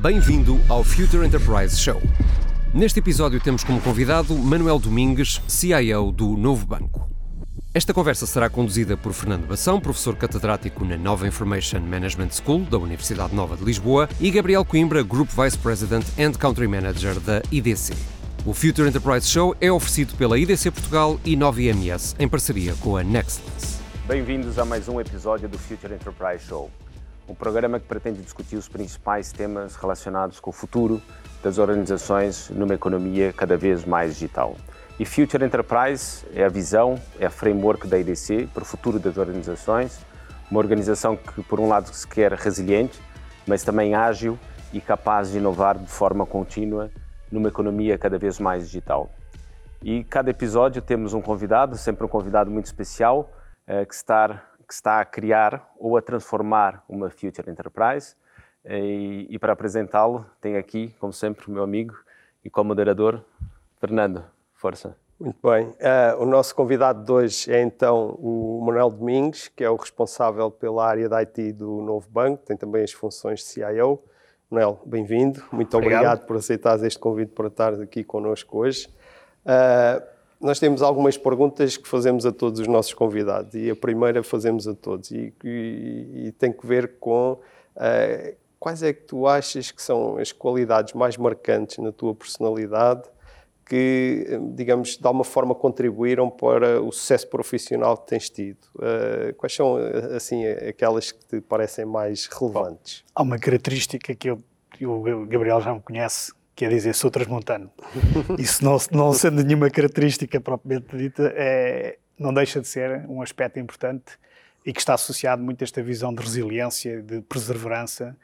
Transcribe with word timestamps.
Bem-vindo 0.00 0.60
ao 0.68 0.84
Future 0.84 1.26
Enterprise 1.26 1.76
Show. 1.76 2.00
Neste 2.72 3.00
episódio 3.00 3.40
temos 3.40 3.64
como 3.64 3.80
convidado 3.80 4.32
Manuel 4.32 4.78
Domingues, 4.78 5.42
CIO 5.48 6.12
do 6.12 6.36
Novo 6.36 6.64
Banco. 6.64 7.10
Esta 7.74 7.92
conversa 7.92 8.24
será 8.24 8.48
conduzida 8.48 8.96
por 8.96 9.12
Fernando 9.12 9.48
Bação, 9.48 9.80
professor 9.80 10.14
catedrático 10.14 10.84
na 10.84 10.96
Nova 10.96 11.26
Information 11.26 11.80
Management 11.80 12.30
School 12.30 12.60
da 12.60 12.78
Universidade 12.78 13.34
Nova 13.34 13.56
de 13.56 13.64
Lisboa, 13.64 14.08
e 14.20 14.30
Gabriel 14.30 14.64
Coimbra, 14.64 15.02
Group 15.02 15.30
Vice 15.30 15.58
President 15.58 16.06
and 16.16 16.30
Country 16.34 16.68
Manager 16.68 17.18
da 17.18 17.42
IDC. 17.50 17.92
O 18.46 18.54
Future 18.54 18.88
Enterprise 18.88 19.28
Show 19.28 19.56
é 19.60 19.72
oferecido 19.72 20.14
pela 20.14 20.38
IDC 20.38 20.70
Portugal 20.70 21.18
e 21.24 21.34
Nova 21.34 21.60
IMS 21.60 22.14
em 22.20 22.28
parceria 22.28 22.72
com 22.76 22.96
a 22.96 23.02
Nextless. 23.02 23.80
Bem-vindos 24.06 24.60
a 24.60 24.64
mais 24.64 24.88
um 24.88 25.00
episódio 25.00 25.48
do 25.48 25.58
Future 25.58 25.92
Enterprise 25.92 26.46
Show, 26.46 26.70
um 27.28 27.34
programa 27.34 27.78
que 27.78 27.86
pretende 27.86 28.22
discutir 28.22 28.56
os 28.56 28.68
principais 28.68 29.30
temas 29.30 29.76
relacionados 29.76 30.40
com 30.40 30.50
o 30.50 30.52
futuro 30.52 31.00
das 31.42 31.58
organizações 31.58 32.48
numa 32.50 32.74
economia 32.74 33.32
cada 33.32 33.56
vez 33.56 33.84
mais 33.84 34.14
digital. 34.14 34.56
E 34.98 35.04
Future 35.04 35.44
Enterprise 35.44 36.24
é 36.34 36.44
a 36.44 36.48
visão, 36.48 37.00
é 37.20 37.26
a 37.26 37.30
framework 37.30 37.86
da 37.86 37.98
IDC 37.98 38.48
para 38.52 38.62
o 38.62 38.66
futuro 38.66 38.98
das 38.98 39.18
organizações, 39.18 40.00
uma 40.50 40.58
organização 40.58 41.16
que, 41.16 41.42
por 41.44 41.60
um 41.60 41.68
lado, 41.68 41.92
se 41.92 42.06
quer 42.08 42.32
resiliente, 42.32 43.00
mas 43.46 43.62
também 43.62 43.94
ágil 43.94 44.38
e 44.72 44.80
capaz 44.80 45.30
de 45.30 45.38
inovar 45.38 45.78
de 45.78 45.90
forma 45.90 46.26
contínua 46.26 46.90
numa 47.30 47.48
economia 47.48 47.98
cada 47.98 48.18
vez 48.18 48.40
mais 48.40 48.64
digital. 48.64 49.10
E 49.82 50.02
cada 50.02 50.30
episódio 50.30 50.82
temos 50.82 51.14
um 51.14 51.20
convidado, 51.20 51.76
sempre 51.76 52.04
um 52.04 52.08
convidado 52.08 52.50
muito 52.50 52.66
especial, 52.66 53.30
eh, 53.66 53.84
que, 53.84 53.94
está, 53.94 54.42
que 54.68 54.74
está 54.74 55.00
a 55.00 55.04
criar 55.04 55.72
ou 55.78 55.96
a 55.96 56.02
transformar 56.02 56.84
uma 56.86 57.08
Future 57.08 57.50
Enterprise. 57.50 58.14
E, 58.66 59.26
e 59.30 59.38
para 59.38 59.54
apresentá-lo, 59.54 60.26
tenho 60.42 60.58
aqui, 60.58 60.94
como 61.00 61.12
sempre, 61.12 61.48
o 61.48 61.50
meu 61.50 61.62
amigo 61.62 61.96
e 62.44 62.50
co-moderador, 62.50 63.24
Fernando. 63.80 64.22
Força. 64.52 64.94
Muito 65.18 65.38
bem. 65.42 65.66
Uh, 65.66 66.22
o 66.22 66.26
nosso 66.26 66.54
convidado 66.54 67.04
de 67.04 67.10
hoje 67.10 67.52
é 67.52 67.60
então 67.60 68.10
o 68.20 68.60
Manuel 68.64 68.90
Domingues, 68.90 69.48
que 69.48 69.64
é 69.64 69.70
o 69.70 69.74
responsável 69.74 70.50
pela 70.50 70.86
área 70.86 71.08
da 71.08 71.18
IT 71.18 71.52
do 71.52 71.80
Novo 71.80 72.08
Banco, 72.10 72.44
tem 72.44 72.56
também 72.56 72.84
as 72.84 72.92
funções 72.92 73.40
de 73.40 73.46
CIO. 73.46 74.00
Manuel, 74.50 74.80
bem-vindo. 74.84 75.42
Muito 75.50 75.76
obrigado. 75.76 76.00
obrigado. 76.00 76.26
por 76.26 76.36
aceitares 76.36 76.82
este 76.82 76.98
convite 76.98 77.32
para 77.32 77.48
estar 77.48 77.74
aqui 77.74 78.04
connosco 78.04 78.58
hoje. 78.58 78.88
Uh, 79.44 80.17
nós 80.40 80.58
temos 80.58 80.82
algumas 80.82 81.16
perguntas 81.16 81.76
que 81.76 81.88
fazemos 81.88 82.24
a 82.24 82.32
todos 82.32 82.60
os 82.60 82.66
nossos 82.66 82.94
convidados 82.94 83.54
e 83.54 83.70
a 83.70 83.76
primeira 83.76 84.22
fazemos 84.22 84.68
a 84.68 84.74
todos 84.74 85.10
e, 85.10 85.32
e, 85.44 86.26
e 86.26 86.32
tem 86.32 86.52
que 86.52 86.66
ver 86.66 86.98
com 87.00 87.32
uh, 87.32 88.36
quais 88.58 88.82
é 88.82 88.92
que 88.92 89.02
tu 89.02 89.26
achas 89.26 89.70
que 89.70 89.82
são 89.82 90.16
as 90.18 90.30
qualidades 90.32 90.94
mais 90.94 91.16
marcantes 91.16 91.78
na 91.78 91.92
tua 91.92 92.14
personalidade 92.14 93.02
que, 93.68 94.26
digamos, 94.54 94.96
de 94.96 95.06
alguma 95.06 95.24
forma 95.24 95.54
contribuíram 95.54 96.30
para 96.30 96.80
o 96.80 96.90
sucesso 96.90 97.28
profissional 97.28 97.98
que 97.98 98.06
tens 98.06 98.30
tido. 98.30 98.64
Uh, 98.76 99.34
quais 99.36 99.54
são, 99.54 99.76
assim, 100.16 100.46
aquelas 100.46 101.12
que 101.12 101.22
te 101.26 101.40
parecem 101.42 101.84
mais 101.84 102.26
relevantes? 102.26 103.04
Há 103.14 103.22
uma 103.22 103.38
característica 103.38 104.14
que 104.14 104.30
eu, 104.30 104.42
o 104.82 105.26
Gabriel 105.26 105.60
já 105.60 105.74
me 105.74 105.80
conhece, 105.80 106.32
que 106.58 106.64
é 106.64 106.68
dizer 106.68 106.92
sou 106.92 107.08
transmontano. 107.08 107.70
Isso 108.36 108.64
não, 108.64 108.76
não 108.90 109.12
sendo 109.12 109.44
nenhuma 109.44 109.70
característica 109.70 110.40
propriamente 110.40 110.96
dita, 110.96 111.32
é, 111.36 111.98
não 112.18 112.34
deixa 112.34 112.60
de 112.60 112.66
ser 112.66 113.06
um 113.08 113.22
aspecto 113.22 113.60
importante 113.60 114.18
e 114.66 114.72
que 114.72 114.80
está 114.80 114.94
associado 114.94 115.40
muito 115.40 115.62
a 115.62 115.64
esta 115.64 115.80
visão 115.80 116.12
de 116.12 116.20
resiliência, 116.20 117.00
de 117.00 117.20
perseverança. 117.20 118.16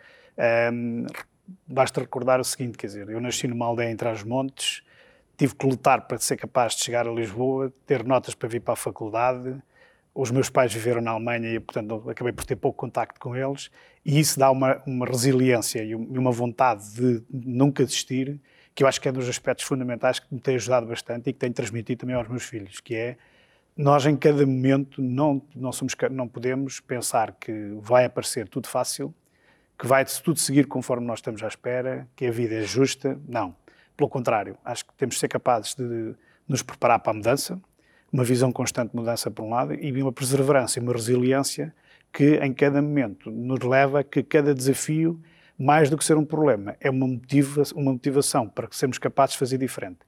Um, 0.73 1.07
basta 1.65 2.01
recordar 2.01 2.41
o 2.41 2.45
seguinte, 2.45 2.77
quer 2.77 2.89
dizer, 2.89 3.09
eu 3.09 3.21
nasci 3.21 3.47
numa 3.47 3.67
aldeia 3.67 3.93
entre 3.93 4.09
os 4.09 4.25
montes, 4.25 4.83
tive 5.39 5.55
que 5.55 5.65
lutar 5.65 6.09
para 6.09 6.19
ser 6.19 6.37
capaz 6.37 6.75
de 6.75 6.83
chegar 6.83 7.07
a 7.07 7.13
Lisboa, 7.13 7.73
ter 7.87 8.03
notas 8.03 8.35
para 8.35 8.49
vir 8.49 8.61
para 8.61 8.75
a 8.75 8.77
faculdade. 8.77 9.63
Os 10.15 10.31
meus 10.31 10.49
pais 10.49 10.73
viveram 10.73 11.01
na 11.01 11.11
Alemanha 11.11 11.55
e, 11.55 11.61
portanto, 11.61 12.09
acabei 12.09 12.33
por 12.33 12.45
ter 12.45 12.57
pouco 12.57 12.79
contacto 12.79 13.19
com 13.19 13.35
eles. 13.35 13.71
E 14.05 14.19
isso 14.19 14.39
dá 14.39 14.51
uma, 14.51 14.81
uma 14.87 15.07
resiliência 15.07 15.83
e 15.83 15.95
uma 15.95 16.31
vontade 16.31 16.95
de 16.95 17.23
nunca 17.31 17.85
desistir, 17.85 18.41
que 18.75 18.85
eu 18.85 18.89
acho 18.89 19.01
que 19.01 19.09
é 19.09 19.11
um 19.11 19.15
dos 19.15 19.29
aspectos 19.29 19.65
fundamentais 19.65 20.19
que 20.19 20.33
me 20.33 20.41
tem 20.41 20.55
ajudado 20.55 20.87
bastante 20.87 21.31
e 21.31 21.33
que 21.33 21.39
tenho 21.39 21.53
transmitido 21.53 22.01
também 22.01 22.15
aos 22.15 22.29
meus 22.29 22.45
filhos, 22.45 22.81
que 22.81 22.95
é 22.95 23.17
nós 23.77 24.07
em 24.07 24.17
cada 24.17 24.47
momento 24.47 25.03
não, 25.03 25.43
não, 25.55 25.73
somos, 25.73 25.95
não 26.11 26.29
podemos 26.29 26.79
pensar 26.79 27.33
que 27.33 27.77
vai 27.81 28.05
aparecer 28.05 28.49
tudo 28.49 28.69
fácil, 28.69 29.13
que 29.77 29.87
vai 29.87 30.05
tudo 30.05 30.39
seguir 30.39 30.69
conforme 30.69 31.05
nós 31.05 31.19
estamos 31.19 31.43
à 31.43 31.49
espera, 31.49 32.07
que 32.15 32.27
a 32.27 32.31
vida 32.31 32.55
é 32.55 32.63
justa. 32.63 33.19
Não 33.27 33.57
pelo 33.97 34.11
contrário, 34.11 34.57
acho 34.65 34.85
que 34.85 34.93
temos 34.95 35.15
de 35.15 35.21
ser 35.21 35.29
capazes 35.29 35.75
de 35.75 36.15
nos 36.49 36.63
preparar 36.63 36.99
para 36.99 37.13
a 37.13 37.15
mudança, 37.15 37.61
uma 38.15 38.23
visão 38.23 38.53
constante 38.53 38.93
de 38.93 38.97
mudança 38.97 39.29
por 39.29 39.43
um 39.45 39.51
lado 39.51 39.75
e 39.75 40.01
uma 40.01 40.13
perseverança 40.13 40.79
e 40.79 40.83
uma 40.83 40.93
resiliência 40.93 41.75
que 42.13 42.37
em 42.37 42.55
cada 42.55 42.81
momento 42.81 43.29
nos 43.29 43.59
leva 43.59 43.99
a 43.99 44.05
que 44.05 44.23
cada 44.23 44.55
desafio, 44.55 45.21
mais 45.59 45.91
do 45.91 45.99
que 45.99 46.05
ser 46.05 46.17
um 46.17 46.25
problema, 46.25 46.77
é 46.81 46.89
uma, 46.89 47.09
motiva 47.09 47.65
uma 47.75 47.91
motivação 47.91 48.49
para 48.49 48.69
que 48.69 48.77
sermos 48.77 48.99
capazes 48.99 49.33
de 49.33 49.41
fazer 49.41 49.59
diferente. 49.59 49.99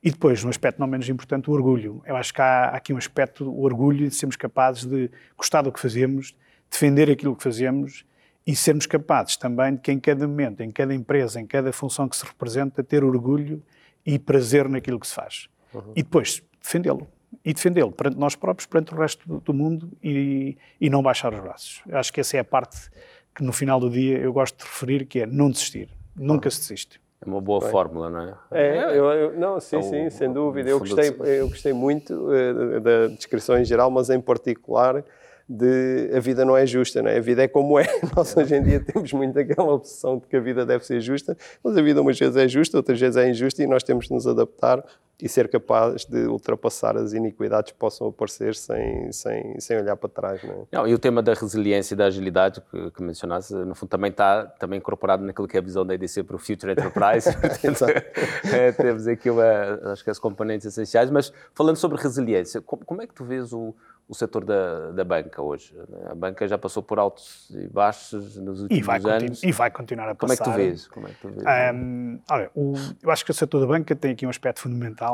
E 0.00 0.12
depois, 0.12 0.44
um 0.44 0.48
aspecto 0.48 0.78
não 0.78 0.86
menos 0.86 1.08
importante, 1.08 1.50
o 1.50 1.52
orgulho. 1.52 2.00
Eu 2.06 2.14
acho 2.14 2.32
que 2.32 2.40
há, 2.40 2.66
há 2.66 2.76
aqui 2.76 2.92
um 2.92 2.98
aspecto, 2.98 3.50
o 3.50 3.62
orgulho 3.62 4.08
de 4.08 4.14
sermos 4.14 4.36
capazes 4.36 4.84
de 4.84 5.10
gostar 5.36 5.62
do 5.62 5.72
que 5.72 5.80
fazemos, 5.80 6.36
defender 6.70 7.10
aquilo 7.10 7.34
que 7.34 7.42
fazemos 7.42 8.06
e 8.46 8.54
sermos 8.54 8.86
capazes 8.86 9.36
também 9.36 9.74
de 9.74 9.80
que 9.80 9.90
em 9.90 9.98
cada 9.98 10.28
momento, 10.28 10.62
em 10.62 10.70
cada 10.70 10.94
empresa, 10.94 11.40
em 11.40 11.46
cada 11.46 11.72
função 11.72 12.08
que 12.08 12.16
se 12.16 12.24
representa, 12.24 12.84
ter 12.84 13.02
orgulho 13.02 13.60
e 14.04 14.20
prazer 14.20 14.68
naquilo 14.68 15.00
que 15.00 15.08
se 15.08 15.14
faz. 15.14 15.48
Uhum. 15.74 15.94
E 15.96 16.04
depois 16.04 16.40
defendê-lo. 16.62 17.08
E 17.44 17.52
defendê-lo 17.52 17.92
perante 17.92 18.18
nós 18.18 18.34
próprios, 18.34 18.66
perante 18.66 18.94
o 18.94 18.96
resto 18.96 19.40
do 19.40 19.54
mundo 19.54 19.90
e, 20.02 20.56
e 20.80 20.88
não 20.88 21.02
baixar 21.02 21.32
os 21.32 21.40
braços. 21.40 21.82
Eu 21.86 21.98
acho 21.98 22.12
que 22.12 22.20
essa 22.20 22.36
é 22.36 22.40
a 22.40 22.44
parte 22.44 22.88
que 23.34 23.42
no 23.42 23.52
final 23.52 23.78
do 23.78 23.90
dia 23.90 24.18
eu 24.18 24.32
gosto 24.32 24.58
de 24.58 24.64
referir, 24.64 25.04
que 25.06 25.20
é 25.20 25.26
não 25.26 25.50
desistir. 25.50 25.88
Nunca 26.16 26.50
se 26.50 26.60
desiste. 26.60 27.00
É 27.20 27.28
uma 27.28 27.40
boa 27.40 27.60
Bem. 27.60 27.70
fórmula, 27.70 28.10
não 28.10 28.20
é? 28.20 28.34
É, 28.52 28.98
eu, 28.98 29.04
eu, 29.04 29.38
não, 29.38 29.58
sim, 29.60 29.76
é 29.76 29.82
sim, 29.82 30.10
sem 30.10 30.32
dúvida. 30.32 30.68
Eu 30.68 30.78
gostei, 30.78 31.14
eu 31.24 31.48
gostei 31.48 31.72
muito 31.72 32.12
uh, 32.12 32.80
da 32.80 33.08
descrição 33.08 33.58
em 33.58 33.64
geral, 33.64 33.90
mas 33.90 34.10
em 34.10 34.20
particular 34.20 35.04
de 35.48 36.10
a 36.14 36.20
vida 36.20 36.44
não 36.44 36.56
é 36.56 36.66
justa, 36.66 37.02
não 37.02 37.10
é? 37.10 37.18
A 37.18 37.20
vida 37.20 37.42
é 37.42 37.48
como 37.48 37.78
é. 37.78 37.86
Nós 38.16 38.36
hoje 38.36 38.56
em 38.56 38.62
dia 38.62 38.80
temos 38.80 39.12
muito 39.12 39.38
aquela 39.38 39.72
obsessão 39.72 40.18
de 40.18 40.26
que 40.26 40.36
a 40.36 40.40
vida 40.40 40.66
deve 40.66 40.84
ser 40.84 41.00
justa, 41.00 41.36
mas 41.62 41.76
a 41.76 41.82
vida 41.82 42.02
umas 42.02 42.18
vezes 42.18 42.36
é 42.36 42.48
justa, 42.48 42.76
outras 42.76 42.98
vezes 42.98 43.16
é 43.16 43.28
injusta 43.28 43.62
e 43.62 43.66
nós 43.66 43.82
temos 43.82 44.06
de 44.06 44.12
nos 44.12 44.26
adaptar 44.26 44.84
e 45.20 45.28
ser 45.28 45.48
capazes 45.48 46.04
de 46.04 46.26
ultrapassar 46.26 46.96
as 46.96 47.14
iniquidades 47.14 47.72
que 47.72 47.78
possam 47.78 48.08
aparecer 48.08 48.54
sem, 48.54 49.10
sem, 49.12 49.58
sem 49.58 49.78
olhar 49.78 49.96
para 49.96 50.08
trás. 50.10 50.42
Não, 50.42 50.54
é? 50.54 50.76
não, 50.76 50.86
e 50.86 50.92
o 50.92 50.98
tema 50.98 51.22
da 51.22 51.32
resiliência 51.32 51.94
e 51.94 51.96
da 51.96 52.06
agilidade 52.06 52.60
que, 52.70 52.90
que 52.90 53.02
mencionaste, 53.02 53.54
no 53.54 53.74
fundo, 53.74 53.88
também 53.88 54.10
está 54.10 54.44
também 54.44 54.78
incorporado 54.78 55.24
naquilo 55.24 55.48
que 55.48 55.56
é 55.56 55.60
a 55.60 55.62
visão 55.62 55.86
da 55.86 55.94
EDC 55.94 56.22
para 56.22 56.36
o 56.36 56.38
Future 56.38 56.72
Enterprise. 56.72 57.30
é, 58.52 58.72
temos 58.72 59.06
aqui 59.06 59.30
uma, 59.30 59.92
acho 59.92 60.04
que 60.04 60.10
as 60.10 60.18
componentes 60.18 60.66
essenciais, 60.66 61.10
mas 61.10 61.32
falando 61.54 61.76
sobre 61.76 62.00
resiliência, 62.00 62.60
como, 62.60 62.84
como 62.84 63.00
é 63.00 63.06
que 63.06 63.14
tu 63.14 63.24
vês 63.24 63.54
o 63.54 63.74
o 64.08 64.14
setor 64.14 64.44
da, 64.44 64.92
da 64.92 65.04
banca 65.04 65.42
hoje. 65.42 65.74
A 66.08 66.14
banca 66.14 66.46
já 66.46 66.56
passou 66.56 66.82
por 66.82 66.98
altos 66.98 67.50
e 67.50 67.66
baixos 67.66 68.36
nos 68.36 68.62
últimos 68.62 68.78
e 68.78 68.82
vai 68.82 69.00
anos. 69.04 69.42
E 69.42 69.52
vai 69.52 69.70
continuar 69.70 70.08
a 70.08 70.14
passar. 70.14 70.18
Como 70.18 70.32
é 70.32 70.36
que 70.36 70.44
tu 70.44 70.68
vês? 70.68 70.88
Como 70.88 71.08
é 71.08 71.10
que 71.10 71.20
tu 71.20 71.28
vês? 71.28 71.74
Um, 71.74 72.20
olha, 72.30 72.50
o, 72.54 72.74
eu 73.02 73.10
acho 73.10 73.24
que 73.24 73.30
o 73.32 73.34
setor 73.34 73.60
da 73.60 73.66
banca 73.66 73.96
tem 73.96 74.12
aqui 74.12 74.24
um 74.24 74.30
aspecto 74.30 74.60
fundamental 74.60 75.05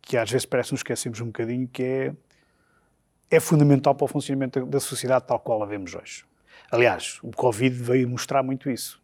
que 0.00 0.16
às 0.16 0.30
vezes 0.30 0.46
parece 0.46 0.72
nos 0.72 0.80
esquecemos 0.80 1.20
um 1.20 1.26
bocadinho, 1.26 1.68
que 1.68 1.82
é, 1.82 2.12
é 3.30 3.40
fundamental 3.40 3.94
para 3.94 4.04
o 4.04 4.08
funcionamento 4.08 4.64
da 4.66 4.80
sociedade 4.80 5.26
tal 5.26 5.38
qual 5.38 5.62
a 5.62 5.66
vemos 5.66 5.94
hoje. 5.94 6.24
Aliás, 6.70 7.18
o 7.22 7.30
Covid 7.30 7.74
veio 7.74 8.08
mostrar 8.08 8.42
muito 8.42 8.70
isso. 8.70 9.00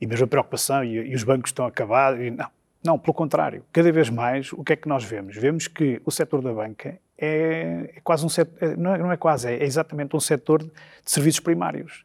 E 0.00 0.06
mesmo 0.06 0.24
a 0.24 0.28
preocupação, 0.28 0.82
e, 0.84 1.10
e 1.10 1.14
os 1.14 1.24
bancos 1.24 1.50
estão 1.50 1.66
acabados. 1.66 2.20
E, 2.20 2.30
não, 2.30 2.50
não, 2.84 2.98
pelo 2.98 3.14
contrário. 3.14 3.64
Cada 3.72 3.92
vez 3.92 4.10
mais, 4.10 4.52
o 4.52 4.64
que 4.64 4.72
é 4.72 4.76
que 4.76 4.88
nós 4.88 5.04
vemos? 5.04 5.36
Vemos 5.36 5.68
que 5.68 6.02
o 6.04 6.10
setor 6.10 6.42
da 6.42 6.52
banca 6.52 6.98
é, 7.16 7.92
é 7.96 8.00
quase 8.02 8.26
um 8.26 8.28
setor, 8.28 8.68
é, 8.68 8.76
não 8.76 8.94
é, 8.94 8.98
não 8.98 9.12
é 9.12 9.16
quase, 9.16 9.48
é 9.48 9.62
exatamente 9.62 10.16
um 10.16 10.20
setor 10.20 10.62
de 10.62 10.70
serviços 11.04 11.40
primários. 11.40 12.04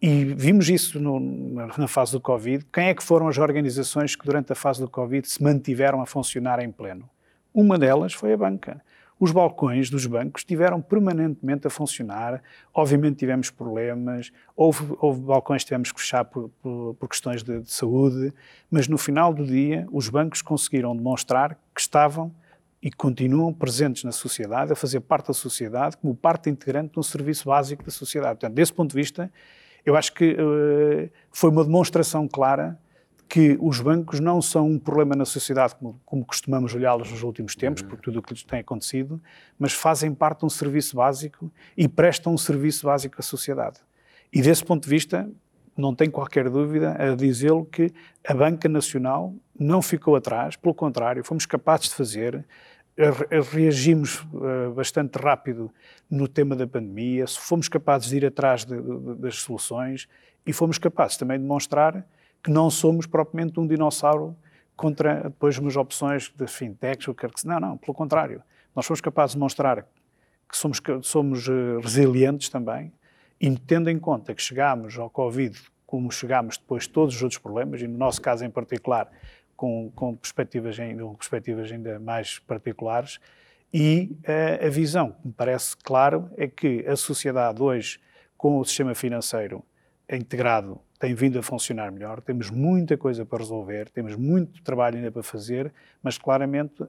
E 0.00 0.24
vimos 0.24 0.68
isso 0.68 1.00
no, 1.00 1.18
na 1.18 1.88
fase 1.88 2.12
do 2.12 2.20
Covid. 2.20 2.64
Quem 2.72 2.86
é 2.88 2.94
que 2.94 3.02
foram 3.02 3.26
as 3.26 3.36
organizações 3.36 4.14
que 4.14 4.24
durante 4.24 4.52
a 4.52 4.54
fase 4.54 4.80
do 4.80 4.88
Covid 4.88 5.28
se 5.28 5.42
mantiveram 5.42 6.00
a 6.00 6.06
funcionar 6.06 6.60
em 6.60 6.70
pleno? 6.70 7.08
Uma 7.52 7.76
delas 7.76 8.12
foi 8.12 8.32
a 8.32 8.36
banca. 8.36 8.80
Os 9.18 9.32
balcões 9.32 9.90
dos 9.90 10.06
bancos 10.06 10.42
estiveram 10.42 10.80
permanentemente 10.80 11.66
a 11.66 11.70
funcionar. 11.70 12.40
Obviamente 12.72 13.16
tivemos 13.16 13.50
problemas, 13.50 14.30
houve, 14.54 14.94
houve 15.00 15.20
balcões 15.20 15.62
que 15.62 15.66
tivemos 15.66 15.90
que 15.90 16.00
fechar 16.00 16.24
por, 16.24 16.48
por, 16.62 16.94
por 16.94 17.08
questões 17.08 17.42
de, 17.42 17.60
de, 17.60 17.72
saúde, 17.72 18.32
mas 18.70 18.86
no 18.86 18.96
final 18.96 19.34
do 19.34 19.44
dia 19.44 19.88
os 19.90 20.08
bancos 20.08 20.40
conseguiram 20.40 20.96
demonstrar 20.96 21.58
que 21.74 21.80
estavam 21.80 22.32
e 22.80 22.92
continuam 22.92 23.52
presentes 23.52 24.04
na 24.04 24.12
sociedade, 24.12 24.72
a 24.72 24.76
fazer 24.76 25.00
parte 25.00 25.26
da 25.26 25.34
sociedade, 25.34 25.96
como 25.96 26.14
parte 26.14 26.48
integrante 26.48 26.92
de 26.92 27.00
um 27.00 27.02
serviço 27.02 27.46
básico 27.48 27.82
da 27.82 27.90
sociedade. 27.90 28.34
Portanto, 28.38 28.54
desse 28.54 28.72
ponto 28.72 28.90
de 28.90 28.96
vista, 28.96 29.32
eu 29.88 29.96
acho 29.96 30.12
que 30.12 30.32
uh, 30.32 31.10
foi 31.32 31.48
uma 31.48 31.64
demonstração 31.64 32.28
clara 32.28 32.78
que 33.26 33.56
os 33.58 33.80
bancos 33.80 34.20
não 34.20 34.42
são 34.42 34.68
um 34.68 34.78
problema 34.78 35.16
na 35.16 35.24
sociedade 35.24 35.74
como, 35.76 35.98
como 36.04 36.26
costumamos 36.26 36.74
olhá-los 36.74 37.10
nos 37.10 37.22
últimos 37.22 37.56
tempos, 37.56 37.80
por 37.80 37.98
tudo 37.98 38.18
o 38.18 38.22
que 38.22 38.34
lhes 38.34 38.42
tem 38.42 38.60
acontecido, 38.60 39.18
mas 39.58 39.72
fazem 39.72 40.14
parte 40.14 40.40
de 40.40 40.44
um 40.44 40.50
serviço 40.50 40.94
básico 40.94 41.50
e 41.74 41.88
prestam 41.88 42.34
um 42.34 42.38
serviço 42.38 42.84
básico 42.84 43.16
à 43.18 43.22
sociedade. 43.22 43.80
E 44.30 44.42
desse 44.42 44.62
ponto 44.62 44.82
de 44.82 44.90
vista, 44.90 45.26
não 45.74 45.94
tenho 45.94 46.10
qualquer 46.10 46.50
dúvida 46.50 46.94
a 46.98 47.14
dizê-lo 47.14 47.64
que 47.64 47.90
a 48.26 48.34
Banca 48.34 48.68
Nacional 48.68 49.34
não 49.58 49.80
ficou 49.80 50.16
atrás, 50.16 50.54
pelo 50.54 50.74
contrário, 50.74 51.24
fomos 51.24 51.46
capazes 51.46 51.88
de 51.88 51.94
fazer, 51.94 52.44
reagimos 53.52 54.20
uh, 54.32 54.72
bastante 54.74 55.16
rápido 55.16 55.70
no 56.10 56.26
tema 56.26 56.56
da 56.56 56.66
pandemia, 56.66 57.26
fomos 57.28 57.68
capazes 57.68 58.08
de 58.08 58.16
ir 58.16 58.26
atrás 58.26 58.64
de, 58.64 58.80
de, 58.80 59.14
das 59.16 59.36
soluções 59.36 60.08
e 60.44 60.52
fomos 60.52 60.78
capazes 60.78 61.16
também 61.16 61.36
de 61.36 61.44
demonstrar 61.44 62.04
que 62.42 62.50
não 62.50 62.68
somos 62.70 63.06
propriamente 63.06 63.60
um 63.60 63.66
dinossauro 63.66 64.36
contra 64.76 65.22
depois 65.24 65.58
umas 65.58 65.76
opções 65.76 66.32
de 66.36 66.46
fintechs 66.46 67.06
ou 67.06 67.14
quer 67.14 67.30
que 67.30 67.46
Não, 67.46 67.60
não, 67.60 67.76
pelo 67.76 67.94
contrário. 67.94 68.42
Nós 68.74 68.86
fomos 68.86 69.00
capazes 69.00 69.34
de 69.34 69.40
mostrar 69.40 69.86
que 70.48 70.56
somos, 70.56 70.80
somos 71.02 71.46
uh, 71.48 71.80
resilientes 71.80 72.48
também 72.48 72.92
e 73.40 73.56
tendo 73.56 73.88
em 73.88 73.98
conta 73.98 74.34
que 74.34 74.42
chegámos 74.42 74.98
ao 74.98 75.08
Covid 75.08 75.56
como 75.86 76.12
chegámos 76.12 76.58
depois 76.58 76.82
de 76.82 76.90
todos 76.90 77.14
os 77.14 77.22
outros 77.22 77.40
problemas, 77.40 77.80
e 77.80 77.88
no 77.88 77.96
nosso 77.96 78.20
caso 78.20 78.44
em 78.44 78.50
particular, 78.50 79.10
com, 79.58 79.90
com 79.90 80.14
perspectivas, 80.14 80.78
ainda, 80.78 81.04
perspectivas 81.04 81.72
ainda 81.72 81.98
mais 81.98 82.38
particulares, 82.38 83.18
e 83.74 84.16
uh, 84.20 84.66
a 84.66 84.70
visão 84.70 85.10
que 85.10 85.26
me 85.26 85.32
parece 85.32 85.76
claro 85.76 86.30
é 86.36 86.46
que 86.46 86.86
a 86.86 86.94
sociedade 86.94 87.60
hoje, 87.60 87.98
com 88.36 88.60
o 88.60 88.64
sistema 88.64 88.94
financeiro 88.94 89.64
integrado 90.08 90.80
tem 90.98 91.14
vindo 91.14 91.38
a 91.38 91.42
funcionar 91.42 91.92
melhor, 91.92 92.20
temos 92.20 92.50
muita 92.50 92.96
coisa 92.96 93.24
para 93.24 93.38
resolver, 93.38 93.88
temos 93.90 94.16
muito 94.16 94.62
trabalho 94.62 94.96
ainda 94.96 95.12
para 95.12 95.22
fazer, 95.22 95.72
mas 96.02 96.18
claramente 96.18 96.82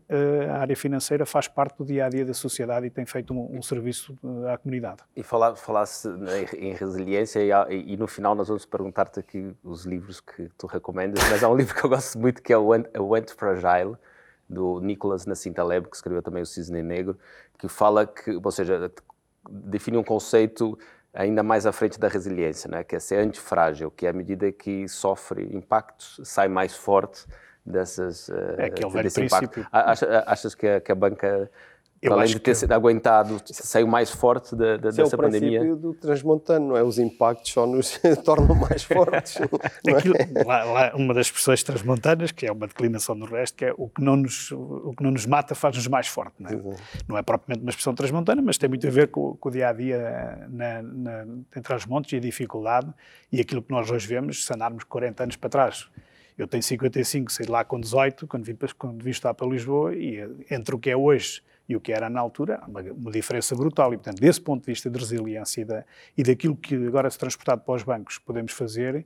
a 0.49 0.57
área 0.57 0.75
financeira 0.75 1.25
faz 1.25 1.47
parte 1.47 1.77
do 1.77 1.85
dia 1.85 2.05
a 2.05 2.09
dia 2.09 2.25
da 2.25 2.33
sociedade 2.33 2.87
e 2.87 2.89
tem 2.89 3.05
feito 3.05 3.33
um, 3.33 3.57
um 3.57 3.61
serviço 3.61 4.17
à 4.51 4.57
comunidade. 4.57 5.03
E 5.15 5.21
falar, 5.21 5.55
falasse 5.55 6.09
em 6.57 6.73
resiliência, 6.73 7.39
e, 7.39 7.93
e, 7.93 7.97
no 7.97 8.07
final 8.07 8.33
nós 8.33 8.47
vamos 8.47 8.65
perguntar-te 8.65 9.19
aqui 9.19 9.55
os 9.63 9.85
livros 9.85 10.19
que 10.19 10.49
tu 10.57 10.65
recomendas, 10.65 11.21
mas 11.29 11.43
há 11.43 11.49
um 11.49 11.55
livro 11.57 11.75
que 11.75 11.83
eu 11.83 11.89
gosto 11.89 12.17
muito 12.17 12.41
que 12.41 12.51
é 12.51 12.57
o 12.57 13.15
Anti-Fragile, 13.15 13.95
do 14.49 14.79
Nicolas 14.79 15.27
Nassim 15.27 15.53
Taleb, 15.53 15.87
que 15.87 15.95
escreveu 15.95 16.23
também 16.23 16.41
o 16.41 16.45
Cisne 16.45 16.81
Negro, 16.81 17.15
que 17.59 17.67
fala 17.67 18.07
que, 18.07 18.31
ou 18.43 18.51
seja, 18.51 18.91
define 19.47 19.97
um 19.97 20.03
conceito 20.03 20.77
ainda 21.13 21.43
mais 21.43 21.65
à 21.65 21.71
frente 21.71 21.99
da 21.99 22.07
resiliência, 22.07 22.69
né? 22.69 22.83
que 22.83 22.95
é 22.95 22.99
ser 22.99 23.19
antifrágil, 23.19 23.91
que 23.91 24.05
é 24.05 24.09
à 24.09 24.13
medida 24.13 24.51
que 24.51 24.87
sofre 24.87 25.43
impactos, 25.55 26.19
sai 26.23 26.47
mais 26.47 26.75
forte 26.75 27.25
dessas, 27.65 28.29
é 28.57 28.65
aquele 28.65 28.89
uh, 28.89 29.03
desse 29.03 29.21
impacto. 29.21 29.65
Achas 29.71 30.55
que 30.55 30.67
a, 30.67 30.81
que 30.81 30.91
a 30.91 30.95
banca 30.95 31.49
eu 32.01 32.13
além 32.13 32.27
de 32.27 32.39
ter 32.39 32.55
sido 32.55 32.71
aguentado, 32.71 33.41
saiu 33.45 33.85
mais 33.85 34.09
forte 34.09 34.55
da, 34.55 34.77
da, 34.77 34.89
dessa 34.89 35.17
pandemia. 35.17 35.59
É 35.59 35.61
o 35.61 35.63
princípio 35.63 35.75
do 35.75 35.93
transmontano, 35.93 36.69
não 36.69 36.77
é? 36.77 36.83
Os 36.83 36.97
impactos 36.97 37.51
só 37.51 37.67
nos 37.67 37.99
tornam 38.23 38.55
mais 38.55 38.83
fortes. 38.83 39.37
Aquilo, 39.95 40.15
é? 40.15 40.43
lá, 40.45 40.63
lá, 40.63 40.91
uma 40.95 41.13
das 41.13 41.27
expressões 41.27 41.61
transmontanas, 41.61 42.31
que 42.31 42.45
é 42.45 42.51
uma 42.51 42.67
declinação 42.67 43.19
do 43.19 43.25
resto, 43.25 43.57
que 43.57 43.65
é 43.65 43.73
o 43.77 43.89
que 43.89 44.01
não 44.01 44.15
nos, 44.15 44.49
o 44.51 44.93
que 44.95 45.03
não 45.03 45.11
nos 45.11 45.25
mata 45.25 45.53
faz-nos 45.53 45.87
mais 45.87 46.07
forte. 46.07 46.35
Não 46.39 46.49
é? 46.49 46.77
não 47.07 47.17
é 47.17 47.21
propriamente 47.21 47.63
uma 47.63 47.69
expressão 47.69 47.93
transmontana, 47.93 48.41
mas 48.41 48.57
tem 48.57 48.69
muito 48.69 48.87
a 48.87 48.89
ver 48.89 49.09
com, 49.09 49.35
com 49.35 49.49
o 49.49 49.51
dia 49.51 49.67
a 49.67 49.73
dia 49.73 50.47
na, 50.49 50.81
na, 50.81 51.25
entre 51.55 51.75
os 51.75 51.85
montes 51.85 52.13
e 52.13 52.15
a 52.15 52.19
dificuldade 52.19 52.93
e 53.29 53.41
aquilo 53.41 53.61
que 53.61 53.71
nós 53.71 53.91
hoje 53.91 54.07
vemos, 54.07 54.45
se 54.45 54.53
andarmos 54.53 54.85
40 54.85 55.23
anos 55.23 55.35
para 55.35 55.49
trás. 55.49 55.89
Eu 56.37 56.47
tenho 56.47 56.63
55, 56.63 57.29
saí 57.29 57.47
lá 57.47 57.65
com 57.65 57.77
18, 57.77 58.25
quando 58.25 58.45
vim, 58.45 58.57
quando 58.77 59.03
vim 59.03 59.09
estar 59.09 59.33
para 59.33 59.45
Lisboa, 59.45 59.93
e 59.93 60.19
entre 60.49 60.73
o 60.73 60.79
que 60.79 60.89
é 60.89 60.95
hoje 60.95 61.41
e 61.69 61.75
o 61.75 61.79
que 61.79 61.93
era 61.93 62.09
na 62.09 62.19
altura, 62.19 62.59
uma, 62.67 62.81
uma 62.81 63.11
diferença 63.11 63.55
brutal. 63.55 63.93
E, 63.93 63.97
portanto, 63.97 64.19
desse 64.19 64.41
ponto 64.41 64.61
de 64.61 64.65
vista 64.65 64.89
de 64.89 64.97
resiliência 64.97 65.61
e, 65.61 65.65
da, 65.65 65.85
e 66.17 66.23
daquilo 66.23 66.55
que 66.55 66.75
agora 66.75 67.07
se 67.11 67.19
transportado 67.19 67.61
para 67.61 67.75
os 67.75 67.83
bancos 67.83 68.17
podemos 68.17 68.51
fazer, 68.51 69.05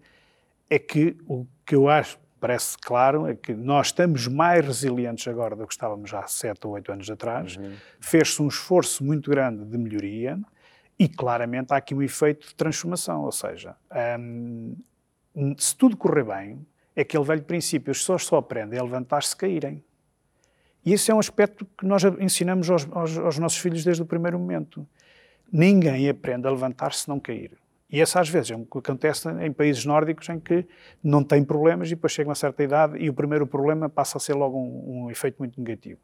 é 0.69 0.79
que 0.79 1.17
o 1.27 1.45
que 1.65 1.75
eu 1.75 1.89
acho, 1.89 2.17
parece 2.39 2.77
claro, 2.77 3.27
é 3.27 3.35
que 3.35 3.53
nós 3.53 3.87
estamos 3.87 4.27
mais 4.27 4.65
resilientes 4.65 5.27
agora 5.27 5.57
do 5.57 5.67
que 5.67 5.73
estávamos 5.73 6.13
há 6.13 6.25
sete 6.25 6.65
ou 6.65 6.73
oito 6.73 6.89
anos 6.89 7.09
atrás. 7.09 7.57
Uhum. 7.57 7.73
Fez-se 7.99 8.41
um 8.41 8.47
esforço 8.47 9.03
muito 9.03 9.29
grande 9.29 9.65
de 9.65 9.77
melhoria 9.77 10.39
e, 10.97 11.09
claramente, 11.09 11.73
há 11.73 11.77
aqui 11.77 11.93
um 11.93 12.01
efeito 12.01 12.47
de 12.47 12.55
transformação. 12.55 13.23
Ou 13.23 13.31
seja, 13.31 13.75
hum, 14.17 14.77
se 15.57 15.75
tudo 15.75 15.97
correr 15.97 16.23
bem, 16.23 16.65
é 16.95 17.01
aquele 17.01 17.23
velho 17.25 17.43
princípio, 17.43 17.91
as 17.91 17.97
pessoas 17.97 18.25
só 18.25 18.37
aprendem 18.37 18.79
a 18.79 18.83
levantar-se 18.83 19.29
se 19.29 19.35
caírem. 19.35 19.83
E 20.85 20.93
esse 20.93 21.11
é 21.11 21.15
um 21.15 21.19
aspecto 21.19 21.65
que 21.77 21.85
nós 21.85 22.03
ensinamos 22.19 22.69
aos, 22.69 22.87
aos, 22.91 23.17
aos 23.17 23.39
nossos 23.39 23.59
filhos 23.59 23.83
desde 23.83 24.01
o 24.01 24.05
primeiro 24.05 24.37
momento. 24.37 24.87
Ninguém 25.51 26.09
aprende 26.09 26.47
a 26.47 26.51
levantar-se 26.51 27.03
se 27.03 27.09
não 27.09 27.19
cair. 27.19 27.51
E 27.89 28.01
essa 28.01 28.19
às 28.19 28.27
vezes 28.27 28.51
é 28.51 28.55
o 28.55 28.65
que 28.65 28.79
acontece 28.79 29.29
em 29.29 29.53
países 29.53 29.85
nórdicos 29.85 30.27
em 30.27 30.39
que 30.39 30.65
não 31.03 31.23
tem 31.23 31.43
problemas 31.43 31.87
e 31.87 31.91
depois 31.91 32.11
chega 32.11 32.27
uma 32.27 32.35
certa 32.35 32.63
idade 32.63 32.97
e 32.97 33.07
o 33.07 33.13
primeiro 33.13 33.45
problema 33.45 33.87
passa 33.87 34.17
a 34.17 34.19
ser 34.19 34.33
logo 34.33 34.57
um, 34.57 35.03
um 35.05 35.11
efeito 35.11 35.37
muito 35.37 35.61
negativo. 35.61 35.99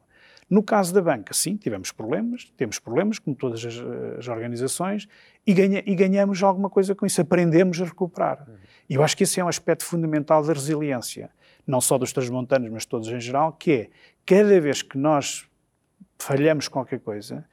No 0.49 0.63
caso 0.63 0.93
da 0.93 1.01
banca, 1.01 1.33
sim, 1.33 1.55
tivemos 1.55 1.91
problemas, 1.91 2.51
temos 2.57 2.79
problemas, 2.79 3.19
como 3.19 3.35
todas 3.35 3.63
as, 3.63 3.75
as 4.17 4.27
organizações, 4.27 5.07
e, 5.45 5.53
ganha, 5.53 5.83
e, 5.85 5.93
ganhamos 5.93 6.41
alguma 6.41 6.69
coisa 6.69 6.95
com 6.95 7.05
isso, 7.05 7.21
aprendemos 7.21 7.79
a 7.81 7.85
recuperar. 7.85 8.47
E 8.89 8.95
eu 8.95 9.03
acho 9.03 9.15
que 9.15 9.23
esse 9.23 9.39
é 9.39 9.45
um 9.45 9.47
aspecto 9.47 9.85
fundamental 9.85 10.43
da 10.43 10.51
resiliência, 10.53 11.29
não 11.67 11.79
só 11.79 11.99
dos 11.99 12.11
transmontanos, 12.11 12.69
mas 12.71 12.83
todos 12.83 13.07
em 13.09 13.19
geral, 13.19 13.53
que 13.53 13.71
é 13.71 13.89
cada 14.29 14.61
vez 14.61 14.83
que 14.83 14.95
nós 14.95 15.49
falhamos 16.19 16.67
qualquer 16.67 16.99
coisa, 16.99 17.43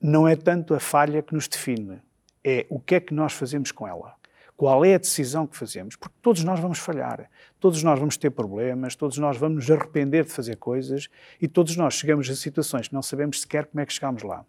não 0.00 0.26
é 0.26 0.34
tanto 0.34 0.74
a 0.74 0.80
falha 0.80 1.22
que 1.22 1.32
nos 1.32 1.46
define, 1.46 2.02
é 2.42 2.66
o 2.68 2.80
que 2.80 2.96
é 2.96 3.00
que 3.00 3.14
nós 3.14 3.34
fazemos 3.34 3.70
com 3.70 3.86
ela. 3.86 4.16
Qual 4.56 4.84
é 4.84 4.96
a 4.96 4.98
decisão 4.98 5.46
que 5.46 5.56
fazemos? 5.56 5.94
Porque 5.94 6.16
todos 6.20 6.42
nós 6.42 6.58
vamos 6.58 6.80
falhar, 6.80 7.30
todos 7.60 7.84
nós 7.84 8.00
vamos 8.00 8.16
ter 8.16 8.30
problemas, 8.30 8.96
todos 8.96 9.16
nós 9.18 9.36
vamos 9.36 9.68
nos 9.68 9.70
arrepender 9.70 10.24
de 10.24 10.32
fazer 10.32 10.56
coisas 10.56 11.08
e 11.40 11.46
todos 11.46 11.76
nós 11.76 11.94
chegamos 11.94 12.28
a 12.28 12.34
situações 12.34 12.88
que 12.88 12.94
não 12.94 13.02
sabemos 13.02 13.42
sequer 13.42 13.66
como 13.66 13.80
é 13.80 13.86
que 13.86 13.92
chegamos 13.92 14.24
lá. 14.24 14.44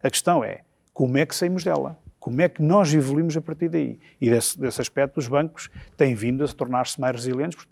A 0.00 0.08
questão 0.08 0.44
é 0.44 0.60
como 0.94 1.18
é 1.18 1.26
que 1.26 1.34
saímos 1.34 1.64
dela? 1.64 1.98
Como 2.20 2.40
é 2.40 2.48
que 2.48 2.62
nós 2.62 2.94
evoluímos 2.94 3.36
a 3.36 3.40
partir 3.40 3.68
daí? 3.68 3.98
E 4.20 4.30
desse, 4.30 4.58
desse 4.58 4.80
aspecto, 4.80 5.18
os 5.18 5.26
bancos 5.26 5.68
têm 5.96 6.14
vindo 6.14 6.44
a 6.44 6.48
tornar-se 6.48 7.00
mais 7.00 7.16
resilientes, 7.16 7.66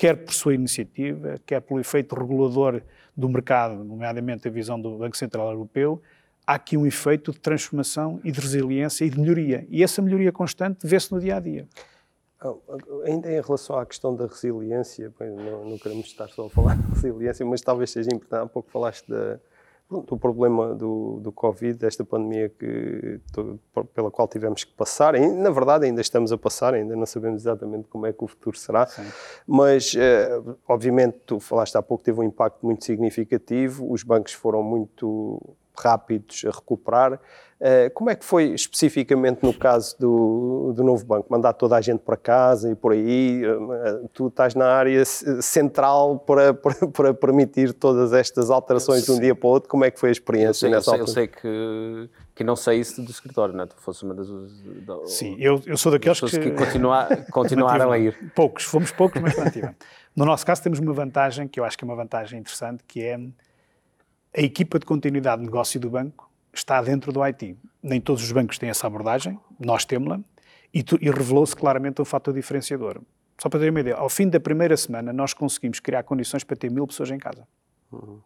quer 0.00 0.16
por 0.16 0.32
sua 0.32 0.54
iniciativa, 0.54 1.38
quer 1.44 1.60
pelo 1.60 1.78
efeito 1.78 2.14
regulador 2.14 2.80
do 3.14 3.28
mercado, 3.28 3.84
nomeadamente 3.84 4.48
a 4.48 4.50
visão 4.50 4.80
do 4.80 4.96
Banco 4.96 5.14
Central 5.14 5.50
Europeu, 5.50 6.00
há 6.46 6.54
aqui 6.54 6.74
um 6.74 6.86
efeito 6.86 7.32
de 7.32 7.38
transformação 7.38 8.18
e 8.24 8.32
de 8.32 8.40
resiliência 8.40 9.04
e 9.04 9.10
de 9.10 9.20
melhoria. 9.20 9.66
E 9.68 9.82
essa 9.82 10.00
melhoria 10.00 10.32
constante 10.32 10.86
vê-se 10.86 11.12
no 11.12 11.20
dia 11.20 11.36
a 11.36 11.40
dia. 11.40 11.68
Oh, 12.42 12.58
ainda 13.04 13.30
em 13.30 13.42
relação 13.42 13.78
à 13.78 13.84
questão 13.84 14.16
da 14.16 14.26
resiliência, 14.26 15.12
não, 15.20 15.68
não, 15.68 15.76
queremos 15.76 16.06
estar 16.06 16.28
só 16.28 16.46
a 16.46 16.48
falar 16.48 16.78
de 16.80 16.94
resiliência, 16.94 17.44
mas 17.44 17.60
talvez 17.60 17.90
seja 17.90 18.08
importante. 18.10 18.44
Há 18.44 18.46
pouco 18.46 18.70
falaste 18.70 19.06
da, 19.06 19.38
do 19.90 20.16
problema 20.16 20.74
do, 20.74 21.18
do 21.20 21.32
Covid, 21.32 21.78
desta 21.78 22.04
pandemia 22.04 22.48
que, 22.48 23.20
pela 23.92 24.10
qual 24.10 24.28
tivemos 24.28 24.62
que 24.62 24.72
passar. 24.72 25.16
E, 25.16 25.28
na 25.28 25.50
verdade, 25.50 25.86
ainda 25.86 26.00
estamos 26.00 26.30
a 26.30 26.38
passar, 26.38 26.74
ainda 26.74 26.94
não 26.94 27.06
sabemos 27.06 27.42
exatamente 27.42 27.88
como 27.88 28.06
é 28.06 28.12
que 28.12 28.22
o 28.22 28.28
futuro 28.28 28.56
será. 28.56 28.86
Sim. 28.86 29.02
Mas, 29.46 29.94
eh, 29.96 30.40
obviamente, 30.68 31.18
tu 31.26 31.40
falaste 31.40 31.76
há 31.76 31.82
pouco, 31.82 32.04
teve 32.04 32.20
um 32.20 32.22
impacto 32.22 32.64
muito 32.64 32.84
significativo, 32.84 33.90
os 33.90 34.04
bancos 34.04 34.32
foram 34.32 34.62
muito 34.62 35.40
rápidos 35.76 36.44
a 36.44 36.50
recuperar. 36.50 37.20
Uh, 37.60 37.92
como 37.92 38.08
é 38.08 38.14
que 38.14 38.24
foi 38.24 38.54
especificamente 38.54 39.42
no 39.42 39.52
caso 39.52 39.94
do, 39.98 40.72
do 40.74 40.82
novo 40.82 41.04
banco? 41.04 41.26
Mandar 41.28 41.52
toda 41.52 41.76
a 41.76 41.80
gente 41.82 42.00
para 42.00 42.16
casa 42.16 42.70
e 42.70 42.74
por 42.74 42.92
aí? 42.92 43.42
Uh, 43.44 44.08
tu 44.14 44.28
estás 44.28 44.54
na 44.54 44.66
área 44.66 45.04
central 45.04 46.18
para, 46.20 46.54
para, 46.54 46.88
para, 46.88 47.12
permitir 47.12 47.74
todas 47.74 48.14
estas 48.14 48.50
alterações 48.50 49.04
de 49.04 49.12
um 49.12 49.20
dia 49.20 49.34
para 49.34 49.46
o 49.46 49.50
outro. 49.50 49.68
Como 49.68 49.84
é 49.84 49.90
que 49.90 50.00
foi 50.00 50.08
a 50.08 50.12
experiência 50.12 50.66
eu 50.66 50.70
sei, 50.70 50.70
nessa 50.70 50.96
eu 50.96 51.06
sei, 51.06 51.24
altura? 51.24 51.38
Eu 51.42 51.42
sei 51.42 52.08
que, 52.08 52.10
que 52.36 52.44
não 52.44 52.56
saísse 52.56 53.02
do 53.02 53.10
escritório, 53.10 53.54
não 53.54 53.64
é? 53.64 53.66
Tu 53.66 53.76
fosse 53.76 54.04
uma 54.04 54.14
das. 54.14 54.26
Da, 54.86 55.04
Sim, 55.04 55.36
eu, 55.38 55.62
eu 55.66 55.76
sou 55.76 55.92
daqueles 55.92 56.18
que. 56.18 56.38
que 56.38 56.50
continua, 56.52 57.08
continuaram 57.30 57.92
a 57.92 57.98
ir. 57.98 58.32
Poucos, 58.34 58.64
fomos 58.64 58.90
poucos, 58.90 59.20
mas 59.20 59.36
mantivemos. 59.36 59.76
No 60.16 60.24
nosso 60.24 60.46
caso, 60.46 60.62
temos 60.62 60.78
uma 60.78 60.94
vantagem 60.94 61.46
que 61.46 61.60
eu 61.60 61.64
acho 61.64 61.76
que 61.76 61.84
é 61.84 61.86
uma 61.86 61.94
vantagem 61.94 62.40
interessante, 62.40 62.82
que 62.84 63.02
é 63.02 63.18
a 64.36 64.40
equipa 64.40 64.78
de 64.78 64.86
continuidade 64.86 65.40
de 65.40 65.46
negócio 65.46 65.80
do 65.80 65.90
banco 65.90 66.30
está 66.52 66.80
dentro 66.82 67.12
do 67.12 67.22
IT. 67.22 67.56
Nem 67.82 68.00
todos 68.00 68.22
os 68.22 68.32
bancos 68.32 68.58
têm 68.58 68.68
essa 68.68 68.86
abordagem, 68.86 69.38
nós 69.58 69.84
temos-la, 69.84 70.20
e, 70.72 70.84
e 71.00 71.10
revelou-se 71.10 71.54
claramente 71.54 72.00
um 72.00 72.04
fator 72.04 72.32
diferenciador. 72.32 73.00
Só 73.38 73.48
para 73.48 73.60
ter 73.60 73.70
uma 73.70 73.80
ideia, 73.80 73.96
ao 73.96 74.08
fim 74.08 74.28
da 74.28 74.38
primeira 74.38 74.76
semana 74.76 75.12
nós 75.12 75.32
conseguimos 75.32 75.80
criar 75.80 76.02
condições 76.02 76.44
para 76.44 76.56
ter 76.56 76.70
mil 76.70 76.86
pessoas 76.86 77.10
em 77.10 77.18
casa. 77.18 77.46
Uhum. 77.90 78.20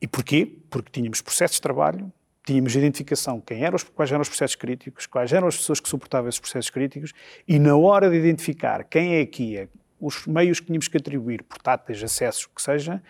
E 0.00 0.08
porquê? 0.08 0.58
Porque 0.68 0.90
tínhamos 0.90 1.20
processos 1.20 1.56
de 1.56 1.62
trabalho, 1.62 2.12
tínhamos 2.44 2.74
identificação 2.74 3.40
quem 3.40 3.62
eram 3.62 3.76
os, 3.76 3.84
quais 3.84 4.10
eram 4.10 4.22
os 4.22 4.28
processos 4.28 4.56
críticos, 4.56 5.06
quais 5.06 5.32
eram 5.32 5.46
as 5.46 5.56
pessoas 5.56 5.78
que 5.78 5.88
suportavam 5.88 6.28
esses 6.28 6.40
processos 6.40 6.70
críticos, 6.70 7.12
e 7.46 7.58
na 7.58 7.76
hora 7.76 8.10
de 8.10 8.16
identificar 8.16 8.84
quem 8.84 9.16
é 9.16 9.26
que 9.26 9.42
ia 9.42 9.68
os 10.00 10.26
meios 10.26 10.60
que 10.60 10.66
tínhamos 10.66 10.88
que 10.88 10.96
atribuir, 10.96 11.42
portáteis, 11.42 12.02
acessos, 12.02 12.46
que 12.46 12.62
seja, 12.62 13.02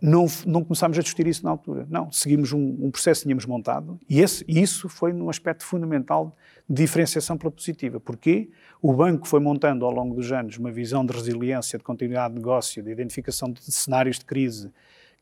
não, 0.00 0.26
não 0.44 0.62
começámos 0.62 0.98
a 0.98 1.02
discutir 1.02 1.26
isso 1.26 1.44
na 1.44 1.50
altura. 1.50 1.86
Não, 1.88 2.10
seguimos 2.12 2.52
um, 2.52 2.76
um 2.80 2.90
processo 2.90 3.20
que 3.20 3.26
tínhamos 3.26 3.46
montado 3.46 3.98
e, 4.08 4.20
esse, 4.20 4.44
isso 4.46 4.88
foi 4.88 5.12
um 5.12 5.30
aspecto 5.30 5.64
fundamental 5.64 6.36
de 6.68 6.82
diferenciação 6.82 7.36
pela 7.38 7.50
positiva. 7.50 7.98
Porquê? 7.98 8.50
O 8.82 8.92
banco 8.92 9.26
foi 9.26 9.40
montando 9.40 9.84
ao 9.84 9.90
longo 9.90 10.14
dos 10.14 10.30
anos 10.32 10.58
uma 10.58 10.70
visão 10.70 11.04
de 11.04 11.12
resiliência, 11.12 11.78
de 11.78 11.84
continuidade 11.84 12.34
de 12.34 12.40
negócio, 12.40 12.82
de 12.82 12.90
identificação 12.90 13.50
de 13.50 13.60
cenários 13.72 14.18
de 14.18 14.24
crise, 14.24 14.70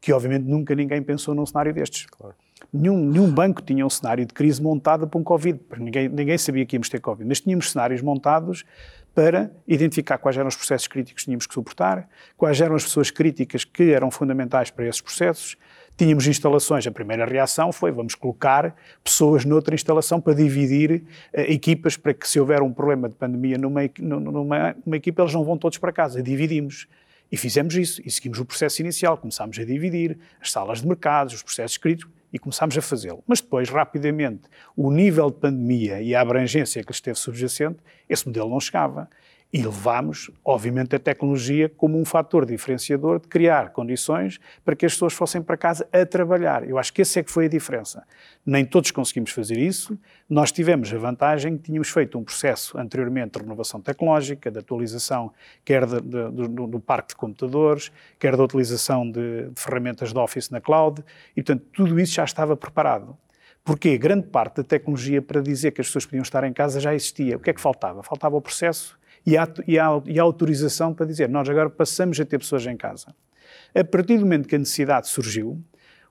que 0.01 0.13
obviamente 0.13 0.45
nunca 0.45 0.75
ninguém 0.75 1.03
pensou 1.03 1.35
num 1.35 1.47
cenário 1.47 1.73
destes. 1.73 2.07
Claro. 2.07 2.35
Nenhum, 2.73 3.09
nenhum, 3.09 3.31
banco 3.31 3.63
tinha 3.63 3.87
um 3.87 3.91
cenário 3.91 4.25
de 4.25 4.33
crise 4.33 4.61
montado 4.61 5.07
para 5.07 5.21
um 5.21 5.23
Covid, 5.23 5.61
ninguém, 5.79 6.09
ninguém 6.09 6.39
sabia 6.39 6.65
que 6.65 6.77
íamos 6.77 6.89
ter 6.89 7.01
Covid, 7.01 7.29
mas 7.29 7.41
tínhamos 7.41 7.71
cenários 7.71 8.03
montados 8.03 8.65
para 9.15 9.51
identificar 9.67 10.19
quais 10.19 10.37
eram 10.37 10.49
os 10.49 10.57
processos 10.57 10.89
críticos 10.89 11.23
que 11.23 11.27
tínhamos 11.27 11.47
que 11.47 11.55
suportar, 11.55 12.09
quais 12.37 12.61
eram 12.61 12.75
as 12.75 12.83
pessoas 12.83 13.11
críticas 13.11 13.65
que 13.65 13.93
eram 13.93 14.11
fundamentais 14.11 14.71
para 14.71 14.87
esses 14.87 15.01
processos. 15.01 15.57
Tínhamos 15.97 16.27
instalações, 16.27 16.85
a 16.89 16.91
primeira 16.91 17.25
reação 17.25 17.73
foi 17.73 17.93
vamos 17.93 18.17
colocar 18.17 18.75
pessoas 19.05 19.45
noutra 19.45 19.77
instalação 19.77 20.21
para 20.21 20.35
dividir 20.35 21.05
uh, 21.33 21.41
equipas 21.43 21.97
para 21.97 22.13
que 22.13 22.29
se 22.29 22.41
houver 22.41 22.61
um 22.63 22.73
problema 22.73 23.09
de 23.09 23.15
pandemia 23.15 23.57
numa, 23.57 23.83
numa, 24.01 24.77
numa 24.85 24.97
equipa, 24.97 25.23
eles 25.23 25.33
não 25.33 25.45
vão 25.45 25.57
todos 25.57 25.79
para 25.79 25.93
casa, 25.93 26.21
dividimos. 26.21 26.89
E 27.31 27.37
fizemos 27.37 27.75
isso, 27.77 28.03
e 28.05 28.11
seguimos 28.11 28.39
o 28.39 28.45
processo 28.45 28.83
inicial, 28.83 29.17
começámos 29.17 29.59
a 29.59 29.65
dividir 29.65 30.19
as 30.41 30.51
salas 30.51 30.83
de 30.83 30.89
mercados, 30.89 31.35
os 31.35 31.43
processos 31.43 31.79
críticos, 31.79 32.13
e 32.35 32.39
começámos 32.41 32.77
a 32.77 32.83
fazê-lo. 32.83 33.23
Mas 33.29 33.41
depois, 33.41 33.71
rapidamente, 33.71 34.43
o 34.77 34.91
nível 34.91 35.31
de 35.31 35.37
pandemia 35.37 36.03
e 36.03 36.17
a 36.17 36.21
abrangência 36.21 36.83
que 36.83 36.91
esteve 36.91 37.17
subjacente, 37.17 37.79
esse 38.09 38.27
modelo 38.27 38.51
não 38.51 38.59
chegava 38.59 39.09
e 39.55 39.63
levámos, 39.63 40.33
obviamente, 40.45 40.97
a 40.97 40.99
tecnologia 40.99 41.69
como 41.69 41.97
um 41.97 42.05
fator 42.05 42.45
diferenciador 42.45 43.21
de 43.21 43.29
criar 43.29 43.71
condições 43.71 44.41
para 44.65 44.75
que 44.75 44.85
as 44.85 44.95
pessoas 44.95 45.13
fossem 45.13 45.41
para 45.41 45.57
casa 45.57 45.87
a 45.93 46.05
trabalhar. 46.05 46.69
Eu 46.69 46.77
acho 46.77 46.93
que 46.93 47.03
essa 47.03 47.21
é 47.21 47.23
que 47.23 47.31
foi 47.31 47.45
a 47.45 47.49
diferença. 47.49 48.05
Nem 48.45 48.65
todos 48.65 48.91
conseguimos 48.91 49.31
fazer 49.31 49.57
isso. 49.57 49.97
Nós 50.29 50.51
tivemos 50.51 50.93
a 50.93 50.99
vantagem 50.99 51.57
que 51.57 51.63
tínhamos 51.63 51.89
feito 51.89 52.19
um 52.19 52.25
processo 52.25 52.77
anteriormente 52.77 53.39
de 53.39 53.45
renovação 53.45 53.81
tecnológica, 53.81 54.51
de 54.51 54.59
atualização, 54.59 55.31
quer 55.65 55.87
de, 55.87 56.01
de, 56.01 56.31
do, 56.49 56.67
do, 56.67 56.81
parque 56.81 57.11
de 57.11 57.15
computadores, 57.15 57.93
quer 58.19 58.37
da 58.37 58.43
utilização 58.43 59.09
de, 59.09 59.51
de 59.51 59.61
ferramentas 59.61 60.13
de 60.13 60.19
Office 60.19 60.51
na 60.51 60.61
cloud, 60.61 61.01
e, 61.37 61.45
portanto, 61.45 61.65
tudo 61.73 62.01
isso 62.01 62.15
já 62.15 62.25
estava 62.25 62.57
preparado. 62.57 63.17
Porque 63.63 63.97
grande 63.99 64.27
parte 64.27 64.57
da 64.57 64.65
tecnologia 64.65 65.23
para 65.23 65.41
dizer 65.41 65.71
que 65.71 65.81
as 65.81 65.87
pessoas 65.87 66.07
podiam 66.07 66.23
estar 66.23 66.43
em 66.43 66.53
casa 66.53 66.81
já 66.81 66.93
existia. 66.93 67.37
O 67.37 67.39
que 67.39 67.51
é 67.51 67.53
que 67.53 67.61
faltava? 67.61 68.03
Faltava 68.03 68.35
o 68.37 68.41
processo 68.41 68.99
e 69.27 69.37
a, 69.37 69.49
e, 69.67 69.79
a, 69.79 70.03
e 70.07 70.19
a 70.19 70.23
autorização 70.23 70.93
para 70.95 71.07
dizer 71.07 71.29
nós 71.29 71.49
agora 71.49 71.71
passamos 71.71 72.19
a 72.21 72.25
ter 72.25 72.39
pessoas 72.39 72.67
em 72.67 72.77
casa. 72.77 73.15
A 73.75 73.85
partir 73.85 74.19
do 74.19 74.21
momento 74.21 74.49
que 74.49 74.55
a 74.55 74.59
necessidade 74.59 75.09
surgiu, 75.09 75.61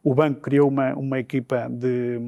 o 0.03 0.13
banco 0.13 0.41
criou 0.41 0.67
uma, 0.69 0.93
uma 0.95 1.19
equipa 1.19 1.67
de, 1.69 2.19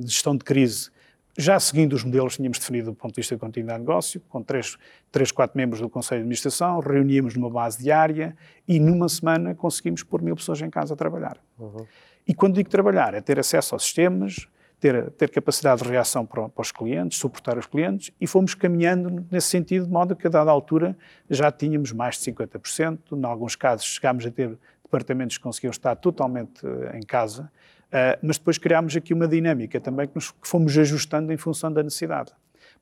de 0.00 0.10
gestão 0.10 0.36
de 0.36 0.44
crise 0.44 0.90
já 1.36 1.58
seguindo 1.58 1.94
os 1.94 2.04
modelos 2.04 2.34
que 2.34 2.36
tínhamos 2.36 2.58
definido 2.58 2.92
do 2.92 2.96
ponto 2.96 3.12
de 3.12 3.20
vista 3.20 3.34
de 3.34 3.40
continuidade 3.40 3.80
de 3.80 3.86
negócio, 3.86 4.20
com 4.28 4.42
três, 4.42 4.76
três, 5.10 5.32
quatro 5.32 5.56
membros 5.56 5.80
do 5.80 5.88
Conselho 5.88 6.20
de 6.20 6.22
Administração, 6.22 6.78
reuníamos 6.78 7.34
numa 7.34 7.50
base 7.50 7.82
diária 7.82 8.36
e 8.68 8.78
numa 8.78 9.08
semana 9.08 9.54
conseguimos 9.54 10.02
pôr 10.02 10.22
mil 10.22 10.36
pessoas 10.36 10.62
em 10.62 10.70
casa 10.70 10.94
a 10.94 10.96
trabalhar. 10.96 11.38
Uhum. 11.58 11.86
E 12.26 12.34
quando 12.34 12.54
digo 12.54 12.70
trabalhar, 12.70 13.14
é 13.14 13.20
ter 13.20 13.38
acesso 13.38 13.74
aos 13.74 13.82
sistemas, 13.82 14.46
ter, 14.84 15.10
ter 15.12 15.30
capacidade 15.30 15.82
de 15.82 15.88
reação 15.88 16.26
para, 16.26 16.46
para, 16.46 16.60
os 16.60 16.70
clientes, 16.70 17.16
suportar 17.16 17.56
os 17.56 17.64
clientes, 17.64 18.10
e 18.20 18.26
fomos 18.26 18.54
caminhando 18.54 19.26
nesse 19.30 19.46
sentido, 19.46 19.86
de 19.86 19.90
modo 19.90 20.14
que 20.14 20.26
a 20.26 20.30
dada 20.30 20.50
altura 20.50 20.94
já 21.30 21.50
tínhamos 21.50 21.90
mais 21.90 22.18
de 22.18 22.30
50%, 22.30 22.98
em 23.12 23.24
alguns 23.24 23.56
casos 23.56 23.86
chegámos 23.86 24.26
a 24.26 24.30
ter 24.30 24.58
departamentos 24.82 25.38
que 25.38 25.42
conseguiam 25.42 25.70
estar 25.70 25.96
totalmente 25.96 26.66
uh, 26.66 26.94
em 26.94 27.00
casa, 27.00 27.50
uh, 27.86 28.18
mas 28.22 28.36
depois 28.36 28.58
criámos 28.58 28.94
aqui 28.94 29.14
uma 29.14 29.26
dinâmica 29.26 29.80
também 29.80 30.06
que, 30.06 30.16
nos, 30.16 30.30
que 30.32 30.46
fomos 30.46 30.76
ajustando 30.76 31.32
em 31.32 31.36
função 31.38 31.72
da 31.72 31.82
necessidade. 31.82 32.32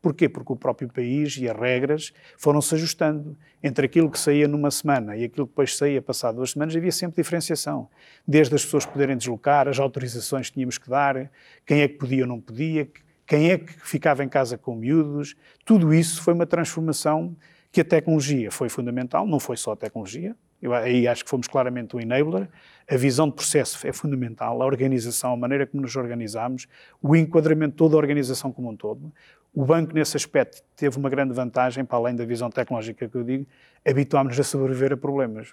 Porquê? 0.02 0.28
Porque 0.28 0.52
o 0.52 0.56
próprio 0.56 0.88
país 0.88 1.37
e 1.37 1.49
as 1.49 1.56
regras 1.56 2.12
foram-se 2.37 2.75
ajustando. 2.75 3.38
Entre 3.62 3.87
aquilo 3.87 4.11
que 4.11 4.18
saía 4.18 4.49
numa 4.49 4.73
semana 4.73 5.16
e 5.16 5.23
aquilo 5.23 5.47
que 5.47 5.52
depois 5.52 5.76
saía 5.76 6.02
passado 6.02 6.35
duas 6.37 6.50
semanas, 6.50 6.75
havia 6.75 6.90
sempre 6.90 7.23
diferenciação. 7.23 7.88
Desde 8.26 8.52
as 8.52 8.64
pessoas 8.64 8.85
poderem 8.85 9.16
deslocar, 9.16 9.68
as 9.68 9.78
autorizações 9.78 10.49
que 10.49 10.54
tínhamos 10.54 10.76
que 10.76 10.90
dar, 10.90 11.30
quem 11.64 11.82
é 11.82 11.88
que 11.88 11.94
podia 11.94 12.25
ou 12.25 12.28
não 12.28 12.40
podia, 12.40 12.90
quem 13.25 13.52
é 13.52 13.59
que 13.59 13.73
ficava 13.87 14.25
em 14.25 14.28
casa 14.28 14.59
com 14.59 14.75
miúdos. 14.75 15.37
Tudo 15.64 15.94
isso 15.94 16.21
foi 16.21 16.35
uma 16.35 16.47
transformação 16.47 17.37
que 17.71 17.80
a 17.80 17.85
tecnologia 17.85 18.50
foi 18.50 18.68
fundamental, 18.68 19.25
não 19.25 19.38
foi 19.38 19.56
só 19.56 19.73
a 19.73 19.76
tecnologia, 19.76 20.37
eu 20.62 20.73
aí 20.73 21.09
acho 21.09 21.25
que 21.25 21.31
fomos 21.31 21.49
claramente 21.49 21.97
o 21.97 22.00
enabler. 22.00 22.49
A 22.88 22.97
visão 22.97 23.28
de 23.28 23.35
processo 23.35 23.85
é 23.85 23.92
fundamental, 23.92 24.62
a 24.62 24.64
organização, 24.64 25.33
a 25.33 25.37
maneira 25.37 25.66
como 25.66 25.83
nos 25.83 25.97
organizamos, 25.97 26.69
o 27.02 27.16
enquadramento 27.16 27.75
toda 27.75 27.97
a 27.97 27.99
organização 27.99 28.52
como 28.52 28.71
um 28.71 28.76
todo. 28.76 29.12
O 29.52 29.64
banco, 29.64 29.92
nesse 29.92 30.16
aspecto, 30.16 30.62
teve 30.76 30.97
uma 30.97 31.11
grande 31.11 31.35
vantagem, 31.35 31.85
para 31.85 31.99
além 31.99 32.14
da 32.14 32.25
visão 32.25 32.49
tecnológica 32.49 33.09
que 33.09 33.14
eu 33.14 33.25
digo, 33.25 33.47
habituámos-nos 33.87 34.40
a 34.40 34.45
sobreviver 34.45 34.92
a 34.92 34.97
problemas. 34.97 35.52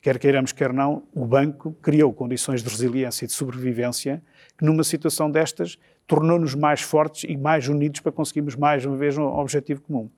Quer 0.00 0.18
queiramos, 0.18 0.52
quer 0.52 0.72
não, 0.72 1.02
o 1.12 1.24
banco 1.24 1.72
criou 1.82 2.12
condições 2.12 2.62
de 2.62 2.68
resiliência 2.68 3.24
e 3.24 3.26
de 3.26 3.32
sobrevivência 3.34 4.22
que, 4.56 4.64
numa 4.64 4.84
situação 4.84 5.28
destas, 5.28 5.76
tornou-nos 6.06 6.54
mais 6.54 6.80
fortes 6.80 7.28
e 7.28 7.36
mais 7.36 7.66
unidos 7.66 8.00
para 8.00 8.12
conseguirmos, 8.12 8.54
mais 8.54 8.86
uma 8.86 8.96
vez, 8.96 9.18
um 9.18 9.24
objetivo 9.24 9.82
comum. 9.82 10.08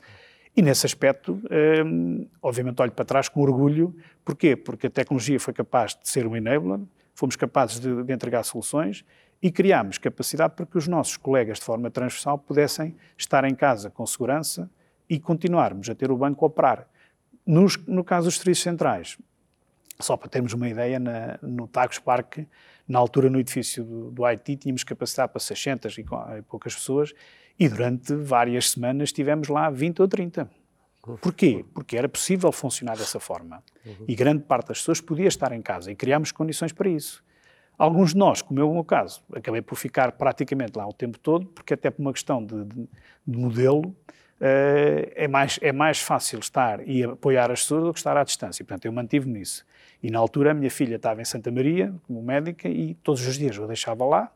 E 0.59 0.63
nesse 0.63 0.85
aspecto, 0.87 1.41
hum, 1.87 2.27
obviamente, 2.43 2.83
olho 2.83 2.91
para 2.91 3.05
trás 3.05 3.29
com 3.29 3.41
orgulho. 3.41 3.95
Porquê? 4.25 4.57
Porque 4.57 4.89
a 4.89 4.91
tecnologia 4.91 5.39
foi 5.39 5.55
capaz 5.55 5.95
de 5.95 6.09
ser 6.09 6.27
um 6.27 6.35
enabler, 6.35 6.81
fomos 7.15 7.37
capazes 7.37 7.79
de, 7.79 8.03
de 8.03 8.13
entregar 8.13 8.43
soluções 8.43 9.05
e 9.41 9.53
criámos 9.53 9.99
capacidade 9.99 10.55
para 10.57 10.67
que 10.67 10.77
os 10.77 10.89
nossos 10.89 11.17
colegas, 11.17 11.59
de 11.59 11.65
forma 11.65 11.93
transversal, 11.93 12.37
pudessem 12.37 12.97
estar 13.17 13.45
em 13.45 13.55
casa 13.55 13.89
com 13.89 14.05
segurança 14.05 14.69
e 15.09 15.21
continuarmos 15.21 15.89
a 15.91 15.95
ter 15.95 16.11
o 16.11 16.17
banco 16.17 16.45
a 16.45 16.49
operar. 16.49 16.89
Nos, 17.47 17.77
no 17.87 18.03
caso 18.03 18.27
dos 18.27 18.39
serviços 18.39 18.65
centrais, 18.65 19.17
só 20.01 20.17
para 20.17 20.29
termos 20.29 20.55
uma 20.55 20.69
ideia, 20.69 20.99
na, 20.99 21.39
no 21.41 21.69
Tagus 21.69 22.01
Park, 22.01 22.39
na 22.89 22.99
altura 22.99 23.31
no 23.31 23.39
edifício 23.39 23.85
do, 23.85 24.11
do 24.11 24.27
IT, 24.27 24.57
tínhamos 24.57 24.83
capacidade 24.83 25.31
para 25.31 25.41
600 25.41 25.99
e, 25.99 26.01
e 26.01 26.43
poucas 26.43 26.75
pessoas 26.75 27.15
e 27.59 27.69
durante 27.69 28.15
várias 28.15 28.71
semanas 28.71 29.13
tivemos 29.13 29.49
lá 29.49 29.69
20 29.71 30.03
ou 30.03 30.09
30. 30.09 30.51
Porquê? 31.21 31.65
Porque 31.73 31.97
era 31.97 32.09
possível 32.09 32.53
funcionar 32.53 32.97
dessa 32.97 33.19
forma. 33.19 33.63
E 34.07 34.15
grande 34.15 34.45
parte 34.45 34.69
das 34.69 34.79
pessoas 34.79 35.01
podia 35.01 35.29
estar 35.29 35.53
em 35.53 35.63
casa 35.63 35.91
e 35.91 35.95
criámos 35.95 36.31
condições 36.33 36.73
para 36.73 36.89
isso. 36.89 37.25
Alguns 37.79 38.13
de 38.13 38.19
nós, 38.19 38.43
como 38.43 38.61
é 38.61 38.65
o 38.65 38.73
meu 38.73 38.85
caso, 38.85 39.23
acabei 39.33 39.63
por 39.63 39.77
ficar 39.77 40.13
praticamente 40.13 40.77
lá 40.77 40.87
o 40.87 40.93
tempo 40.93 41.19
todo, 41.19 41.47
porque 41.47 41.75
até 41.75 41.91
por 41.91 42.03
uma 42.03 42.13
questão 42.13 42.45
de, 42.45 42.65
de, 42.65 42.89
de 43.27 43.39
modelo, 43.39 43.95
Uh, 44.41 45.11
é, 45.17 45.27
mais, 45.27 45.59
é 45.61 45.73
mais 45.73 45.99
fácil 45.99 46.39
estar 46.39 46.87
e 46.87 47.03
apoiar 47.03 47.51
as 47.51 47.63
pessoas 47.63 47.83
do 47.83 47.93
que 47.93 47.99
estar 47.99 48.17
à 48.17 48.23
distância. 48.23 48.65
Portanto, 48.65 48.85
eu 48.85 48.93
mantive-me 48.93 49.37
nisso. 49.41 49.67
E 50.01 50.13
na 50.13 50.21
altura 50.21 50.53
a 50.53 50.55
minha 50.55 50.71
filha 50.71 50.95
estava 50.95 51.21
em 51.21 51.25
Santa 51.25 51.51
Maria, 51.51 51.93
como 52.07 52.23
médica, 52.23 52.69
e 52.69 52.95
todos 53.03 53.27
os 53.27 53.37
dias 53.37 53.57
eu 53.57 53.67
deixava 53.67 54.05
lá, 54.05 54.33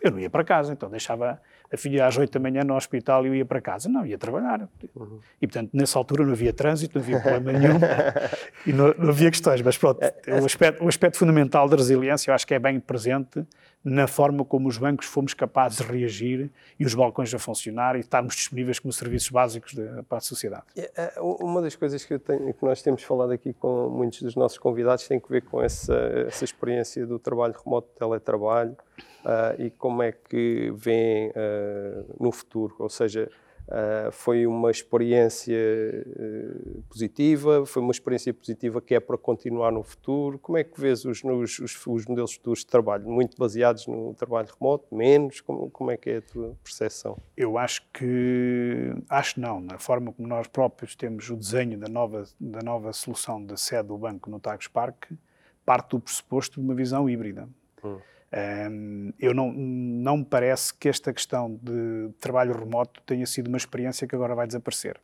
eu 0.00 0.10
não 0.10 0.18
ia 0.18 0.30
para 0.30 0.42
casa, 0.42 0.72
então 0.72 0.88
deixava 0.88 1.38
a 1.72 1.76
filha 1.76 2.06
às 2.06 2.16
8 2.16 2.30
da 2.30 2.40
manhã 2.40 2.62
no 2.64 2.74
hospital 2.74 3.24
e 3.24 3.28
eu 3.28 3.34
ia 3.34 3.44
para 3.44 3.60
casa. 3.60 3.88
Não, 3.88 4.04
ia 4.04 4.18
trabalhar. 4.18 4.68
Uhum. 4.94 5.18
E, 5.40 5.46
portanto, 5.46 5.70
nessa 5.72 5.98
altura 5.98 6.24
não 6.24 6.32
havia 6.32 6.52
trânsito, 6.52 6.98
não 6.98 7.02
havia 7.02 7.18
problema 7.22 7.58
nenhum 7.58 7.80
e 8.66 8.72
não, 8.72 8.94
não, 8.98 9.08
havia 9.08 9.30
questões. 9.30 9.62
Mas, 9.62 9.78
pronto, 9.78 10.02
é, 10.02 10.14
é 10.26 10.40
o 10.40 10.44
aspecto, 10.44 10.84
o 10.84 10.88
aspecto 10.88 11.18
fundamental 11.18 11.68
da 11.68 11.76
resiliência 11.76 12.30
eu 12.30 12.34
acho 12.34 12.46
que 12.46 12.54
é 12.54 12.58
bem 12.58 12.78
presente 12.78 13.46
na 13.84 14.06
forma 14.06 14.44
como 14.44 14.68
os 14.68 14.78
bancos 14.78 15.06
fomos 15.06 15.34
capazes 15.34 15.78
de 15.78 15.84
reagir 15.84 16.50
e 16.78 16.84
os 16.84 16.94
balcões 16.94 17.34
a 17.34 17.38
funcionar 17.38 17.96
e 17.96 18.00
estarmos 18.00 18.36
disponíveis 18.36 18.78
como 18.78 18.92
serviços 18.92 19.28
básicos 19.30 19.72
de, 19.72 19.84
para 20.08 20.18
a 20.18 20.20
sociedade. 20.20 20.64
É, 20.76 21.14
uma 21.20 21.60
das 21.60 21.74
coisas 21.74 22.04
que, 22.04 22.18
tenho, 22.18 22.54
que, 22.54 22.64
nós 22.64 22.80
temos 22.80 23.02
falado 23.02 23.32
aqui 23.32 23.52
com 23.52 23.88
muitos 23.88 24.22
dos 24.22 24.36
nossos 24.36 24.58
convidados 24.58 25.08
tem 25.08 25.18
que 25.18 25.28
ver 25.28 25.42
com 25.42 25.60
essa, 25.60 25.94
essa 26.28 26.44
experiência 26.44 27.04
do 27.04 27.18
trabalho 27.18 27.54
remoto, 27.64 27.88
teletrabalho 27.98 28.76
e 29.58 29.70
como 29.70 30.02
é 30.02 30.12
que 30.12 30.72
vem 30.74 31.28
uh, 31.30 32.16
no 32.18 32.32
futuro, 32.32 32.74
ou 32.78 32.88
seja, 32.88 33.28
Uh, 33.68 34.10
foi 34.10 34.44
uma 34.44 34.70
experiência 34.70 35.56
positiva, 36.88 37.64
foi 37.64 37.80
uma 37.80 37.92
experiência 37.92 38.34
positiva 38.34 38.82
que 38.82 38.94
é 38.94 39.00
para 39.00 39.16
continuar 39.16 39.70
no 39.70 39.82
futuro. 39.82 40.38
Como 40.38 40.58
é 40.58 40.64
que 40.64 40.78
vês 40.80 41.04
os, 41.04 41.22
os, 41.22 41.58
os, 41.60 41.86
os 41.86 42.06
modelos 42.06 42.34
futuros 42.34 42.60
de 42.60 42.66
trabalho? 42.66 43.08
Muito 43.08 43.36
baseados 43.38 43.86
no 43.86 44.14
trabalho 44.14 44.48
remoto? 44.58 44.92
Menos? 44.94 45.40
Como, 45.40 45.70
como 45.70 45.90
é 45.90 45.96
que 45.96 46.10
é 46.10 46.16
a 46.16 46.22
tua 46.22 46.56
percepção? 46.62 47.16
Eu 47.36 47.56
acho 47.56 47.82
que, 47.94 48.92
acho 49.08 49.40
não, 49.40 49.60
na 49.60 49.78
forma 49.78 50.12
como 50.12 50.26
nós 50.26 50.48
próprios 50.48 50.96
temos 50.96 51.30
o 51.30 51.36
desenho 51.36 51.78
da 51.78 51.88
nova, 51.88 52.24
da 52.40 52.60
nova 52.62 52.92
solução 52.92 53.42
da 53.42 53.56
sede 53.56 53.88
do 53.88 53.96
banco 53.96 54.28
no 54.28 54.40
Tagus 54.40 54.66
Park, 54.66 55.12
parte 55.64 55.90
do 55.90 56.00
pressuposto 56.00 56.60
de 56.60 56.66
uma 56.66 56.74
visão 56.74 57.08
híbrida. 57.08 57.48
Hum. 57.82 57.98
Eu 59.18 59.34
não, 59.34 59.52
não 59.52 60.18
me 60.18 60.24
parece 60.24 60.72
que 60.72 60.88
esta 60.88 61.12
questão 61.12 61.58
de 61.62 62.10
trabalho 62.18 62.58
remoto 62.58 63.02
tenha 63.02 63.26
sido 63.26 63.48
uma 63.48 63.58
experiência 63.58 64.06
que 64.06 64.14
agora 64.14 64.34
vai 64.34 64.46
desaparecer. 64.46 64.98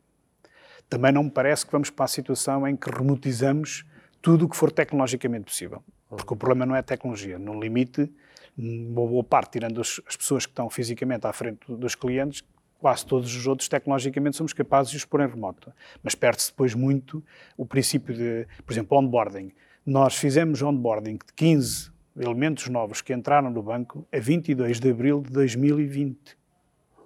também 0.89 1.11
não 1.11 1.23
me 1.23 1.31
parece 1.31 1.65
que 1.65 1.71
vamos 1.71 1.91
para 1.91 2.05
a 2.05 2.07
situação 2.07 2.67
em 2.67 2.75
que 2.75 2.89
remotizamos 2.89 3.85
tudo 4.21 4.45
o 4.45 4.49
que 4.49 4.57
for 4.57 4.71
tecnologicamente 4.71 5.45
possível. 5.45 5.83
Porque 6.09 6.33
o 6.33 6.37
problema 6.37 6.65
não 6.65 6.75
é 6.75 6.79
a 6.79 6.83
tecnologia. 6.83 7.37
No 7.37 7.59
limite, 7.59 8.11
uma 8.57 9.05
boa 9.07 9.23
parte, 9.23 9.51
tirando 9.51 9.79
as, 9.79 9.99
pessoas 10.17 10.45
que 10.47 10.51
estão 10.51 10.69
fisicamente 10.69 11.27
à 11.27 11.31
frente 11.31 11.59
dos 11.67 11.93
clientes, 11.93 12.43
quase 12.79 13.05
todos 13.05 13.33
os 13.35 13.45
outros 13.45 13.69
tecnologicamente 13.69 14.35
somos 14.35 14.51
capazes 14.53 14.91
de 14.91 14.97
os 14.97 15.05
pôr 15.05 15.21
em 15.21 15.27
remoto. 15.27 15.71
Mas 16.01 16.15
perde-se 16.15 16.49
depois 16.49 16.73
muito 16.73 17.23
o 17.55 17.65
princípio 17.65 18.15
de, 18.15 18.47
por 18.65 18.73
exemplo, 18.73 18.97
onboarding. 18.97 19.51
Nós 19.85 20.15
fizemos 20.15 20.61
onboarding 20.63 21.13
de 21.13 21.33
15 21.35 21.91
elementos 22.19 22.67
novos 22.67 23.01
que 23.01 23.13
entraram 23.13 23.49
no 23.49 23.63
banco 23.63 24.07
a 24.11 24.19
22 24.19 24.79
de 24.79 24.89
abril 24.89 25.21
de 25.21 25.31
2020. 25.31 26.37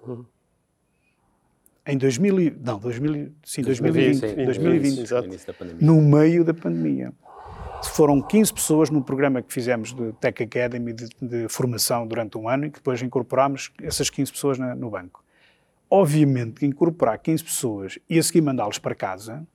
Uhum. 0.06 0.24
Em 1.86 1.98
2000, 1.98 2.56
não, 2.64 2.78
2000, 2.78 3.32
sim, 3.44 3.62
2020, 3.62 4.20
2020, 4.44 5.08
2020 5.08 5.82
no 5.82 6.00
meio 6.00 6.42
da 6.42 6.54
pandemia. 6.54 7.12
Foram 7.92 8.22
15 8.22 8.54
pessoas 8.54 8.88
no 8.88 9.04
programa 9.04 9.42
que 9.42 9.52
fizemos 9.52 9.92
de 9.92 10.12
Tech 10.14 10.42
Academy 10.42 10.94
de, 10.94 11.08
de 11.20 11.46
formação 11.50 12.06
durante 12.06 12.38
um 12.38 12.48
ano 12.48 12.64
e 12.64 12.70
que 12.70 12.78
depois 12.78 13.02
incorporámos 13.02 13.70
essas 13.82 14.08
15 14.08 14.32
pessoas 14.32 14.58
na, 14.58 14.74
no 14.74 14.88
banco. 14.88 15.22
Obviamente 15.90 16.60
que 16.60 16.66
incorporar 16.66 17.18
15 17.18 17.44
pessoas 17.44 17.98
e 18.08 18.18
a 18.18 18.22
seguir 18.22 18.40
mandá-los 18.40 18.78
para 18.78 18.94
casa 18.94 19.46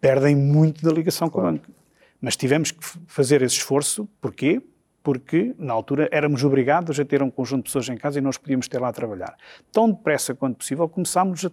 perdem 0.00 0.34
muito 0.34 0.84
da 0.84 0.92
ligação 0.92 1.30
claro. 1.30 1.48
com 1.48 1.54
o 1.54 1.58
banco. 1.58 1.72
Mas 2.20 2.36
tivemos 2.36 2.72
que 2.72 2.84
fazer 3.06 3.42
esse 3.42 3.54
esforço, 3.54 4.08
porquê? 4.20 4.60
Porque 5.06 5.54
na 5.56 5.72
altura 5.72 6.08
éramos 6.10 6.42
obrigados 6.42 6.98
a 6.98 7.04
ter 7.04 7.22
um 7.22 7.30
conjunto 7.30 7.58
de 7.58 7.68
pessoas 7.68 7.88
em 7.88 7.96
casa 7.96 8.18
e 8.18 8.20
nós 8.20 8.36
podíamos 8.36 8.66
ter 8.66 8.80
lá 8.80 8.88
a 8.88 8.92
trabalhar. 8.92 9.36
Tão 9.70 9.88
depressa 9.88 10.34
quanto 10.34 10.56
possível 10.56 10.88
começámos 10.88 11.44
a, 11.44 11.50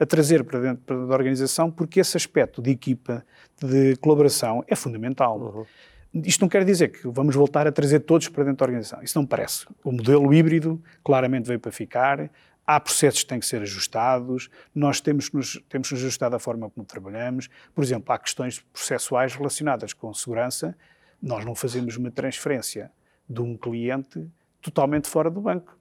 a 0.00 0.06
trazer 0.06 0.42
para 0.42 0.58
dentro 0.58 1.06
da 1.06 1.12
organização, 1.12 1.70
porque 1.70 2.00
esse 2.00 2.16
aspecto 2.16 2.62
de 2.62 2.70
equipa, 2.70 3.22
de 3.60 3.94
colaboração, 3.96 4.64
é 4.66 4.74
fundamental. 4.74 5.38
Uhum. 5.38 6.22
Isto 6.22 6.40
não 6.40 6.48
quer 6.48 6.64
dizer 6.64 6.92
que 6.92 7.06
vamos 7.06 7.34
voltar 7.34 7.66
a 7.66 7.72
trazer 7.72 8.00
todos 8.00 8.26
para 8.30 8.42
dentro 8.42 8.60
da 8.60 8.64
organização. 8.64 9.02
Isso 9.02 9.18
não 9.18 9.26
parece. 9.26 9.66
O 9.84 9.92
modelo 9.92 10.32
híbrido 10.32 10.82
claramente 11.04 11.46
veio 11.46 11.60
para 11.60 11.72
ficar. 11.72 12.30
Há 12.66 12.80
processos 12.80 13.22
que 13.22 13.28
têm 13.28 13.38
que 13.38 13.44
ser 13.44 13.60
ajustados, 13.60 14.48
nós 14.74 14.98
temos 14.98 15.28
que 15.28 15.36
nos, 15.36 15.62
temos 15.68 15.88
que 15.88 15.94
nos 15.94 16.02
ajustar 16.02 16.30
da 16.30 16.38
forma 16.38 16.70
como 16.70 16.86
trabalhamos. 16.86 17.50
Por 17.74 17.84
exemplo, 17.84 18.14
há 18.14 18.18
questões 18.18 18.60
processuais 18.72 19.34
relacionadas 19.34 19.92
com 19.92 20.10
segurança 20.14 20.74
nós 21.22 21.44
não 21.44 21.54
fazemos 21.54 21.96
uma 21.96 22.10
transferência 22.10 22.90
de 23.28 23.40
um 23.40 23.56
cliente 23.56 24.26
totalmente 24.60 25.08
fora 25.08 25.30
do 25.30 25.40
banco. 25.40 25.76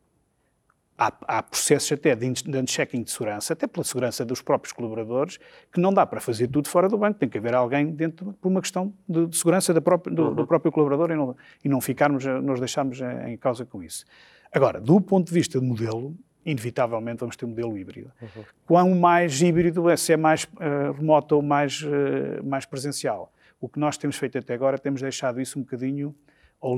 Há, 0.98 1.12
há 1.28 1.44
processos 1.44 1.92
até 1.92 2.16
de 2.16 2.28
unchecking 2.56 3.02
de 3.02 3.10
segurança, 3.10 3.54
até 3.54 3.66
pela 3.66 3.84
segurança 3.84 4.24
dos 4.24 4.42
próprios 4.42 4.72
colaboradores, 4.72 5.40
que 5.72 5.80
não 5.80 5.92
dá 5.92 6.06
para 6.06 6.22
fazer 6.22 6.48
tudo 6.48 6.70
fora 6.70 6.88
do 6.88 6.98
banco. 6.98 7.20
Tem 7.20 7.28
que 7.28 7.38
haver 7.38 7.56
alguém 7.56 7.92
dentro 7.92 8.34
por 8.34 8.48
uma 8.48 8.62
questão 8.62 8.94
de, 9.10 9.26
de 9.26 9.36
segurança 9.36 9.80
própria, 9.82 10.14
do, 10.14 10.28
uhum. 10.28 10.36
do, 10.36 10.48
próprio 10.48 10.72
colaborador 10.72 11.12
e 11.12 11.16
não, 11.16 11.36
e 11.66 11.70
não 11.70 11.82
ficarmos, 11.82 12.24
nos 12.26 12.60
deixarmos 12.60 13.00
em 13.28 13.36
causa 13.38 13.66
com 13.66 13.82
isso. 13.82 14.06
Agora, 14.52 14.80
do 14.80 15.02
ponto 15.02 15.28
de 15.28 15.34
vista 15.34 15.60
de 15.60 15.66
modelo, 15.66 16.16
inevitavelmente 16.46 17.22
vamos 17.22 17.36
ter 17.36 17.46
um 17.46 17.50
modelo 17.50 17.78
híbrido. 17.78 18.12
Uhum. 18.22 18.44
Quão 18.66 18.96
mais 18.96 19.42
híbrido 19.42 19.90
é, 19.90 19.98
se 19.98 20.14
é 20.14 20.18
mais 20.18 20.44
uh, 20.44 20.92
remoto 20.96 21.36
ou 21.36 21.42
mais, 21.42 21.82
uh, 21.82 22.44
mais 22.44 22.66
presencial. 22.66 23.32
O 23.64 23.70
que 23.70 23.80
nós 23.80 23.98
temos 23.98 24.18
feito 24.18 24.38
até 24.38 24.54
agora, 24.54 24.78
temos 24.78 25.00
deixado 25.00 25.40
isso 25.40 25.58
um 25.58 25.62
bocadinho 25.62 26.14
ao, 26.60 26.76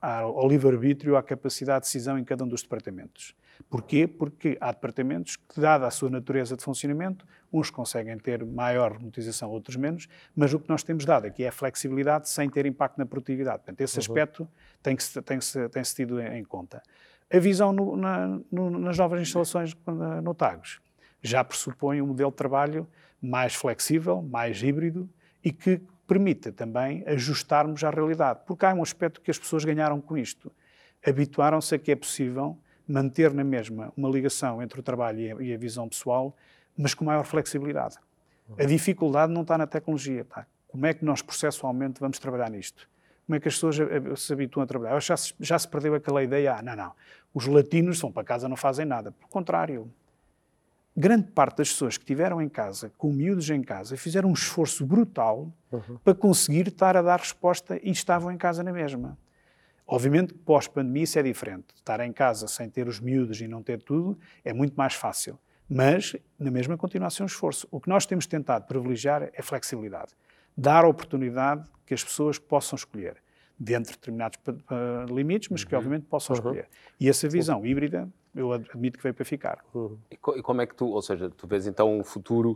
ao, 0.00 0.38
ao 0.38 0.48
livre-arbítrio, 0.48 1.14
à 1.14 1.22
capacidade 1.22 1.84
de 1.84 1.88
decisão 1.88 2.18
em 2.18 2.24
cada 2.24 2.42
um 2.42 2.48
dos 2.48 2.62
departamentos. 2.62 3.34
Porquê? 3.68 4.06
Porque 4.06 4.56
há 4.58 4.72
departamentos 4.72 5.36
que, 5.36 5.60
dada 5.60 5.86
a 5.86 5.90
sua 5.90 6.08
natureza 6.08 6.56
de 6.56 6.64
funcionamento, 6.64 7.26
uns 7.52 7.68
conseguem 7.68 8.16
ter 8.16 8.42
maior 8.46 8.92
remotização, 8.92 9.50
outros 9.50 9.76
menos, 9.76 10.08
mas 10.34 10.54
o 10.54 10.58
que 10.58 10.70
nós 10.70 10.82
temos 10.82 11.04
dado 11.04 11.26
aqui 11.26 11.44
é 11.44 11.48
a 11.48 11.52
flexibilidade 11.52 12.30
sem 12.30 12.48
ter 12.48 12.64
impacto 12.64 12.96
na 12.96 13.04
produtividade. 13.04 13.58
Portanto, 13.58 13.82
esse 13.82 13.96
uhum. 13.96 14.00
aspecto 14.00 14.48
tem 14.82 14.96
que, 14.96 15.04
tem, 15.20 15.38
-se, 15.38 15.68
tem 15.68 15.84
-se 15.84 15.94
tido 15.94 16.18
em 16.18 16.44
conta. 16.44 16.82
A 17.30 17.38
visão 17.38 17.74
no, 17.74 17.94
na, 17.94 18.40
no, 18.50 18.70
nas 18.70 18.96
novas 18.96 19.20
instalações 19.20 19.76
no 20.22 20.32
TAGOS 20.32 20.80
já 21.20 21.44
pressupõe 21.44 22.00
um 22.00 22.06
modelo 22.06 22.30
de 22.30 22.36
trabalho 22.38 22.88
mais 23.20 23.54
flexível, 23.54 24.22
mais 24.22 24.62
híbrido, 24.62 25.06
e 25.44 25.52
que 25.52 25.80
permita 26.06 26.52
também 26.52 27.04
ajustarmos 27.06 27.82
à 27.84 27.90
realidade. 27.90 28.40
Porque 28.46 28.66
há 28.66 28.74
um 28.74 28.82
aspecto 28.82 29.20
que 29.20 29.30
as 29.30 29.38
pessoas 29.38 29.64
ganharam 29.64 30.00
com 30.00 30.16
isto. 30.16 30.52
Habituaram-se 31.06 31.74
a 31.74 31.78
que 31.78 31.90
é 31.90 31.96
possível 31.96 32.58
manter 32.86 33.32
na 33.32 33.44
mesma 33.44 33.92
uma 33.96 34.08
ligação 34.08 34.62
entre 34.62 34.78
o 34.80 34.82
trabalho 34.82 35.40
e 35.40 35.54
a, 35.54 35.56
visão 35.56 35.88
pessoal, 35.88 36.36
mas 36.76 36.94
com 36.94 37.04
maior 37.04 37.24
flexibilidade. 37.24 37.96
A 38.58 38.64
dificuldade 38.64 39.32
não 39.32 39.42
está 39.42 39.56
na 39.56 39.66
tecnologia. 39.66 40.24
Tá? 40.24 40.46
Como 40.68 40.84
é 40.86 40.92
que 40.92 41.04
nós 41.04 41.22
processualmente 41.22 42.00
vamos 42.00 42.18
trabalhar 42.18 42.50
nisto? 42.50 42.88
Como 43.26 43.36
é 43.36 43.40
que 43.40 43.48
as 43.48 43.54
pessoas 43.54 43.76
se 44.20 44.32
habituam 44.32 44.64
a 44.64 44.66
trabalhar? 44.66 45.00
Já 45.00 45.16
se, 45.16 45.32
já 45.40 45.58
se 45.58 45.68
perdeu 45.68 45.94
aquela 45.94 46.22
ideia, 46.22 46.56
ah, 46.56 46.62
não, 46.62 46.76
não, 46.76 46.92
os 47.32 47.46
latinos 47.46 48.00
vão 48.00 48.10
para 48.10 48.24
casa 48.24 48.48
não 48.48 48.56
fazem 48.56 48.84
nada. 48.84 49.12
Pelo 49.12 49.28
contrário, 49.28 49.90
grande 50.96 51.30
parte 51.30 51.58
das 51.58 51.70
pessoas 51.70 51.96
que 51.96 52.04
estiveram 52.04 52.40
em 52.40 52.48
casa, 52.48 52.92
com 52.98 53.12
miúdos 53.12 53.48
em 53.50 53.62
casa, 53.62 53.96
fizeram 53.96 54.28
um 54.28 54.32
esforço 54.32 54.84
brutal 54.86 55.52
uhum. 55.70 55.98
para 56.04 56.14
conseguir 56.14 56.68
estar 56.68 56.96
a 56.96 57.02
dar 57.02 57.18
resposta 57.18 57.78
e 57.82 57.90
estavam 57.90 58.30
em 58.30 58.36
casa 58.36 58.62
na 58.62 58.72
mesma. 58.72 59.18
Obviamente, 59.86 60.32
pós-pandemia, 60.32 61.02
isso 61.02 61.18
é 61.18 61.22
diferente. 61.22 61.66
Estar 61.74 62.00
em 62.00 62.12
casa 62.12 62.46
sem 62.46 62.68
ter 62.70 62.88
os 62.88 63.00
miúdos 63.00 63.40
e 63.40 63.48
não 63.48 63.62
ter 63.62 63.82
tudo 63.82 64.18
é 64.44 64.52
muito 64.52 64.74
mais 64.74 64.94
fácil. 64.94 65.38
Mas, 65.68 66.14
na 66.38 66.50
mesma, 66.50 66.76
continua 66.76 67.08
a 67.08 67.10
ser 67.10 67.22
um 67.22 67.26
esforço. 67.26 67.66
O 67.70 67.80
que 67.80 67.88
nós 67.88 68.06
temos 68.06 68.26
tentado 68.26 68.66
privilegiar 68.66 69.30
é 69.32 69.42
flexibilidade. 69.42 70.12
Dar 70.56 70.84
a 70.84 70.88
oportunidade 70.88 71.68
que 71.86 71.94
as 71.94 72.04
pessoas 72.04 72.38
possam 72.38 72.76
escolher 72.76 73.16
dentro 73.58 73.92
de 73.92 73.98
determinados 73.98 74.38
uh, 74.48 75.14
limites, 75.14 75.48
mas 75.48 75.64
que 75.64 75.74
uhum. 75.74 75.80
obviamente 75.80 76.06
possam 76.06 76.34
uhum. 76.34 76.40
escolher. 76.40 76.68
E 76.98 77.08
essa 77.08 77.28
visão 77.28 77.64
híbrida, 77.64 78.08
eu 78.34 78.52
admito 78.52 78.98
que 78.98 79.02
veio 79.02 79.14
para 79.14 79.24
ficar. 79.24 79.58
Uhum. 79.74 79.96
E, 80.10 80.16
como 80.16 80.62
é 80.62 80.66
que 80.66 80.74
tu, 80.74 80.86
ou 80.86 81.02
seja, 81.02 81.30
tu 81.30 81.46
vês 81.46 81.66
então 81.66 81.98
um 81.98 82.02
futuro, 82.02 82.50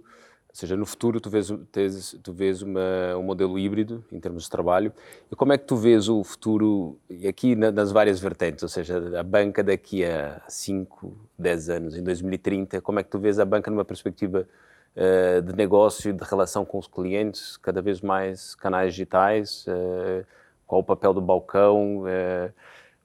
ou 0.48 0.54
seja, 0.54 0.76
no 0.76 0.86
futuro 0.86 1.20
tu 1.20 1.28
vês, 1.28 1.52
tens, 1.70 2.18
tu 2.22 2.32
vês 2.32 2.62
uma, 2.62 3.16
um 3.16 3.22
modelo 3.22 3.58
híbrido 3.58 4.04
em 4.10 4.18
termos 4.18 4.44
de 4.44 4.50
trabalho, 4.50 4.92
e 5.30 5.36
como 5.36 5.52
é 5.52 5.58
que 5.58 5.64
tu 5.64 5.76
vês 5.76 6.08
o 6.08 6.24
futuro, 6.24 6.98
e 7.10 7.28
aqui 7.28 7.54
na, 7.54 7.70
nas 7.70 7.92
várias 7.92 8.18
vertentes, 8.18 8.62
ou 8.62 8.68
seja, 8.68 9.18
a 9.18 9.22
banca 9.22 9.62
daqui 9.62 10.04
a 10.04 10.40
5, 10.48 11.14
10 11.38 11.68
anos, 11.68 11.96
em 11.96 12.02
2030, 12.02 12.80
como 12.80 12.98
é 12.98 13.02
que 13.02 13.10
tu 13.10 13.18
vês 13.18 13.38
a 13.38 13.44
banca 13.44 13.70
numa 13.70 13.84
perspectiva 13.84 14.48
uh, 14.96 15.42
de 15.42 15.54
negócio, 15.54 16.12
de 16.12 16.24
relação 16.24 16.64
com 16.64 16.78
os 16.78 16.86
clientes, 16.86 17.58
cada 17.58 17.82
vez 17.82 18.00
mais 18.00 18.54
canais 18.54 18.94
digitais, 18.94 19.66
uh, 19.66 20.26
qual 20.66 20.80
o 20.80 20.84
papel 20.84 21.12
do 21.12 21.20
balcão? 21.20 22.04
Uh, 22.04 22.52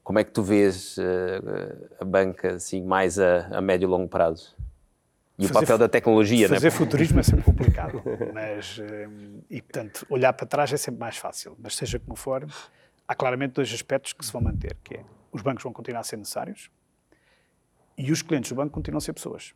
como 0.04 0.20
é 0.20 0.24
que 0.24 0.32
tu 0.32 0.42
vês 0.42 0.98
uh, 0.98 1.02
a 2.00 2.06
banca 2.06 2.56
assim, 2.56 2.84
mais 2.84 3.20
a, 3.20 3.48
a, 3.58 3.62
médio 3.62 3.88
e 3.88 3.90
longo 3.90 4.08
prazo? 4.08 4.56
E 5.38 5.48
fazer, 5.48 5.58
o 5.58 5.62
papel 5.62 5.78
da 5.78 5.90
tecnologia, 5.90 6.50
Fazer 6.50 6.68
né? 6.68 6.72
futurismo 6.72 7.20
é 7.20 7.24
sempre 7.24 7.44
complicado, 7.44 8.02
mas, 8.34 8.78
uh, 8.78 9.44
e 9.50 9.62
portanto, 9.62 10.06
olhar 10.10 10.34
para 10.34 10.46
trás 10.46 10.74
é 10.74 10.78
sempre 10.78 11.00
mais 11.00 11.18
fácil. 11.18 11.56
Mas 11.60 11.76
seja 11.76 12.00
como 12.00 12.16
for, 12.16 12.46
há 13.08 13.16
claramente 13.16 13.54
dois 13.54 13.72
aspectos 13.74 14.14
que 14.14 14.26
se 14.26 14.32
vão 14.32 14.42
manter, 14.42 14.76
que 14.84 14.96
é, 14.96 15.06
os 15.32 15.42
bancos 15.42 15.64
vão 15.64 15.74
continuar 15.74 16.02
a 16.02 16.04
ser 16.04 16.18
necessários 16.18 16.70
e 17.98 18.12
os 18.12 18.22
clientes 18.22 18.50
do 18.50 18.56
banco 18.56 18.72
continuam 18.72 18.98
a 18.98 19.02
ser 19.02 19.14
pessoas. 19.14 19.54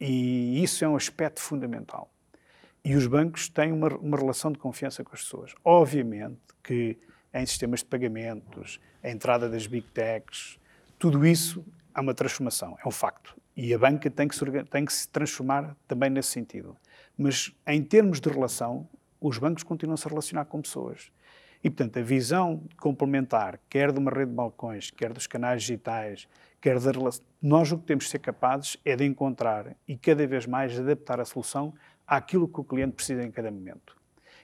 E 0.00 0.62
isso 0.62 0.84
é 0.84 0.88
um 0.88 0.96
aspecto 0.96 1.40
fundamental. 1.40 2.10
E 2.84 2.96
os 2.96 3.06
bancos 3.06 3.48
têm 3.48 3.70
uma, 3.70 3.88
uma 3.96 4.16
relação 4.16 4.50
de 4.50 4.58
confiança 4.58 5.04
com 5.04 5.14
as 5.14 5.22
pessoas. 5.22 5.54
Obviamente 5.62 6.40
que 6.64 6.98
em 7.32 7.46
sistemas 7.46 7.80
de 7.80 7.86
pagamentos, 7.86 8.80
a 9.02 9.10
entrada 9.10 9.48
das 9.48 9.66
big 9.66 9.86
techs, 9.88 10.58
tudo 10.98 11.26
isso 11.26 11.64
há 11.94 12.00
uma 12.00 12.14
transformação, 12.14 12.76
é 12.84 12.88
um 12.88 12.90
facto. 12.90 13.36
E 13.56 13.74
a 13.74 13.78
banca 13.78 14.10
tem 14.10 14.26
que, 14.28 14.34
se, 14.34 14.44
tem 14.70 14.84
que 14.84 14.92
se 14.92 15.08
transformar 15.08 15.76
também 15.86 16.10
nesse 16.10 16.30
sentido. 16.30 16.76
Mas 17.16 17.52
em 17.66 17.82
termos 17.82 18.20
de 18.20 18.28
relação, 18.28 18.88
os 19.20 19.38
bancos 19.38 19.62
continuam 19.62 19.96
-se 19.96 20.06
a 20.06 20.10
relacionar 20.10 20.46
com 20.46 20.62
pessoas. 20.62 21.12
E, 21.62 21.68
portanto, 21.68 21.98
a 21.98 22.02
visão 22.02 22.62
complementar, 22.78 23.60
quer 23.68 23.92
de 23.92 23.98
uma 23.98 24.10
rede 24.10 24.30
de 24.30 24.36
balcões, 24.36 24.90
quer 24.90 25.12
dos 25.12 25.26
canais 25.26 25.62
digitais, 25.62 26.26
quer 26.60 26.78
da 26.80 26.90
relação. 26.90 27.24
Nós 27.40 27.70
o 27.70 27.78
que 27.78 27.84
temos 27.84 28.04
de 28.04 28.10
ser 28.10 28.18
capazes 28.20 28.78
é 28.84 28.96
de 28.96 29.04
encontrar 29.04 29.76
e 29.86 29.96
cada 29.96 30.26
vez 30.26 30.46
mais 30.46 30.78
adaptar 30.78 31.20
a 31.20 31.24
solução 31.24 31.74
àquilo 32.06 32.48
que 32.48 32.60
o 32.60 32.64
cliente 32.64 32.92
precisa 32.92 33.22
em 33.22 33.30
cada 33.30 33.50
momento. 33.50 33.94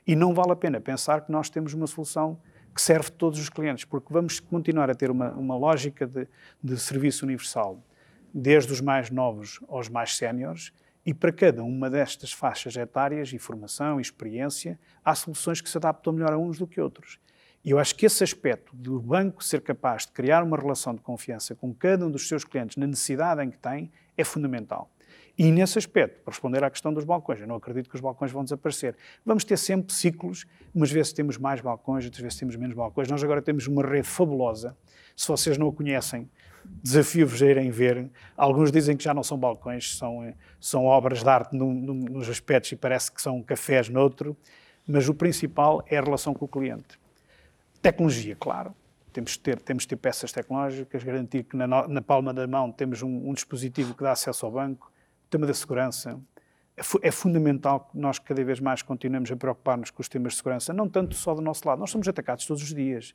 E 0.06 0.14
não 0.14 0.34
vale 0.34 0.52
a 0.52 0.56
pena 0.56 0.80
pensar 0.80 1.22
que 1.22 1.32
nós 1.32 1.48
temos 1.48 1.72
uma 1.72 1.86
solução 1.86 2.38
que 2.76 2.82
serve 2.82 3.10
todos 3.10 3.40
os 3.40 3.48
clientes, 3.48 3.86
porque 3.86 4.12
vamos 4.12 4.38
continuar 4.38 4.90
a 4.90 4.94
ter 4.94 5.10
uma, 5.10 5.30
uma 5.32 5.56
lógica 5.56 6.06
de, 6.06 6.28
de 6.62 6.78
serviço 6.78 7.24
universal, 7.24 7.82
desde 8.34 8.70
os 8.70 8.82
mais 8.82 9.10
novos 9.10 9.58
aos 9.66 9.88
mais 9.88 10.14
séniores, 10.14 10.74
e 11.04 11.14
para 11.14 11.32
cada 11.32 11.64
uma 11.64 11.88
destas 11.88 12.32
faixas 12.32 12.76
etárias, 12.76 13.32
e 13.32 13.38
formação, 13.38 13.98
e 13.98 14.02
experiência, 14.02 14.78
há 15.02 15.14
soluções 15.14 15.62
que 15.62 15.70
se 15.70 15.78
adaptam 15.78 16.12
melhor 16.12 16.34
a 16.34 16.38
uns 16.38 16.58
do 16.58 16.66
que 16.66 16.78
outros. 16.78 17.18
E 17.64 17.70
eu 17.70 17.78
acho 17.78 17.94
que 17.94 18.04
esse 18.04 18.22
aspecto 18.22 18.76
do 18.76 19.00
banco 19.00 19.42
ser 19.42 19.62
capaz 19.62 20.04
de 20.04 20.12
criar 20.12 20.42
uma 20.42 20.58
relação 20.58 20.94
de 20.94 21.00
confiança 21.00 21.54
com 21.54 21.72
cada 21.72 22.06
um 22.06 22.10
dos 22.10 22.28
seus 22.28 22.44
clientes 22.44 22.76
na 22.76 22.86
necessidade 22.86 23.42
em 23.42 23.50
que 23.50 23.58
tem 23.58 23.90
é 24.18 24.22
fundamental. 24.22 24.90
E 25.38 25.52
nesse 25.52 25.78
aspecto, 25.78 26.22
para 26.22 26.32
responder 26.32 26.64
à 26.64 26.70
questão 26.70 26.92
dos 26.92 27.04
balcões, 27.04 27.40
eu 27.40 27.46
não 27.46 27.56
acredito 27.56 27.90
que 27.90 27.94
os 27.94 28.00
balcões 28.00 28.32
vão 28.32 28.42
desaparecer. 28.42 28.96
Vamos 29.24 29.44
ter 29.44 29.58
sempre 29.58 29.92
ciclos, 29.92 30.46
umas 30.74 30.90
vezes 30.90 31.12
temos 31.12 31.36
mais 31.36 31.60
balcões, 31.60 32.04
outras 32.06 32.22
vezes 32.22 32.38
temos 32.38 32.56
menos 32.56 32.74
balcões. 32.74 33.08
Nós 33.08 33.22
agora 33.22 33.42
temos 33.42 33.66
uma 33.66 33.82
rede 33.82 34.08
fabulosa. 34.08 34.74
Se 35.14 35.28
vocês 35.28 35.58
não 35.58 35.68
a 35.68 35.72
conhecem, 35.72 36.28
desafio-vos 36.82 37.42
a 37.42 37.46
irem 37.46 37.70
ver. 37.70 38.10
Alguns 38.36 38.72
dizem 38.72 38.96
que 38.96 39.04
já 39.04 39.12
não 39.12 39.22
são 39.22 39.38
balcões, 39.38 39.96
são, 39.96 40.32
são 40.60 40.84
obras 40.84 41.22
de 41.22 41.28
arte 41.28 41.54
num, 41.54 41.72
num, 41.72 41.94
nos 41.94 42.28
aspectos 42.28 42.72
e 42.72 42.76
parece 42.76 43.12
que 43.12 43.20
são 43.20 43.42
cafés 43.42 43.88
noutro, 43.88 44.36
mas 44.86 45.08
o 45.08 45.14
principal 45.14 45.84
é 45.86 45.98
a 45.98 46.02
relação 46.02 46.32
com 46.32 46.44
o 46.44 46.48
cliente. 46.48 46.98
Tecnologia, 47.82 48.36
claro. 48.36 48.74
Temos 49.12 49.32
de 49.32 49.38
ter, 49.38 49.60
temos 49.60 49.86
ter 49.86 49.96
peças 49.96 50.30
tecnológicas, 50.32 51.02
garantir 51.02 51.44
que 51.44 51.56
na, 51.56 51.66
na 51.66 52.02
palma 52.02 52.34
da 52.34 52.46
mão 52.46 52.70
temos 52.70 53.02
um, 53.02 53.30
um, 53.30 53.32
dispositivo 53.32 53.94
que 53.94 54.02
dá 54.02 54.12
acesso 54.12 54.44
ao 54.44 54.52
banco. 54.52 54.90
O 55.26 55.28
tema 55.28 55.46
da 55.46 55.54
segurança. 55.54 56.20
É, 56.76 57.08
é 57.08 57.10
fundamental 57.10 57.88
que 57.90 57.98
nós 57.98 58.18
cada 58.18 58.44
vez 58.44 58.60
mais 58.60 58.80
continuemos 58.80 59.30
a 59.30 59.36
preocupar-nos 59.36 59.90
com 59.90 60.00
os 60.00 60.08
temas 60.08 60.34
de 60.34 60.36
segurança, 60.36 60.72
não 60.72 60.88
tanto 60.88 61.14
só 61.14 61.34
do 61.34 61.42
nosso 61.42 61.66
lado. 61.66 61.80
Nós 61.80 61.90
somos 61.90 62.06
atacados 62.06 62.46
todos 62.46 62.62
os 62.62 62.72
dias. 62.72 63.14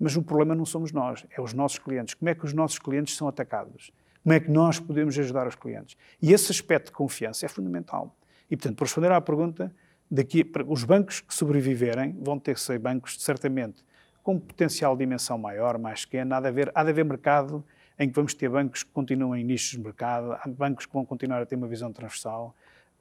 Mas 0.00 0.16
o 0.16 0.22
problema 0.22 0.54
não 0.54 0.64
somos 0.64 0.90
nós, 0.92 1.26
é 1.30 1.40
os 1.40 1.52
nossos 1.52 1.78
clientes. 1.78 2.14
Como 2.14 2.28
é 2.28 2.34
que 2.34 2.44
os 2.44 2.52
nossos 2.52 2.78
clientes 2.78 3.14
são 3.14 3.28
atacados? 3.28 3.92
Como 4.22 4.32
é 4.32 4.40
que 4.40 4.50
nós 4.50 4.80
podemos 4.80 5.18
ajudar 5.18 5.46
os 5.46 5.54
clientes? 5.54 5.96
E 6.20 6.32
esse 6.32 6.50
aspecto 6.50 6.86
de 6.86 6.92
confiança 6.92 7.44
é 7.44 7.48
fundamental. 7.48 8.16
E, 8.50 8.56
portanto, 8.56 8.76
para 8.76 8.86
responder 8.86 9.12
à 9.12 9.20
pergunta, 9.20 9.74
daqui, 10.10 10.50
os 10.66 10.84
bancos 10.84 11.20
que 11.20 11.34
sobreviverem 11.34 12.16
vão 12.20 12.38
ter 12.38 12.54
que 12.54 12.60
ser 12.60 12.78
bancos, 12.78 13.16
certamente, 13.20 13.84
com 14.22 14.38
potencial 14.38 14.96
de 14.96 15.04
dimensão 15.04 15.36
maior, 15.36 15.78
mais 15.78 16.04
pequena. 16.04 16.36
Há 16.36 16.40
de 16.40 16.48
haver, 16.48 16.72
há 16.74 16.82
de 16.82 16.90
haver 16.90 17.04
mercado 17.04 17.64
em 18.02 18.08
que 18.08 18.14
vamos 18.14 18.34
ter 18.34 18.48
bancos 18.48 18.82
que 18.82 18.90
continuam 18.90 19.36
em 19.36 19.44
nichos 19.44 19.70
de 19.70 19.80
mercado, 19.80 20.36
bancos 20.56 20.86
que 20.86 20.92
vão 20.92 21.04
continuar 21.04 21.42
a 21.42 21.46
ter 21.46 21.56
uma 21.56 21.68
visão 21.68 21.92
transversal. 21.92 22.54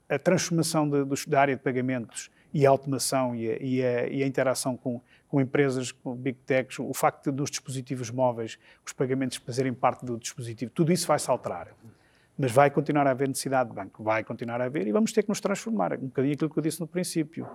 A 0.07 0.19
transformação 0.19 0.89
de, 0.89 1.05
da 1.27 1.41
área 1.41 1.55
de 1.55 1.61
pagamentos 1.61 2.29
e 2.53 2.65
a 2.65 2.69
automação 2.69 3.35
e 3.35 3.49
a, 3.49 3.57
e 3.61 3.85
a, 3.85 4.07
e 4.07 4.23
a 4.23 4.27
interação 4.27 4.75
com, 4.75 5.01
com 5.27 5.39
empresas, 5.39 5.91
com 5.91 6.15
big 6.15 6.37
techs, 6.45 6.79
o 6.79 6.93
facto 6.93 7.31
dos 7.31 7.49
dispositivos 7.49 8.11
móveis, 8.11 8.59
os 8.85 8.93
pagamentos 8.93 9.37
fazerem 9.37 9.73
parte 9.73 10.05
do 10.05 10.17
dispositivo, 10.17 10.71
tudo 10.71 10.91
isso 10.91 11.07
vai 11.07 11.17
se 11.17 11.29
alterar. 11.29 11.69
Mas 12.37 12.51
vai 12.51 12.69
continuar 12.69 13.07
a 13.07 13.11
haver 13.11 13.27
necessidade 13.27 13.69
de 13.69 13.75
banco, 13.75 14.03
vai 14.03 14.23
continuar 14.23 14.61
a 14.61 14.65
haver 14.65 14.87
e 14.87 14.91
vamos 14.91 15.11
ter 15.11 15.23
que 15.23 15.29
nos 15.29 15.39
transformar. 15.39 15.93
Um 15.93 16.07
bocadinho 16.07 16.33
aquilo 16.33 16.49
que 16.49 16.59
eu 16.59 16.63
disse 16.63 16.79
no 16.79 16.87
princípio. 16.87 17.47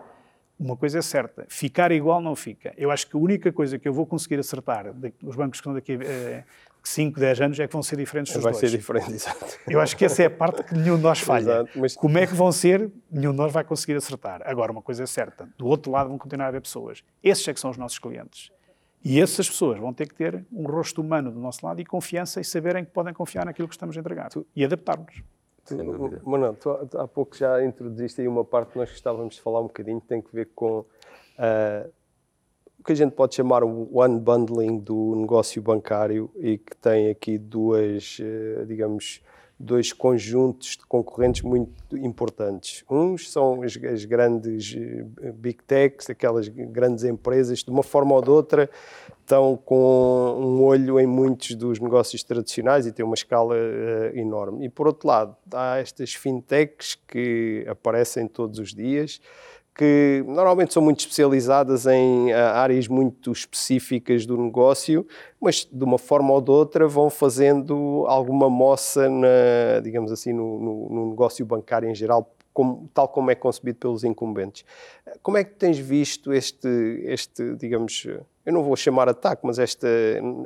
Uma 0.58 0.74
coisa 0.74 0.98
é 1.00 1.02
certa, 1.02 1.44
ficar 1.48 1.92
igual 1.92 2.18
não 2.18 2.34
fica. 2.34 2.72
Eu 2.78 2.90
acho 2.90 3.06
que 3.06 3.14
a 3.14 3.20
única 3.20 3.52
coisa 3.52 3.78
que 3.78 3.86
eu 3.86 3.92
vou 3.92 4.06
conseguir 4.06 4.38
acertar, 4.38 4.86
os 5.22 5.36
bancos 5.36 5.60
que 5.60 5.62
estão 5.62 5.74
daqui 5.74 5.98
eh, 6.00 6.44
5, 6.88 7.18
10 7.18 7.40
anos 7.40 7.60
é 7.60 7.66
que 7.66 7.72
vão 7.72 7.82
ser 7.82 7.96
diferentes 7.96 8.32
dos 8.32 8.42
Vai 8.42 8.52
dois. 8.52 8.70
ser 8.70 8.76
diferente, 8.76 9.12
exato. 9.12 9.58
Eu 9.68 9.80
acho 9.80 9.96
que 9.96 10.04
essa 10.04 10.22
é 10.22 10.26
a 10.26 10.30
parte 10.30 10.62
que 10.62 10.74
nenhum 10.74 10.96
de 10.96 11.02
nós 11.02 11.18
falha. 11.18 11.42
Exato, 11.42 11.78
mas... 11.78 11.96
Como 11.96 12.16
é 12.16 12.26
que 12.26 12.34
vão 12.34 12.52
ser, 12.52 12.90
nenhum 13.10 13.32
de 13.32 13.36
nós 13.36 13.52
vai 13.52 13.64
conseguir 13.64 13.96
acertar. 13.96 14.40
Agora, 14.44 14.70
uma 14.70 14.82
coisa 14.82 15.02
é 15.02 15.06
certa, 15.06 15.48
do 15.58 15.66
outro 15.66 15.90
lado 15.90 16.08
vão 16.08 16.18
continuar 16.18 16.46
a 16.46 16.48
haver 16.48 16.60
pessoas. 16.60 17.02
Esses 17.22 17.46
é 17.48 17.52
que 17.52 17.60
são 17.60 17.70
os 17.70 17.76
nossos 17.76 17.98
clientes. 17.98 18.50
E 19.04 19.20
essas 19.20 19.48
pessoas 19.48 19.78
vão 19.78 19.92
ter 19.92 20.08
que 20.08 20.14
ter 20.14 20.44
um 20.52 20.66
rosto 20.66 21.00
humano 21.00 21.30
do 21.30 21.38
nosso 21.38 21.64
lado 21.64 21.80
e 21.80 21.84
confiança 21.84 22.40
e 22.40 22.44
saberem 22.44 22.84
que 22.84 22.90
podem 22.90 23.14
confiar 23.14 23.44
naquilo 23.44 23.68
que 23.68 23.74
estamos 23.74 23.96
a 23.96 24.00
entregar 24.00 24.30
e 24.54 24.64
adaptar-nos. 24.64 25.22
Manuel, 26.24 26.54
tu 26.54 26.70
há 26.70 27.08
pouco 27.08 27.36
já 27.36 27.64
introduziste 27.64 28.20
aí 28.20 28.28
uma 28.28 28.44
parte 28.44 28.72
que 28.72 28.78
nós 28.78 28.90
gostávamos 28.90 29.34
de 29.34 29.40
falar 29.40 29.60
um 29.60 29.66
bocadinho, 29.66 30.00
que 30.00 30.06
tem 30.06 30.22
que 30.22 30.32
ver 30.32 30.50
com 30.54 30.80
uh, 30.80 31.92
que 32.84 32.92
a 32.92 32.94
gente 32.94 33.12
pode 33.12 33.34
chamar 33.34 33.64
o 33.64 34.04
unbundling 34.04 34.78
do 34.78 35.16
negócio 35.16 35.60
bancário 35.60 36.30
e 36.36 36.56
que 36.56 36.76
tem 36.76 37.10
aqui 37.10 37.36
duas, 37.36 38.18
eh, 38.20 38.64
digamos, 38.64 39.20
dois 39.58 39.92
conjuntos 39.92 40.76
de 40.76 40.86
concorrentes 40.86 41.42
muito 41.42 41.96
importantes. 41.96 42.84
Uns 42.90 43.30
são 43.30 43.62
as, 43.62 43.76
as, 43.76 44.04
grandes 44.04 44.76
eh, 44.76 45.32
big 45.32 45.62
techs, 45.64 46.10
aquelas 46.10 46.46
grandes 46.48 47.04
empresas, 47.04 47.60
de 47.60 47.70
uma 47.70 47.82
forma 47.82 48.14
ou 48.14 48.22
de 48.22 48.30
outra, 48.30 48.70
estão 49.20 49.56
com 49.56 50.36
um 50.38 50.62
olho 50.62 51.00
em 51.00 51.06
muitos 51.06 51.54
dos 51.54 51.80
negócios 51.80 52.22
tradicionais 52.22 52.86
e 52.86 52.92
têm 52.92 53.04
uma 53.04 53.14
escala 53.14 53.54
uh, 53.54 54.16
enorme. 54.16 54.66
E 54.66 54.68
por 54.68 54.86
outro 54.86 55.08
lado, 55.08 55.36
há 55.52 55.78
estas 55.78 56.14
fintechs 56.14 56.94
que 57.08 57.64
aparecem 57.68 58.28
todos 58.28 58.60
os 58.60 58.72
dias 58.72 59.20
que 59.76 60.24
normalmente 60.26 60.72
são 60.72 60.82
muito 60.82 61.00
especializadas 61.00 61.86
em 61.86 62.32
uh, 62.32 62.36
áreas 62.54 62.88
muito 62.88 63.30
específicas 63.30 64.24
do 64.24 64.36
negócio, 64.38 65.06
mas 65.38 65.68
de 65.70 65.84
uma 65.84 65.98
forma 65.98 66.32
ou 66.32 66.40
de 66.40 66.50
outra 66.50 66.88
vão 66.88 67.10
fazendo 67.10 68.06
alguma 68.08 68.48
moça, 68.48 69.08
na, 69.10 69.80
digamos 69.82 70.10
assim, 70.10 70.32
no, 70.32 70.58
no, 70.58 70.88
no 70.88 71.10
negócio 71.10 71.44
bancário 71.44 71.90
em 71.90 71.94
geral, 71.94 72.34
como, 72.54 72.88
tal 72.94 73.06
como 73.06 73.30
é 73.30 73.34
concebido 73.34 73.78
pelos 73.78 74.02
incumbentes. 74.02 74.64
Como 75.22 75.36
é 75.36 75.44
que 75.44 75.54
tens 75.54 75.78
visto 75.78 76.32
este, 76.32 76.68
este 77.04 77.54
digamos, 77.56 78.06
eu 78.46 78.52
não 78.52 78.62
vou 78.62 78.76
chamar 78.76 79.10
ataque, 79.10 79.42
mas 79.44 79.58
esta, 79.58 79.88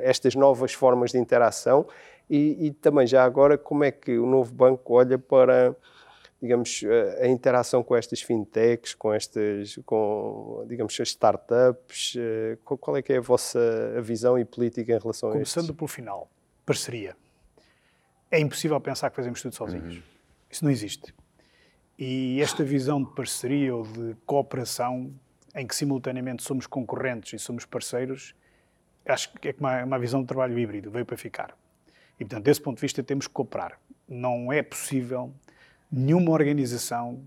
estas 0.01 0.35
novas 0.35 0.73
formas 0.73 1.11
de 1.11 1.19
interação 1.19 1.87
e, 2.29 2.67
e 2.67 2.71
também 2.71 3.07
já 3.07 3.23
agora 3.23 3.57
como 3.57 3.85
é 3.85 3.91
que 3.91 4.19
o 4.19 4.25
novo 4.25 4.53
banco 4.53 4.93
olha 4.93 5.17
para 5.17 5.73
digamos, 6.41 6.83
a 7.21 7.27
interação 7.27 7.83
com 7.83 7.95
estas 7.95 8.21
fintechs, 8.21 8.95
com 8.95 9.13
estas, 9.13 9.77
com, 9.85 10.65
digamos, 10.67 10.99
as 10.99 11.09
startups, 11.09 12.15
eh, 12.17 12.57
qual 12.63 12.97
é 12.97 13.01
que 13.03 13.13
é 13.13 13.17
a 13.17 13.21
vossa 13.21 13.59
visão 14.01 14.39
e 14.39 14.43
política 14.43 14.91
em 14.93 14.99
relação 14.99 15.29
Começando 15.29 15.65
a 15.65 15.67
Começando 15.67 15.77
pelo 15.77 15.87
final, 15.87 16.31
parceria. 16.65 17.15
É 18.31 18.39
impossível 18.39 18.81
pensar 18.81 19.11
que 19.11 19.15
fazemos 19.15 19.39
tudo 19.39 19.53
sozinhos. 19.53 19.97
Uhum. 19.97 20.03
Isso 20.49 20.63
não 20.65 20.71
existe. 20.71 21.13
E 21.99 22.41
esta 22.41 22.63
visão 22.63 23.03
de 23.03 23.13
parceria 23.13 23.75
ou 23.75 23.83
de 23.83 24.15
cooperação, 24.25 25.13
em 25.53 25.67
que 25.67 25.75
simultaneamente 25.75 26.41
somos 26.41 26.65
concorrentes 26.65 27.33
e 27.33 27.37
somos 27.37 27.65
parceiros, 27.65 28.33
acho 29.05 29.31
que 29.33 29.49
é 29.49 29.55
uma, 29.59 29.83
uma 29.83 29.99
visão 29.99 30.21
de 30.21 30.27
trabalho 30.27 30.57
híbrido, 30.57 30.89
veio 30.89 31.05
para 31.05 31.17
ficar. 31.17 31.55
E, 32.19 32.25
portanto, 32.25 32.45
desse 32.45 32.61
ponto 32.61 32.77
de 32.77 32.81
vista, 32.81 33.03
temos 33.03 33.27
que 33.27 33.33
cooperar. 33.33 33.79
Não 34.07 34.51
é 34.51 34.63
possível 34.63 35.31
nenhuma 35.91 36.31
organização 36.31 37.21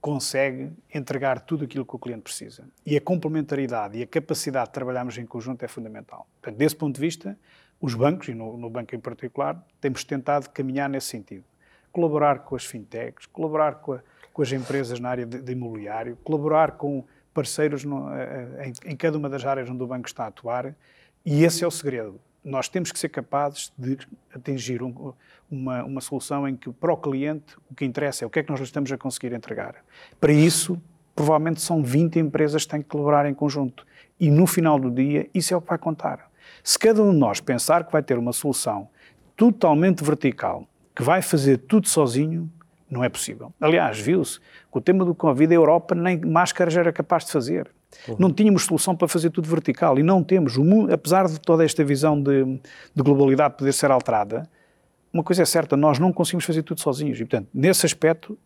consegue 0.00 0.70
entregar 0.94 1.40
tudo 1.40 1.64
aquilo 1.64 1.84
que 1.84 1.96
o 1.96 1.98
cliente 1.98 2.22
precisa. 2.22 2.64
E 2.84 2.96
a 2.96 3.00
complementaridade 3.00 3.98
e 3.98 4.02
a 4.02 4.06
capacidade 4.06 4.68
de 4.68 4.72
trabalharmos 4.72 5.18
em 5.18 5.26
conjunto 5.26 5.64
é 5.64 5.68
fundamental. 5.68 6.26
Portanto, 6.40 6.58
desse 6.58 6.76
ponto 6.76 6.94
de 6.94 7.00
vista, 7.00 7.36
os 7.80 7.94
bancos, 7.94 8.28
e 8.28 8.34
no, 8.34 8.56
no 8.56 8.70
banco 8.70 8.94
em 8.94 9.00
particular, 9.00 9.60
temos 9.80 10.04
tentado 10.04 10.48
caminhar 10.50 10.88
nesse 10.88 11.08
sentido. 11.08 11.44
Colaborar 11.90 12.40
com 12.40 12.54
as 12.54 12.64
fintechs, 12.64 13.26
colaborar 13.26 13.76
com, 13.76 13.94
a, 13.94 14.00
com 14.32 14.42
as 14.42 14.52
empresas 14.52 15.00
na 15.00 15.08
área 15.08 15.26
de, 15.26 15.42
de 15.42 15.52
imobiliário, 15.52 16.16
colaborar 16.22 16.72
com 16.72 17.04
parceiros 17.34 17.84
no, 17.84 18.08
em, 18.62 18.92
em 18.92 18.96
cada 18.96 19.18
uma 19.18 19.28
das 19.28 19.44
áreas 19.44 19.68
onde 19.68 19.82
o 19.82 19.86
banco 19.86 20.06
está 20.06 20.24
a 20.24 20.28
atuar, 20.28 20.74
e 21.24 21.42
esse 21.42 21.64
é 21.64 21.66
o 21.66 21.70
segredo 21.70 22.20
nós 22.46 22.68
temos 22.68 22.92
que 22.92 22.98
ser 22.98 23.08
capazes 23.08 23.72
de 23.76 23.98
atingir 24.32 24.80
um, 24.80 25.12
uma, 25.50 25.82
uma 25.82 26.00
solução 26.00 26.46
em 26.46 26.54
que, 26.54 26.70
para 26.70 26.92
o 26.92 26.96
cliente, 26.96 27.56
o 27.68 27.74
que 27.74 27.84
interessa 27.84 28.24
é 28.24 28.26
o 28.26 28.30
que 28.30 28.38
é 28.38 28.42
que 28.44 28.50
nós 28.50 28.60
estamos 28.60 28.90
a 28.92 28.96
conseguir 28.96 29.32
entregar. 29.32 29.74
Para 30.20 30.32
isso, 30.32 30.80
provavelmente 31.14 31.60
são 31.60 31.82
20 31.82 32.20
empresas 32.20 32.64
que 32.64 32.70
têm 32.70 32.82
que 32.82 32.88
colaborar 32.88 33.28
em 33.28 33.34
conjunto. 33.34 33.84
E 34.20 34.30
no 34.30 34.46
final 34.46 34.78
do 34.78 34.92
dia, 34.92 35.28
isso 35.34 35.52
é 35.52 35.56
o 35.56 35.60
que 35.60 35.68
vai 35.68 35.78
contar. 35.78 36.30
Se 36.62 36.78
cada 36.78 37.02
um 37.02 37.10
de 37.10 37.18
nós 37.18 37.40
pensar 37.40 37.84
que 37.84 37.90
vai 37.90 38.02
ter 38.02 38.16
uma 38.16 38.32
solução 38.32 38.88
totalmente 39.36 40.04
vertical, 40.04 40.68
que 40.94 41.02
vai 41.02 41.22
fazer 41.22 41.58
tudo 41.58 41.88
sozinho, 41.88 42.50
não 42.88 43.02
é 43.02 43.08
possível. 43.08 43.52
Aliás, 43.60 43.98
viu-se, 43.98 44.38
com 44.70 44.78
o 44.78 44.82
tema 44.82 45.04
do 45.04 45.16
Covid, 45.16 45.52
a 45.52 45.56
Europa 45.56 45.96
nem 45.96 46.20
máscaras 46.20 46.76
era 46.76 46.92
capaz 46.92 47.24
de 47.24 47.32
fazer. 47.32 47.68
Uhum. 48.08 48.16
Não 48.18 48.32
tínhamos 48.32 48.64
solução 48.64 48.94
para 48.94 49.08
fazer 49.08 49.30
tudo 49.30 49.48
vertical 49.48 49.98
e 49.98 50.02
não 50.02 50.22
temos. 50.22 50.56
O 50.56 50.64
mundo, 50.64 50.92
apesar 50.92 51.26
de 51.26 51.40
toda 51.40 51.64
esta 51.64 51.84
visão 51.84 52.20
de, 52.20 52.44
de 52.44 53.02
globalidade 53.02 53.56
poder 53.56 53.72
ser 53.72 53.90
alterada, 53.90 54.48
uma 55.12 55.22
coisa 55.22 55.42
é 55.42 55.44
certa, 55.44 55.76
nós 55.76 55.98
não 55.98 56.12
conseguimos 56.12 56.44
fazer 56.44 56.62
tudo 56.62 56.80
sozinhos. 56.80 57.18
E, 57.18 57.24
portanto, 57.24 57.48
nesse 57.54 57.86
aspecto, 57.86 58.38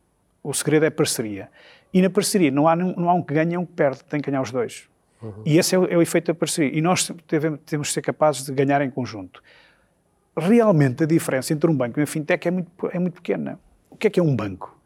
o 0.42 0.52
segredo 0.54 0.86
é 0.86 0.90
parceria. 0.90 1.48
E 1.92 2.00
na 2.00 2.08
parceria 2.08 2.50
não 2.50 2.68
há, 2.68 2.76
não 2.76 3.10
há 3.10 3.14
um 3.14 3.22
que 3.22 3.34
ganha 3.34 3.54
e 3.54 3.58
um 3.58 3.66
que 3.66 3.72
perde, 3.72 4.04
tem 4.04 4.20
que 4.20 4.30
ganhar 4.30 4.42
os 4.42 4.50
dois. 4.50 4.88
Uhum. 5.22 5.42
E 5.44 5.58
esse 5.58 5.74
é 5.74 5.78
o, 5.78 5.84
é 5.84 5.96
o, 5.96 6.02
efeito 6.02 6.26
da 6.26 6.34
parceria. 6.34 6.76
E 6.76 6.80
nós 6.80 7.10
temos 7.66 7.88
de 7.88 7.94
ser 7.94 8.02
capazes 8.02 8.44
de 8.44 8.52
ganhar 8.52 8.80
em 8.82 8.90
conjunto. 8.90 9.42
Realmente, 10.36 11.02
a 11.02 11.06
diferença 11.06 11.52
entre 11.52 11.68
um 11.68 11.74
banco 11.74 11.98
e 11.98 12.00
uma 12.00 12.06
fintech 12.06 12.46
é 12.46 12.50
muito, 12.50 12.70
é 12.92 12.98
muito 12.98 13.14
pequena. 13.14 13.58
O 13.90 13.96
que 13.96 14.06
é 14.06 14.10
que 14.10 14.20
é 14.20 14.22
um 14.22 14.34
banco? 14.34 14.79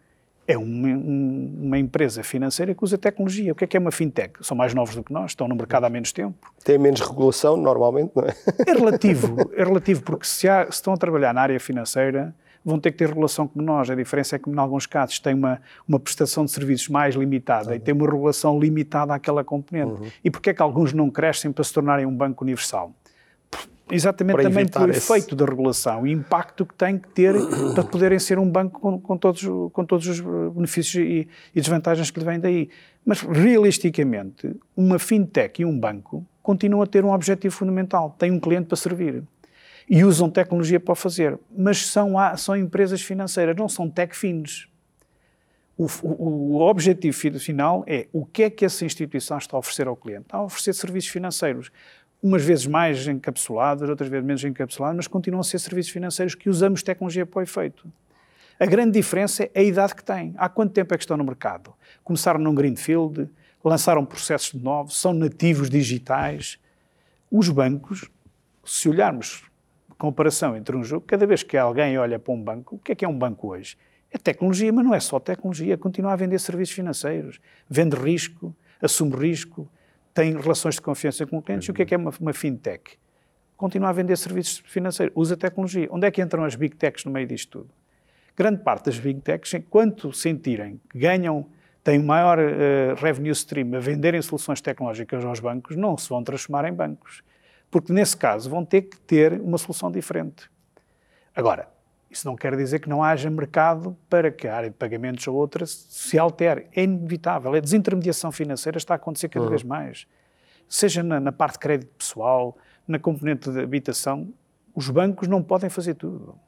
É 0.47 0.59
uma, 0.59 0.89
uma, 0.89 1.79
empresa 1.79 2.23
financeira 2.23 2.75
que 2.75 2.85
usa 2.85 2.99
tecnologia. 2.99 3.53
O 3.53 3.55
que 3.55 3.65
é 3.65 3.67
que 3.67 3.77
é 3.77 3.81
uma 3.81 3.91
fintech? 3.91 4.35
São 4.41 4.57
mais 4.57 4.75
novos 4.75 4.95
do 4.95 5.03
que 5.03 5.13
nós, 5.13 5.31
estão 5.31 5.49
no 5.49 5.55
mercado 5.55 5.85
há 5.85 5.91
menos 5.91 6.13
tempo. 6.13 6.53
Tem 6.63 6.79
menos 6.79 7.01
regulação, 7.01 7.57
normalmente, 7.57 8.13
não 8.15 8.25
é? 8.25 8.35
É 8.67 8.73
relativo, 8.73 9.37
é 9.55 9.65
relativo, 9.65 10.03
porque 10.03 10.27
se, 10.27 10.49
há, 10.49 10.65
se 10.65 10.73
estão 10.73 10.93
a 10.93 10.97
trabalhar 10.97 11.33
na 11.33 11.41
área 11.41 11.59
financeira, 11.59 12.35
vão 12.65 12.79
ter 12.79 12.93
que 12.93 12.99
ter 12.99 13.09
regulação 13.09 13.47
como 13.47 13.65
nós. 13.65 13.89
A 13.91 13.95
diferença 13.95 14.37
é 14.37 14.39
que, 14.39 14.51
em 14.51 14.59
alguns 14.59 14.87
casos, 14.87 15.19
tem 15.19 15.35
uma, 15.35 15.61
uma 15.87 15.99
prestação 15.99 16.45
de 16.45 16.51
serviços 16.51 16.89
mais 16.89 17.15
limitada 17.15 17.71
uhum. 17.71 17.77
e 17.77 17.81
tem 17.81 17.95
uma 17.95 18.07
regulação 18.07 18.59
limitada 18.59 19.15
àquela 19.15 19.45
componente. 19.45 20.01
Uhum. 20.01 20.09
E 20.23 20.31
porquê 20.31 20.51
é 20.51 20.55
que 20.55 20.63
alguns 20.63 20.93
não 20.93 21.11
crescem 21.11 21.53
para 21.53 21.65
se 21.65 21.73
tornarem 21.73 22.07
um 22.07 22.15
banco 22.15 22.45
universal? 22.45 22.93
Exatamente, 23.91 24.35
Para 24.37 24.45
também 24.45 24.67
pelo 24.67 24.91
esse- 24.91 25.13
efeito 25.13 25.37
da 25.37 25.45
regulação 25.45 26.07
e 26.07 26.11
impacto 26.13 26.65
que 26.65 26.75
tem 26.75 26.99
que 26.99 27.07
ter 27.09 27.35
para 27.75 27.85
poderem 27.85 28.19
ser 28.19 28.39
um 28.39 28.49
banco 28.51 28.81
com, 28.81 28.99
com 28.99 29.17
todos, 29.17 29.43
com 29.73 29.85
todos 29.85 30.07
os 30.09 30.21
benefícios 30.55 30.95
e, 31.05 31.29
e 31.55 31.61
desvantagens 31.61 32.11
que 32.11 32.19
lhe 32.19 32.25
vêm 32.25 32.41
daí. 32.41 32.71
Mas, 33.05 33.21
realisticamente, 33.21 34.57
uma 34.77 34.99
fintech 34.99 35.61
e 35.61 35.65
um 35.67 35.79
banco 35.79 36.27
continuam 36.43 36.83
a 36.83 36.87
ter 36.87 37.05
um 37.05 37.13
objetivo 37.13 37.55
fundamental: 37.55 38.15
tem 38.19 38.31
um 38.31 38.41
cliente 38.41 38.67
para 38.67 38.77
servir. 38.77 39.23
E 39.89 40.03
usam 40.03 40.31
tecnologia 40.31 40.81
para 40.81 40.93
o 40.93 40.97
fazer. 40.97 41.39
Mas 41.55 41.87
são, 41.87 42.15
são 42.39 42.57
empresas 42.57 43.03
financeiras, 43.03 43.55
não 43.55 43.69
são 43.69 43.89
tech 43.91 44.17
fins. 44.17 44.67
O, 45.77 45.87
o- 46.03 46.53
o 46.57 46.61
objetivo 46.63 47.15
fi- 47.17 47.39
final 47.39 47.85
é 47.87 48.07
o 48.13 48.25
que 48.25 48.45
é 48.45 48.51
que 48.51 48.65
essa 48.65 48.85
instituição 48.87 49.37
está 49.37 49.57
a 49.57 49.59
oferecer 49.59 49.87
ao 49.87 49.95
cliente. 49.97 50.23
Está 50.23 50.39
a 50.39 50.43
oferecer 50.45 50.73
serviços 50.73 51.11
financeiros, 51.11 51.71
umas 52.25 52.43
vezes 52.43 52.67
mais 52.67 53.07
encapsulados, 53.07 53.87
outras 53.87 54.09
vezes 54.09 54.25
menos 54.25 54.43
encapsulados, 54.43 54.97
mas 54.97 55.07
continuam 55.07 55.43
a 55.43 55.45
ser 55.45 55.59
serviços 55.59 55.93
financeiros 55.93 56.35
que 56.35 56.49
usamos 56.49 56.83
tecnologia 56.83 57.27
para 57.27 57.41
o 57.41 57.43
efeito. 57.43 57.87
A 58.59 58.65
grande 58.65 58.93
diferença 58.93 59.45
é 59.53 59.61
a 59.61 59.63
idade 59.63 59.95
que 59.95 60.03
têm. 60.03 60.33
Há 60.39 60.49
quanto 60.49 60.73
tempo 60.73 60.95
é 60.95 60.97
que 60.97 61.03
estão 61.05 61.19
no 61.19 61.25
mercado? 61.25 61.75
Começaram 62.03 62.41
num 62.41 62.55
greenfield, 62.55 63.29
lançaram 63.63 64.07
processos 64.07 64.55
novos, 64.55 64.99
são 64.99 65.13
nativos 65.13 65.69
digitais. 65.69 66.59
Os 67.31 67.51
bancos, 67.51 68.11
se 68.65 68.89
olharmos 68.89 69.45
comparação 69.99 70.57
entre 70.57 70.75
um 70.75 70.83
jogo, 70.83 71.05
cada 71.07 71.27
vez 71.27 71.43
que 71.43 71.59
alguém 71.59 71.99
olha 71.99 72.19
para 72.19 72.33
um 72.33 72.43
banco, 72.43 72.77
o 72.77 72.79
que 72.79 72.93
é 72.93 72.95
que 72.95 73.05
é 73.05 73.09
um 73.09 73.19
banco 73.19 73.49
hoje? 73.49 73.77
É 74.11 74.17
tecnologia, 74.17 74.73
mas 74.73 74.83
não 74.83 74.95
é 74.95 75.01
só 75.01 75.21
tecnologia, 75.21 75.77
continua 75.77 76.15
a 76.15 76.17
vender 76.17 76.39
serviços 76.39 76.75
financeiros, 76.75 77.39
vende 77.69 77.97
risco, 77.97 78.57
assume 78.81 79.15
risco, 79.15 79.69
tem 80.15 80.41
relações 80.41 80.77
de 80.77 80.81
confiança 80.81 81.27
com 81.27 81.43
clientes. 81.43 81.67
E 81.69 81.71
o 81.73 81.75
que 81.75 81.83
é 81.83 81.85
que 81.85 81.95
é 81.95 81.99
uma, 81.99 82.13
uma 82.21 82.33
fintech? 82.33 82.97
Continua 83.57 83.91
a 83.91 83.93
vender 83.93 84.17
serviços 84.17 84.63
financeiros, 84.67 85.13
usa 85.17 85.37
tecnologia. 85.37 85.89
Onde 85.91 86.07
é 86.07 86.11
que 86.11 86.23
entram 86.23 86.45
as 86.45 86.55
big 86.55 86.77
techs 86.77 87.05
no 87.05 87.11
meio 87.11 87.27
disto 87.27 87.61
tudo? 87.61 87.71
Grande 88.37 88.63
parte 88.63 88.87
das 88.87 88.99
big 88.99 89.21
techs, 89.21 89.53
enquanto 89.55 90.13
sentirem 90.13 90.81
que 90.91 90.99
ganham, 90.99 91.47
têm 91.83 91.99
maior 91.99 92.39
eh, 92.39 92.95
revenue 92.97 93.31
stream 93.31 93.75
a 93.77 93.79
venderem 93.79 94.21
soluções 94.23 94.61
tecnológicas 94.61 95.25
aos 95.25 95.39
bancos, 95.39 95.77
não 95.77 95.97
se 95.97 96.09
vão 96.09 96.23
transformar 96.25 96.67
em 96.69 96.73
bancos. 96.73 97.23
Porque 97.71 97.93
nesse 97.93 98.17
caso 98.17 98.49
vão 98.49 98.65
ter 98.65 98.83
que 98.83 98.99
ter 99.01 99.41
uma 99.41 99.59
solução 99.59 99.91
diferente. 99.91 100.51
Agora, 101.35 101.69
isso 102.17 102.27
não 102.27 102.37
quer 102.37 102.57
dizer 102.57 102.79
que 102.81 102.89
não 102.89 103.03
haja 103.03 103.29
mercado 103.31 103.97
para 104.09 104.31
que 104.31 104.47
a 104.47 104.57
área 104.57 104.71
de 104.71 104.77
pagamentos 104.77 105.27
ou 105.27 105.35
outra 105.35 105.67
se 105.67 106.19
altere. 106.19 106.67
É 106.75 106.83
inevitável. 106.83 107.55
A 107.55 107.61
desintermediação 107.61 108.31
financeira 108.33 108.79
está 108.79 108.95
a 108.95 108.97
acontecer 108.97 109.29
cada 109.29 109.49
vez 109.49 109.63
mais. 109.63 110.07
Seja 110.69 111.03
na, 111.03 111.21
na 111.21 111.33
parte 111.33 111.55
de 111.55 111.59
crédito 111.61 111.95
pessoal, 111.97 112.57
na 112.87 112.99
componente 112.99 113.51
de 113.51 113.61
habitação, 113.61 114.33
os 114.75 114.91
bancos 114.91 115.29
não 115.29 115.43
podem 115.43 115.71
fazer 115.71 115.95
tudo. 115.95 116.39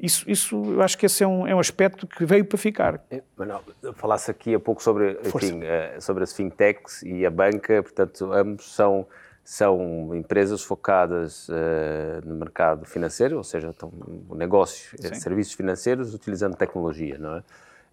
Isso, 0.00 0.28
isso 0.30 0.62
eu 0.64 0.80
acho 0.80 0.96
que 0.96 1.04
esse 1.04 1.22
é 1.22 1.26
um, 1.26 1.46
é 1.46 1.54
um 1.54 1.58
aspecto 1.58 2.06
que 2.06 2.24
veio 2.24 2.44
para 2.44 2.56
ficar. 2.56 3.04
Manuel, 3.36 3.62
falasse 3.94 4.30
aqui 4.30 4.54
há 4.54 4.60
pouco 4.60 4.82
sobre, 4.82 5.18
enfim, 5.22 5.60
eh, 5.62 5.98
sobre 6.00 6.24
as 6.24 6.32
fintechs 6.32 7.02
e 7.02 7.26
a 7.26 7.30
banca, 7.30 7.82
portanto, 7.82 8.32
ambos 8.32 8.74
são, 8.74 9.06
são 9.50 10.14
empresas 10.14 10.62
focadas 10.62 11.48
eh, 11.50 12.20
no 12.24 12.36
mercado 12.36 12.86
financeiro, 12.86 13.36
ou 13.36 13.42
seja, 13.42 13.70
estão 13.70 13.90
no 13.90 14.36
negócio, 14.36 14.96
eh, 15.02 15.12
serviços 15.16 15.54
financeiros 15.54 16.14
utilizando 16.14 16.54
tecnologia, 16.56 17.18
não 17.18 17.34
é? 17.38 17.42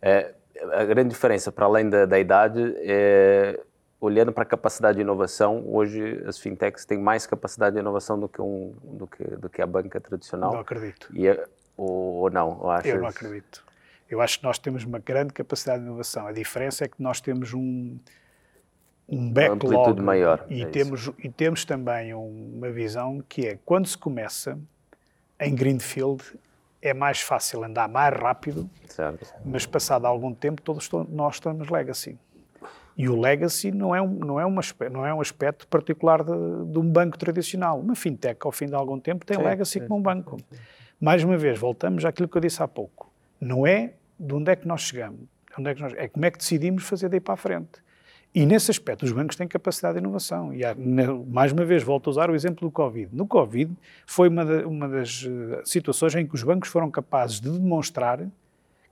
Eh, 0.04 0.34
a 0.74 0.86
grande 0.86 1.10
diferença, 1.10 1.52
para 1.52 1.66
além 1.66 1.90
da, 1.90 2.06
da 2.06 2.20
idade, 2.20 2.76
é 2.78 3.60
olhando 4.00 4.32
para 4.32 4.44
a 4.44 4.46
capacidade 4.46 4.98
de 4.98 5.02
inovação, 5.02 5.64
hoje 5.68 6.24
as 6.28 6.38
fintechs 6.38 6.86
têm 6.86 7.00
mais 7.00 7.26
capacidade 7.26 7.74
de 7.74 7.80
inovação 7.80 8.20
do 8.20 8.30
que, 8.30 8.40
um, 8.40 8.76
do 8.84 9.08
que, 9.08 9.24
do 9.24 9.50
que 9.50 9.60
a 9.60 9.66
banca 9.66 10.00
tradicional. 10.00 10.54
Não 10.54 10.60
acredito. 10.60 11.10
E 11.12 11.28
é- 11.28 11.44
ou, 11.76 11.90
ou 12.18 12.30
não? 12.30 12.60
Ou 12.62 12.70
achas- 12.70 12.94
Eu 12.94 13.02
não 13.02 13.08
acredito. 13.08 13.66
Eu 14.08 14.22
acho 14.22 14.38
que 14.38 14.44
nós 14.46 14.60
temos 14.60 14.84
uma 14.84 15.00
grande 15.00 15.34
capacidade 15.34 15.80
de 15.80 15.88
inovação. 15.88 16.28
A 16.28 16.32
diferença 16.32 16.86
é 16.86 16.88
que 16.88 17.02
nós 17.02 17.20
temos 17.20 17.52
um, 17.56 17.98
um 19.10 19.32
backlog 19.32 20.02
maior, 20.02 20.46
e, 20.50 20.64
é 20.64 20.66
temos, 20.66 21.10
e 21.24 21.30
temos 21.30 21.64
também 21.64 22.14
um- 22.14 22.54
uma 22.58 22.70
visão 22.70 23.24
que 23.28 23.48
é 23.48 23.58
quando 23.66 23.88
se 23.88 23.98
começa 23.98 24.58
em 25.40 25.56
Greenfield 25.56 26.24
é 26.82 26.94
mais 26.94 27.22
fácil 27.22 27.64
andar 27.64 27.88
mais 27.88 28.14
rápido, 28.14 28.70
Certo. 28.88 29.34
mas 29.46 29.66
passado 29.66 30.06
algum 30.06 30.34
tempo 30.34 30.62
todos 30.62 30.90
nós 31.10 31.36
estamos 31.36 31.70
legacy. 31.70 32.18
E 32.98 33.08
o 33.08 33.20
legacy 33.20 33.72
não 33.72 33.96
é 33.96 34.02
um, 34.02 34.10
não 34.10 34.40
é 34.40 34.46
uma, 34.46 34.60
aspe- 34.60 34.90
não 34.90 35.06
é 35.06 35.14
um 35.14 35.22
aspecto 35.22 35.68
particular 35.68 36.24
de, 36.24 36.32
de 36.72 36.80
um 36.80 36.90
banco 36.90 37.16
tradicional. 37.18 37.80
Uma 37.80 37.96
fintech, 37.96 38.40
ao 38.44 38.52
fim 38.52 38.66
de 38.66 38.74
algum 38.74 39.00
tempo, 39.00 39.24
tem 39.26 39.38
legacy 39.38 39.80
como 39.82 40.00
um 40.00 40.02
banco. 40.02 40.38
Mais 41.00 41.24
uma 41.24 41.38
vez, 41.38 41.60
voltamos 41.60 42.04
àquilo 42.06 42.28
que 42.28 42.36
eu 42.36 42.42
disse 42.42 42.62
há 42.64 42.68
pouco. 42.68 43.12
Não 43.40 43.68
é 43.68 43.94
de 44.20 44.34
onde 44.34 44.52
é 44.52 44.56
que 44.56 44.68
nós 44.68 44.82
chegamos, 44.82 45.22
onde 45.60 45.70
é, 45.70 45.76
que 45.76 45.82
nós, 45.82 45.94
é 45.94 46.08
como 46.08 46.26
é 46.26 46.32
que 46.32 46.40
decidimos 46.40 46.84
fazer 46.86 47.08
daí 47.08 47.20
para 47.20 47.36
a 47.36 47.38
frente. 47.38 47.70
E 48.38 48.46
nesse 48.46 48.70
aspecto, 48.70 49.04
os 49.04 49.12
bancos 49.12 49.36
têm 49.36 49.48
capacidade 49.48 49.96
de 49.96 50.00
inovação. 50.00 50.54
E, 50.54 50.64
há- 50.64 50.76
mais 51.28 51.52
uma 51.52 51.66
vez, 51.66 51.82
volto 51.82 52.08
a 52.08 52.12
usar 52.12 52.30
o 52.30 52.36
exemplo 52.36 52.68
do 52.68 52.72
Covid. 52.72 53.10
No 53.12 53.26
Covid, 53.26 53.72
foi 54.06 54.30
uma, 54.30 54.46
da- 54.46 54.68
uma 54.68 54.88
das 54.88 55.26
eh, 55.28 55.62
situações 55.66 56.14
em 56.14 56.24
que 56.28 56.36
os 56.36 56.44
bancos 56.44 56.70
foram 56.70 56.92
capazes 56.92 57.40
de 57.42 57.50
demonstrar 57.50 58.20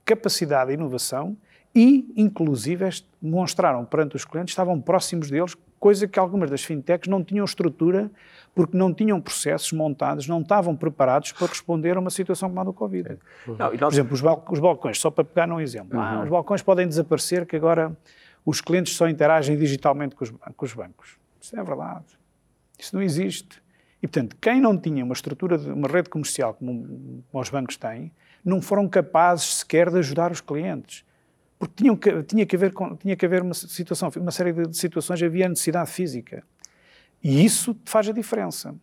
capacidade 0.04 0.68
de 0.70 0.74
inovação 0.74 1.36
e, 1.72 2.12
inclusive, 2.16 2.88
demonstraram 3.22 3.84
perante 3.84 4.16
os 4.16 4.24
clientes, 4.24 4.50
estavam 4.50 4.80
próximos 4.80 5.30
deles, 5.30 5.56
coisa 5.78 6.08
que 6.08 6.18
algumas 6.18 6.50
das 6.50 6.64
fintechs 6.64 7.06
não 7.08 7.22
tinham 7.22 7.44
estrutura, 7.44 8.10
porque 8.54 8.76
não 8.76 8.92
tinham 8.92 9.20
processos 9.20 9.70
montados, 9.72 10.26
não 10.26 10.40
estavam 10.40 10.74
preparados 10.74 11.30
para 11.30 11.46
responder 11.46 11.96
a 11.96 12.00
uma 12.00 12.10
situação 12.10 12.48
como 12.48 12.60
a 12.60 12.64
do 12.64 12.72
Covid. 12.72 13.18
Não, 13.46 13.54
e 13.74 13.78
Por 13.78 13.80
nós, 13.80 13.94
exemplo, 13.94 14.14
os, 14.14 14.20
bal- 14.20 14.44
os 14.50 14.58
balcões, 14.58 14.98
só 14.98 15.08
para 15.10 15.22
pegar 15.22 15.46
num 15.46 15.60
exemplo, 15.60 16.00
ah, 16.00 16.22
os 16.24 16.30
balcões 16.30 16.62
podem 16.62 16.88
desaparecer 16.88 17.46
que 17.46 17.54
agora 17.54 17.96
os 18.46 18.60
clientes 18.60 18.94
só 18.94 19.08
interagem 19.08 19.58
digitalmente 19.58 20.14
com 20.14 20.24
os, 20.24 20.72
bancos. 20.72 21.18
Isso 21.40 21.54
não 21.56 21.62
é 21.62 21.66
verdade. 21.66 22.04
Isso 22.78 22.94
não 22.94 23.02
existe. 23.02 23.60
E, 24.00 24.06
portanto, 24.06 24.36
quem 24.40 24.60
não 24.60 24.78
tinha 24.78 25.04
uma 25.04 25.14
estrutura, 25.14 25.58
de, 25.58 25.68
uma 25.68 25.88
rede 25.88 26.08
comercial 26.08 26.54
como, 26.54 27.24
como 27.30 27.42
os 27.42 27.50
bancos 27.50 27.76
têm, 27.76 28.12
não 28.44 28.62
foram 28.62 28.88
capazes 28.88 29.56
sequer 29.56 29.90
de 29.90 29.98
ajudar 29.98 30.30
os 30.30 30.40
clientes. 30.40 31.04
Porque 31.58 31.74
tinham 31.82 31.96
que, 31.96 32.22
tinha, 32.22 32.46
que 32.46 32.54
haver, 32.54 32.72
tinha 33.00 33.16
que 33.16 33.26
haver 33.26 33.42
uma 33.42 33.54
situação, 33.54 34.12
uma 34.16 34.30
série 34.30 34.52
de 34.52 34.76
situações, 34.76 35.20
havia 35.20 35.48
necessidade 35.48 35.90
física. 35.90 36.44
E 37.20 37.44
isso 37.44 37.76
faz 37.84 38.08
a 38.08 38.12
diferença. 38.12 38.76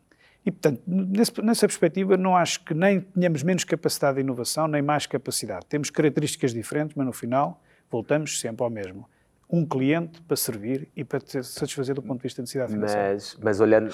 E, 0.45 0.51
portanto, 0.51 0.81
nesse- 0.85 1.41
nessa 1.41 1.67
perspectiva, 1.67 2.17
não 2.17 2.35
acho 2.35 2.65
que 2.65 2.73
nem 2.73 2.99
tenhamos 2.99 3.43
menos 3.43 3.63
capacidade 3.63 4.15
de 4.15 4.21
inovação, 4.21 4.67
nem 4.67 4.81
mais 4.81 5.05
capacidade. 5.05 5.65
Temos 5.67 5.89
características 5.89 6.53
diferentes, 6.53 6.95
mas 6.97 7.05
no 7.05 7.13
final 7.13 7.63
voltamos 7.89 8.41
sempre 8.41 8.61
ao 8.61 8.69
mesmo. 8.69 9.07
Um 9.49 9.65
cliente 9.65 10.21
para 10.21 10.35
servir 10.37 10.89
e 10.95 11.03
para 11.03 11.19
te 11.19 11.43
satisfazer 11.43 11.95
do 11.95 12.01
ponto 12.01 12.17
de 12.17 12.23
vista 12.23 12.41
da 12.41 12.43
necessidade 12.43 12.71
financeira. 12.73 13.13
mas, 13.13 13.37
mas 13.41 13.59
olhando, 13.59 13.93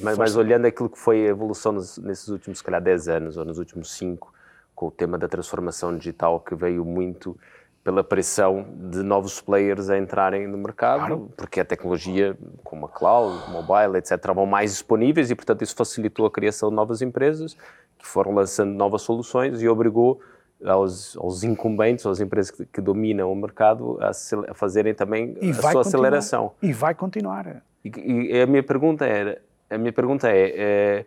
mas, 0.00 0.18
mas 0.18 0.36
olhando 0.36 0.64
aquilo 0.66 0.88
que 0.88 0.98
foi 0.98 1.26
a 1.26 1.30
evolução 1.30 1.72
nos- 1.72 1.98
nesses 1.98 2.28
últimos, 2.28 2.58
se 2.58 2.64
calhar, 2.64 2.80
10 2.82 3.08
anos 3.08 3.36
ou 3.36 3.44
nos 3.44 3.58
últimos 3.58 3.92
5, 3.92 4.32
com 4.74 4.86
o 4.86 4.90
tema 4.90 5.18
da 5.18 5.28
transformação 5.28 5.96
digital 5.96 6.40
que 6.40 6.54
veio 6.54 6.84
muito 6.84 7.38
pela 7.84 8.02
pressão 8.02 8.66
de 8.90 9.02
novos 9.02 9.42
players 9.42 9.90
a 9.90 9.98
entrarem 9.98 10.46
no 10.48 10.56
mercado, 10.56 11.30
porque 11.36 11.60
a 11.60 11.64
tecnologia, 11.66 12.34
como 12.64 12.86
a 12.86 12.88
cloud, 12.88 13.50
mobile, 13.50 13.98
etc., 13.98 14.12
estavam 14.12 14.46
mais 14.46 14.70
disponíveis 14.70 15.30
e, 15.30 15.34
portanto, 15.34 15.60
isso 15.62 15.76
facilitou 15.76 16.24
a 16.24 16.30
criação 16.30 16.70
de 16.70 16.76
novas 16.76 17.02
empresas 17.02 17.54
que 17.98 18.06
foram 18.06 18.32
lançando 18.34 18.72
novas 18.72 19.02
soluções 19.02 19.60
e 19.60 19.68
obrigou 19.68 20.18
aos, 20.64 21.16
aos 21.16 21.42
incumbentes, 21.42 22.04
às 22.06 22.20
empresas 22.20 22.50
que, 22.50 22.66
que 22.66 22.80
dominam 22.80 23.32
o 23.32 23.36
mercado, 23.36 23.98
a, 24.00 24.10
a 24.10 24.54
fazerem 24.54 24.94
também 24.94 25.36
E 25.40 25.50
a 25.50 25.54
sua 25.54 25.62
continuar. 25.62 25.80
aceleração. 25.80 26.52
E 26.62 26.72
vai 26.72 26.94
continuar. 26.94 27.62
E, 27.84 27.90
e 28.30 28.40
a 28.40 28.46
minha 28.46 28.62
pergunta 28.62 29.04
era, 29.04 29.40
a 29.70 29.78
minha 29.78 29.92
pergunta 29.92 30.28
é, 30.28 30.54
é, 30.56 31.06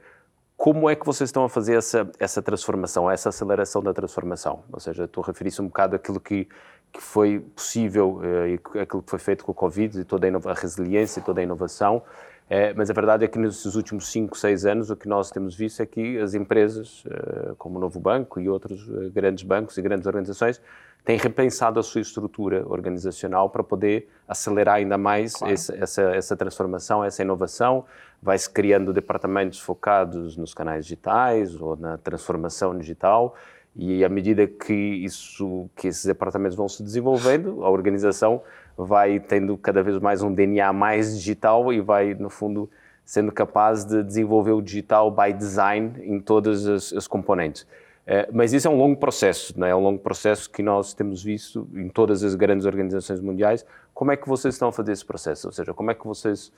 como 0.56 0.90
é 0.90 0.96
que 0.96 1.06
vocês 1.06 1.28
estão 1.28 1.44
a 1.44 1.50
fazer 1.50 1.76
essa 1.76 2.10
essa 2.20 2.42
transformação, 2.42 3.10
essa 3.10 3.30
aceleração 3.30 3.82
da 3.82 3.94
transformação? 3.94 4.64
Ou 4.72 4.80
seja, 4.80 5.08
tu 5.08 5.22
referiste 5.22 5.62
um 5.62 5.68
bocado 5.68 5.96
aquilo 5.96 6.20
que 6.20 6.48
que 6.92 7.02
foi 7.02 7.40
possível 7.40 8.22
eh, 8.24 8.60
e 8.76 8.80
aquilo 8.80 9.04
que 9.04 9.10
foi 9.10 9.20
feito 9.20 9.44
com 9.44 9.52
o 9.52 9.56
Covid 9.56 10.00
e 10.00 10.04
toda 10.04 10.28
a, 10.28 10.52
a 10.52 10.54
resiliência 10.54 11.20
e 11.20 11.24
toda 11.24 11.42
a 11.42 11.44
inovação, 11.44 12.02
eh, 12.50 12.74
mas 12.76 12.90
a 12.90 12.94
verdade 12.94 13.26
é 13.26 13.28
que 13.28 13.38
nesses 13.38 13.76
últimos 13.76 14.08
5, 14.12 14.38
6 14.38 14.66
anos 14.66 14.90
o 14.90 14.96
que 14.96 15.08
nós 15.08 15.30
temos 15.32 15.56
visto 15.56 15.82
é 15.82 15.86
que 15.86 16.18
as 16.20 16.34
empresas, 16.34 17.04
eh, 17.10 17.54
como 17.58 17.78
o 17.78 17.82
Novo 17.82 18.00
Banco 18.00 18.40
e 18.40 18.48
outros 18.48 18.88
eh, 18.90 19.10
grandes 19.10 19.44
bancos 19.44 19.78
e 19.78 19.82
grandes 19.82 20.08
organizações, 20.08 20.62
têm 21.04 21.18
repensado 21.18 21.80
a 21.80 21.84
sua 21.84 22.02
estrutura 22.02 22.66
organizacional 22.68 23.50
para 23.50 23.64
poder 23.64 24.10
acelerar 24.28 24.76
ainda 24.76 24.98
mais 24.98 25.42
esse- 25.44 25.74
essa, 25.78 26.02
essa 26.14 26.36
transformação, 26.36 27.04
essa 27.04 27.22
inovação. 27.22 27.86
Vai-se 28.22 28.50
criando 28.50 28.92
departamentos 28.92 29.60
focados 29.60 30.36
nos 30.36 30.54
canais 30.54 30.86
digitais 30.86 31.56
ou 31.62 31.78
na 31.78 31.98
transformação 31.98 32.78
digital. 32.78 33.36
E 33.76 34.04
à 34.04 34.10
medida 34.10 34.48
que 34.48 34.74
isso, 34.74 35.70
que 35.76 35.88
esses 35.88 36.04
departamentos 36.04 36.58
vão 36.58 36.68
se 36.68 36.82
desenvolvendo, 36.84 37.64
a 37.64 37.70
organização 37.70 38.42
vai 38.78 39.20
tendo 39.20 39.58
cada 39.58 39.82
vez 39.82 39.98
mais 40.00 40.22
um 40.22 40.32
DNA 40.32 40.72
mais 40.72 41.18
digital 41.18 41.74
e 41.74 41.82
vai, 41.82 42.14
no 42.14 42.30
fundo, 42.30 42.70
sendo 43.04 43.32
capaz 43.32 43.84
de 43.84 44.04
desenvolver 44.04 44.52
o 44.52 44.62
digital 44.62 45.10
by 45.10 45.34
design 45.34 45.94
em 46.04 46.20
todas 46.20 46.68
as, 46.68 46.94
as 46.94 47.08
componentes. 47.08 47.64
Uh, 47.64 48.32
mas 48.32 48.54
isso 48.54 48.68
é 48.68 48.72
um 48.72 48.78
longo 48.78 48.96
processo, 48.96 49.58
não 49.60 49.66
é? 49.66 49.72
é 49.72 49.76
um 49.76 49.82
longo 49.82 50.00
processo 50.00 50.50
que 50.50 50.62
nós 50.62 50.94
temos 50.94 51.24
visto 51.24 51.68
em 51.74 51.90
todas 51.90 52.24
as 52.24 52.36
grandes 52.36 52.66
organizações 52.66 53.20
mundiais. 53.20 53.66
Como 53.94 54.12
é 54.12 54.16
que 54.16 54.28
vocês 54.28 54.54
estão 54.56 54.70
a 54.70 54.72
fazer 54.72 54.92
esse 54.92 55.04
processo? 55.06 55.48
Ou 55.48 55.52
seja, 55.52 55.74
como 55.74 55.92
é 55.92 55.94
que 55.94 56.06
vocês 56.06 56.52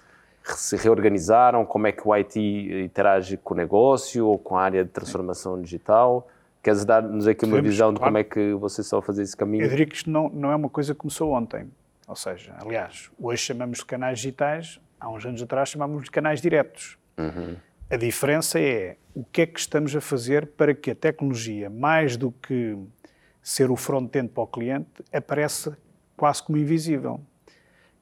se 0.43 0.75
reorganizaram? 0.75 1.65
Como 1.65 1.87
é 1.87 1.91
que 1.91 2.07
o 2.07 2.13
IT 2.13 2.39
interage 2.83 3.37
com 3.37 3.53
o 3.53 3.57
negócio 3.57 4.27
ou 4.27 4.37
com 4.37 4.57
a 4.57 4.61
área 4.61 4.83
de 4.83 4.91
transformação 4.91 5.59
digital? 5.59 6.27
Queres 6.61 6.83
dar-nos 6.83 7.25
aqui 7.25 7.45
uma 7.45 7.61
visão 7.61 7.93
de 7.93 7.99
claro. 7.99 8.11
como 8.11 8.17
é 8.17 8.23
que 8.23 8.53
vocês 8.53 8.85
estão 8.85 8.99
a 8.99 9.01
fazer 9.01 9.23
esse 9.23 9.35
caminho? 9.35 9.63
Eu 9.63 9.69
diria 9.69 9.85
que 9.85 9.95
isto 9.95 10.09
não, 10.09 10.29
não 10.29 10.51
é 10.51 10.55
uma 10.55 10.69
coisa 10.69 10.93
que 10.93 10.99
começou 10.99 11.31
ontem. 11.31 11.67
Ou 12.09 12.15
seja, 12.15 12.55
aliás, 12.59 13.11
hoje 13.19 13.43
chamamos 13.43 13.77
de 13.77 13.85
canais 13.85 14.17
digitais, 14.17 14.81
há 14.99 15.07
uns 15.07 15.23
anos 15.27 15.43
atrás 15.43 15.69
chamávamos 15.69 16.05
de 16.05 16.09
canais 16.09 16.41
diretos. 16.41 16.97
Uhum. 17.15 17.55
A 17.87 17.95
diferença 17.97 18.59
é 18.59 18.97
o 19.13 19.23
que 19.23 19.43
é 19.43 19.45
que 19.45 19.59
estamos 19.59 19.95
a 19.95 20.01
fazer 20.01 20.47
para 20.47 20.73
que 20.73 20.89
a 20.89 20.95
tecnologia, 20.95 21.69
mais 21.69 22.17
do 22.17 22.31
que 22.31 22.75
ser 23.43 23.69
o 23.69 23.75
front-end 23.75 24.29
para 24.29 24.41
o 24.41 24.47
cliente, 24.47 25.03
apareça 25.13 25.77
quase 26.17 26.41
como 26.41 26.57
invisível. 26.57 27.21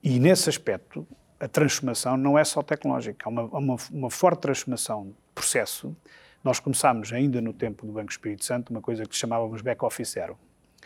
E 0.01 0.19
nesse 0.19 0.47
aspecto, 0.47 1.05
a 1.37 1.49
transformação 1.49 2.15
não 2.15 2.39
é 2.39 2.45
só 2.45 2.63
tecnológica, 2.63 3.25
há 3.25 3.29
uma, 3.29 3.43
uma, 3.43 3.75
uma 3.91 4.09
forte 4.09 4.39
transformação 4.39 5.07
de 5.07 5.15
processo. 5.35 5.93
Nós 6.41 6.61
começámos 6.61 7.11
ainda 7.11 7.41
no 7.41 7.51
tempo 7.51 7.85
do 7.85 7.91
Banco 7.91 8.09
Espírito 8.09 8.45
Santo 8.45 8.69
uma 8.69 8.81
coisa 8.81 9.03
que 9.03 9.17
chamávamos 9.17 9.61
back-office 9.61 10.11
zero 10.11 10.39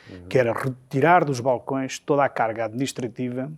uhum. 0.09 0.27
que 0.27 0.37
era 0.37 0.53
retirar 0.53 1.23
dos 1.23 1.39
balcões 1.39 1.99
toda 1.99 2.23
a 2.23 2.29
carga 2.29 2.65
administrativa 2.65 3.51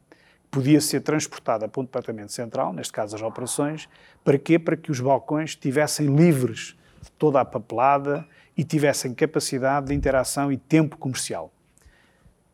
podia 0.53 0.79
ser 0.79 1.01
transportada 1.01 1.67
para 1.67 1.81
um 1.81 1.83
departamento 1.83 2.31
central, 2.31 2.71
neste 2.71 2.93
caso 2.93 3.15
as 3.15 3.21
operações, 3.23 3.89
para 4.23 4.37
quê? 4.37 4.59
Para 4.59 4.77
que 4.77 4.91
os 4.91 4.99
balcões 4.99 5.51
estivessem 5.51 6.15
livres 6.15 6.75
de 7.01 7.11
toda 7.13 7.41
a 7.41 7.45
papelada 7.45 8.23
e 8.55 8.63
tivessem 8.63 9.15
capacidade 9.15 9.87
de 9.87 9.95
interação 9.95 10.51
e 10.51 10.57
tempo 10.57 10.95
comercial. 10.95 11.51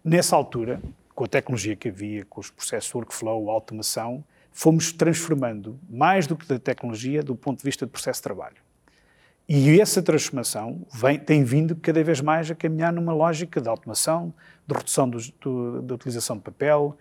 Nessa 0.01 0.33
altura, 0.33 0.81
com 1.13 1.25
a 1.25 1.27
tecnologia 1.27 1.75
que 1.75 1.89
havia, 1.89 2.23
com 2.23 2.39
os 2.39 2.49
processos 2.49 2.95
workflow, 2.95 3.49
automação, 3.49 4.23
fomos 4.49 4.93
transformando 4.93 5.77
mais 5.89 6.25
do 6.25 6.37
que 6.37 6.47
da 6.47 6.57
tecnologia 6.57 7.21
do 7.21 7.35
ponto 7.35 7.57
de 7.57 7.65
vista 7.65 7.85
de 7.85 7.91
processo 7.91 8.19
de 8.19 8.23
trabalho. 8.23 8.68
E 9.51 9.81
essa 9.81 9.99
transformação 9.99 10.85
vem, 10.93 11.17
tem 11.17 11.43
vindo 11.43 11.75
cada 11.75 12.03
vez 12.03 12.21
mais 12.21 12.51
a 12.51 12.55
caminhar 12.55 12.93
numa 12.93 13.11
lógica 13.11 13.59
de 13.59 13.67
automação, 13.67 14.31
de 14.67 14.75
redução 14.75 15.09
do, 15.09 15.17
do, 15.41 15.81
da 15.81 15.95
utilização 15.95 16.37
de 16.37 16.43
papel, 16.43 16.95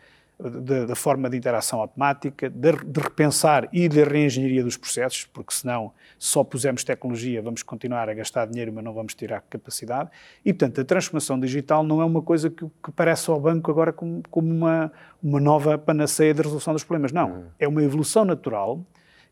da 0.87 0.95
forma 0.95 1.29
de 1.29 1.37
interação 1.37 1.79
automática, 1.81 2.49
de, 2.49 2.73
de, 2.73 3.01
repensar 3.01 3.69
e 3.71 3.87
de 3.87 4.03
reengenharia 4.03 4.65
dos 4.65 4.79
processos, 4.79 5.27
porque 5.27 5.53
senão 5.53 5.93
só 6.17 6.43
pusemos 6.43 6.85
tecnologia, 6.85 7.43
vamos 7.43 7.63
continuar 7.63 8.09
a 8.09 8.15
gastar 8.15 8.47
dinheiro, 8.47 8.73
mas 8.73 8.83
não 8.83 8.95
vamos 8.95 9.15
tirar 9.15 9.43
capacidade. 9.43 10.09
E, 10.43 10.55
portanto, 10.55 10.81
a 10.81 10.85
transformação 10.85 11.39
digital 11.39 11.83
não 11.83 12.01
é 12.01 12.05
uma 12.05 12.23
coisa 12.23 12.49
que, 12.49 12.65
que 12.65 12.93
parece 12.93 13.29
ao 13.29 13.39
banco 13.39 13.71
agora 13.71 13.93
como, 13.93 14.23
como 14.31 14.49
uma, 14.49 14.91
uma 15.23 15.41
nova 15.41 15.77
panaceia 15.77 16.33
de 16.33 16.41
resolução 16.41 16.73
dos 16.73 16.85
problemas. 16.85 17.13
Não, 17.13 17.31
uhum. 17.31 17.45
é 17.59 17.69
uma 17.69 17.83
evolução 17.83 18.25
natural 18.25 18.81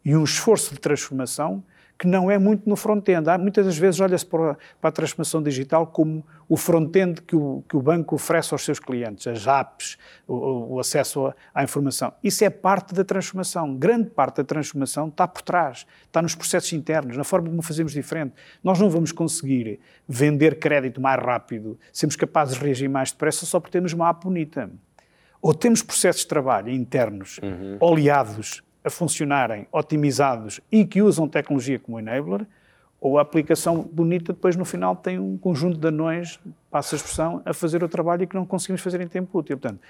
e 0.04 0.14
um 0.14 0.24
esforço 0.24 0.74
de 0.74 0.80
transformação 0.80 1.62
que 1.98 2.06
não 2.06 2.30
é 2.30 2.38
muito 2.38 2.68
no 2.68 2.76
front-end. 2.76 3.26
Muitas 3.38 3.64
das 3.64 3.78
vezes 3.78 4.00
olha-se 4.00 4.26
para, 4.26 4.56
para, 4.80 4.88
a 4.88 4.92
transformação 4.92 5.42
digital 5.42 5.86
como 5.86 6.24
o 6.48 6.56
front-end 6.56 7.22
que 7.22 7.34
o, 7.34 7.64
que 7.68 7.76
o 7.76 7.82
banco 7.82 8.14
oferece 8.14 8.52
aos 8.52 8.64
seus 8.64 8.78
clientes, 8.78 9.26
as 9.26 9.46
apps, 9.46 9.96
o, 10.26 10.74
o 10.74 10.80
acesso 10.80 11.32
à 11.54 11.64
informação. 11.64 12.12
Isso 12.22 12.44
é 12.44 12.50
parte 12.50 12.94
da 12.94 13.04
transformação. 13.04 13.74
Grande 13.74 14.10
parte 14.10 14.36
da 14.36 14.44
transformação 14.44 15.08
está 15.08 15.26
por 15.26 15.42
trás, 15.42 15.86
está 16.04 16.20
nos 16.20 16.34
processos 16.34 16.72
internos, 16.72 17.16
na 17.16 17.24
forma 17.24 17.48
como 17.48 17.62
fazemos 17.62 17.92
diferente. 17.92 18.34
Nós 18.62 18.78
não 18.78 18.90
vamos 18.90 19.12
conseguir 19.12 19.80
vender 20.06 20.58
crédito 20.58 21.00
mais 21.00 21.22
rápido, 21.22 21.78
sermos 21.92 22.16
capazes 22.16 22.58
de 22.58 22.64
reagir 22.64 22.88
mais 22.88 23.10
depressa 23.10 23.46
só 23.46 23.58
porque 23.58 23.72
temos 23.72 23.92
uma 23.92 24.08
app 24.10 24.24
bonita. 24.24 24.70
Ou 25.40 25.54
temos 25.54 25.82
processos 25.82 26.22
de 26.22 26.28
trabalho 26.28 26.70
internos 26.70 27.38
uhum. 27.42 27.76
oleados 27.80 28.62
a 28.86 28.90
funcionarem 28.90 29.66
otimizados 29.72 30.60
e 30.70 30.84
que 30.84 31.02
usam 31.02 31.28
tecnologia 31.28 31.76
como 31.76 31.98
enabler, 31.98 32.46
ou 33.00 33.18
a 33.18 33.22
aplicação 33.22 33.82
bonita 33.82 34.32
depois 34.32 34.54
no 34.54 34.64
final 34.64 34.94
tem 34.94 35.18
um 35.18 35.36
conjunto 35.36 35.76
de 35.76 35.88
anões, 35.88 36.38
passa 36.70 36.94
a 36.94 36.96
expressão, 36.96 37.42
a 37.44 37.52
fazer 37.52 37.82
o 37.82 37.88
trabalho 37.88 38.22
e 38.22 38.26
que 38.28 38.36
não 38.36 38.46
conseguimos 38.46 38.80
fazer 38.80 39.00
em 39.00 39.08
tempo 39.08 39.36
útil. 39.36 39.58
Portanto, 39.58 39.80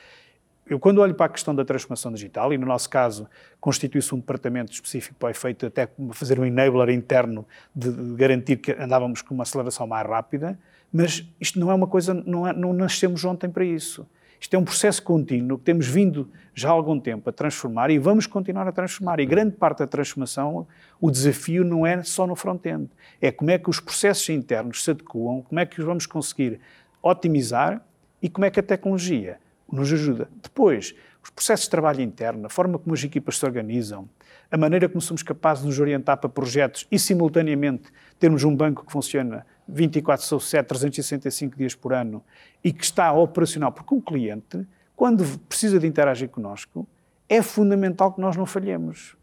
eu 0.66 0.80
quando 0.80 0.98
olho 0.98 1.14
para 1.14 1.26
a 1.26 1.28
questão 1.28 1.54
da 1.54 1.62
transformação 1.64 2.10
digital, 2.10 2.52
e 2.54 2.58
no 2.58 2.66
nosso 2.66 2.88
caso 2.88 3.28
constitui-se 3.60 4.14
um 4.14 4.18
departamento 4.18 4.72
específico 4.72 5.14
para 5.18 5.28
o 5.28 5.30
efeito 5.30 5.66
até 5.66 5.88
fazer 6.12 6.40
um 6.40 6.44
enabler 6.46 6.88
interno 6.88 7.46
de, 7.74 7.92
de, 7.92 8.14
garantir 8.14 8.56
que 8.56 8.72
andávamos 8.72 9.20
com 9.20 9.34
uma 9.34 9.42
aceleração 9.42 9.86
mais 9.86 10.08
rápida, 10.08 10.58
mas 10.90 11.22
isto 11.38 11.60
não 11.60 11.70
é 11.70 11.74
uma 11.74 11.86
coisa, 11.86 12.14
não, 12.14 12.46
é, 12.48 12.52
não 12.54 12.72
nascemos 12.72 13.24
ontem 13.26 13.50
para 13.50 13.64
isso. 13.64 14.06
Isto 14.40 14.54
é 14.54 14.58
um 14.58 14.64
processo 14.64 15.02
contínuo 15.02 15.58
que 15.58 15.64
temos 15.64 15.86
vindo 15.86 16.30
já 16.54 16.68
há 16.68 16.72
algum 16.72 16.98
tempo 16.98 17.28
a 17.28 17.32
transformar 17.32 17.90
e 17.90 17.98
vamos 17.98 18.26
continuar 18.26 18.66
a 18.66 18.72
transformar. 18.72 19.20
E 19.20 19.26
grande 19.26 19.56
parte 19.56 19.78
da 19.78 19.86
transformação, 19.86 20.66
o 21.00 21.10
desafio 21.10 21.64
não 21.64 21.86
é 21.86 22.02
só 22.02 22.26
no 22.26 22.34
front-end, 22.34 22.90
é 23.20 23.30
como 23.30 23.50
é 23.50 23.58
que 23.58 23.68
os 23.68 23.80
processos 23.80 24.28
internos 24.28 24.84
se 24.84 24.90
adequam, 24.90 25.42
como 25.42 25.60
é 25.60 25.66
que 25.66 25.78
os 25.78 25.84
vamos 25.84 26.06
conseguir 26.06 26.60
otimizar 27.02 27.84
e 28.22 28.28
como 28.28 28.44
é 28.44 28.50
que 28.50 28.60
a 28.60 28.62
tecnologia 28.62 29.38
nos 29.70 29.92
ajuda. 29.92 30.28
Depois, 30.42 30.94
os 31.22 31.30
processos 31.30 31.64
de 31.64 31.70
trabalho 31.70 32.00
interno, 32.00 32.46
a 32.46 32.48
forma 32.48 32.78
como 32.78 32.94
as 32.94 33.02
equipas 33.02 33.36
se 33.36 33.44
organizam, 33.44 34.08
a 34.50 34.56
maneira 34.56 34.88
como 34.88 35.00
somos 35.00 35.22
capazes 35.22 35.62
de 35.62 35.68
nos 35.68 35.78
orientar 35.78 36.16
para 36.18 36.28
projetos 36.28 36.86
e, 36.90 36.98
simultaneamente, 36.98 37.90
termos 38.18 38.44
um 38.44 38.54
banco 38.54 38.84
que 38.84 38.92
funciona 38.92 39.44
24 39.68 40.24
sobre 40.24 40.46
7, 40.46 40.66
365 40.66 41.56
dias 41.56 41.74
por 41.74 41.92
ano 41.92 42.22
e 42.62 42.72
que 42.72 42.84
está 42.84 43.12
operacional, 43.12 43.72
porque 43.72 43.94
o 43.94 44.00
cliente, 44.00 44.66
quando 44.94 45.24
precisa 45.40 45.78
de 45.78 45.86
interagir 45.86 46.28
connosco, 46.28 46.86
é 47.28 47.42
fundamental 47.42 48.12
que 48.12 48.20
nós 48.20 48.36
não 48.36 48.46
falhemos. 48.46 49.16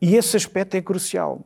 E 0.00 0.16
esse 0.16 0.36
aspecto 0.36 0.76
é 0.76 0.82
crucial. 0.82 1.44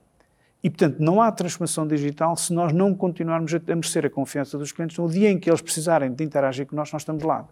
E, 0.62 0.68
portanto, 0.68 0.98
não 0.98 1.22
há 1.22 1.32
transformação 1.32 1.86
digital 1.86 2.36
se 2.36 2.52
nós 2.52 2.72
não 2.72 2.94
continuarmos 2.94 3.52
a 3.54 3.58
merecer 3.74 4.04
a 4.04 4.10
confiança 4.10 4.58
dos 4.58 4.72
clientes 4.72 4.96
no 4.98 5.08
dia 5.08 5.30
em 5.30 5.38
que 5.38 5.48
eles 5.48 5.62
precisarem 5.62 6.12
de 6.12 6.22
interagir 6.22 6.66
connosco, 6.66 6.94
nós 6.94 7.02
estamos 7.02 7.24
lá. 7.24 7.48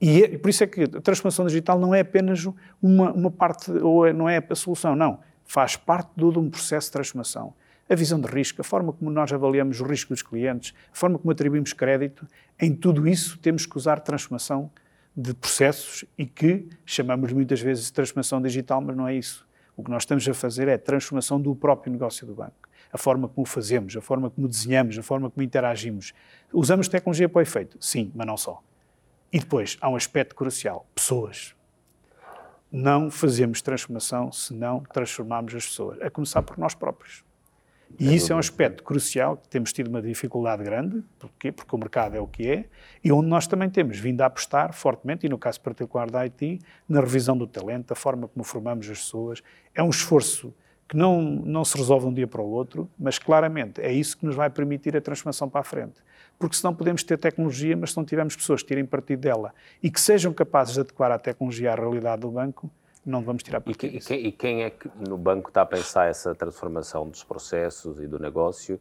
E 0.00 0.24
é, 0.24 0.38
por 0.38 0.48
isso 0.48 0.64
é 0.64 0.66
que 0.66 0.82
a 0.82 1.00
transformação 1.00 1.46
digital 1.46 1.78
não 1.78 1.94
é 1.94 2.00
apenas 2.00 2.46
uma, 2.82 3.12
uma 3.12 3.30
parte, 3.30 3.70
ou 3.70 4.06
é, 4.06 4.12
não 4.12 4.28
é 4.28 4.42
a 4.48 4.54
solução, 4.54 4.96
não. 4.96 5.20
Faz 5.44 5.76
parte 5.76 6.10
de 6.16 6.24
um 6.24 6.48
processo 6.48 6.88
de 6.88 6.92
transformação 6.92 7.54
a 7.90 7.94
visão 7.96 8.20
de 8.20 8.28
risco, 8.28 8.60
a 8.60 8.64
forma 8.64 8.92
como 8.92 9.10
nós 9.10 9.32
avaliamos 9.32 9.80
o 9.80 9.84
risco 9.84 10.14
dos 10.14 10.22
clientes, 10.22 10.72
a 10.92 10.96
forma 10.96 11.18
como 11.18 11.32
atribuímos 11.32 11.72
crédito, 11.72 12.24
em 12.58 12.72
tudo 12.72 13.08
isso 13.08 13.36
temos 13.38 13.66
que 13.66 13.76
usar 13.76 13.98
transformação 13.98 14.70
de 15.16 15.34
processos 15.34 16.04
e 16.16 16.24
que 16.24 16.68
chamamos 16.86 17.32
muitas 17.32 17.60
vezes 17.60 17.86
de 17.86 17.92
transformação 17.92 18.40
digital, 18.40 18.80
mas 18.80 18.96
não 18.96 19.08
é 19.08 19.16
isso. 19.16 19.44
O 19.76 19.82
que 19.82 19.90
nós 19.90 20.02
estamos 20.02 20.28
a 20.28 20.32
fazer 20.32 20.68
é 20.68 20.74
a 20.74 20.78
transformação 20.78 21.40
do 21.40 21.52
próprio 21.56 21.92
negócio 21.92 22.24
do 22.24 22.32
banco. 22.32 22.68
A 22.92 22.98
forma 22.98 23.28
como 23.28 23.44
fazemos, 23.44 23.96
a 23.96 24.00
forma 24.00 24.30
como 24.30 24.46
desenhamos, 24.46 24.96
a 24.96 25.02
forma 25.02 25.28
como 25.28 25.42
interagimos. 25.42 26.12
Usamos 26.52 26.86
tecnologia 26.86 27.28
para 27.28 27.40
o 27.40 27.42
efeito? 27.42 27.76
Sim, 27.80 28.12
mas 28.14 28.26
não 28.26 28.36
só. 28.36 28.62
E 29.32 29.38
depois 29.38 29.76
há 29.80 29.88
um 29.88 29.96
aspecto 29.96 30.34
crucial: 30.34 30.86
pessoas. 30.94 31.54
Não 32.72 33.10
fazemos 33.10 33.60
transformação 33.60 34.30
se 34.30 34.54
não 34.54 34.80
transformarmos 34.80 35.54
as 35.54 35.66
pessoas, 35.66 36.00
a 36.00 36.08
começar 36.08 36.42
por 36.42 36.56
nós 36.56 36.74
próprios. 36.74 37.24
E 37.98 38.14
isso 38.14 38.32
é 38.32 38.36
um 38.36 38.38
aspecto 38.38 38.84
crucial, 38.84 39.36
que 39.36 39.48
temos 39.48 39.72
tido 39.72 39.88
uma 39.88 40.00
dificuldade 40.00 40.62
grande, 40.62 41.02
porquê? 41.18 41.50
porque 41.50 41.74
o 41.74 41.78
mercado 41.78 42.16
é 42.16 42.20
o 42.20 42.26
que 42.26 42.48
é, 42.48 42.64
e 43.02 43.10
onde 43.10 43.28
nós 43.28 43.46
também 43.46 43.68
temos 43.68 43.98
vindo 43.98 44.20
a 44.20 44.26
apostar 44.26 44.72
fortemente, 44.72 45.26
e 45.26 45.28
no 45.28 45.36
caso 45.36 45.60
particular 45.60 46.08
da 46.08 46.20
IT, 46.20 46.60
na 46.88 47.00
revisão 47.00 47.36
do 47.36 47.46
talento, 47.46 47.92
a 47.92 47.96
forma 47.96 48.28
como 48.28 48.44
formamos 48.44 48.88
as 48.88 49.00
pessoas. 49.00 49.42
É 49.74 49.82
um 49.82 49.90
esforço 49.90 50.54
que 50.88 50.96
não, 50.96 51.20
não 51.20 51.64
se 51.64 51.76
resolve 51.76 52.06
de 52.06 52.10
um 52.10 52.14
dia 52.14 52.26
para 52.26 52.40
o 52.40 52.48
outro, 52.48 52.88
mas 52.98 53.18
claramente 53.18 53.80
é 53.80 53.92
isso 53.92 54.16
que 54.16 54.24
nos 54.24 54.34
vai 54.34 54.50
permitir 54.50 54.96
a 54.96 55.00
transformação 55.00 55.48
para 55.48 55.60
a 55.60 55.64
frente. 55.64 56.00
Porque 56.40 56.56
senão 56.56 56.74
podemos 56.74 57.04
ter 57.04 57.18
tecnologia, 57.18 57.76
mas 57.76 57.90
se 57.90 57.98
não 57.98 58.04
tivermos 58.04 58.34
pessoas 58.34 58.62
que 58.62 58.68
tirem 58.68 58.86
partido 58.86 59.20
dela 59.20 59.52
e 59.82 59.90
que 59.90 60.00
sejam 60.00 60.32
capazes 60.32 60.72
de 60.72 60.80
adequar 60.80 61.12
a 61.12 61.18
tecnologia 61.18 61.70
à 61.70 61.74
realidade 61.74 62.22
do 62.22 62.30
banco, 62.30 62.70
não 63.04 63.22
vamos 63.22 63.42
tirar 63.42 63.62
e, 63.66 63.70
e, 63.70 63.74
quem, 63.74 64.26
e 64.26 64.32
quem 64.32 64.62
é 64.62 64.70
que 64.70 64.90
no 65.06 65.18
banco 65.18 65.48
está 65.48 65.60
a 65.60 65.66
pensar 65.66 66.08
essa 66.08 66.34
transformação 66.34 67.06
dos 67.06 67.22
processos 67.22 68.00
e 68.00 68.06
do 68.06 68.18
negócio? 68.18 68.80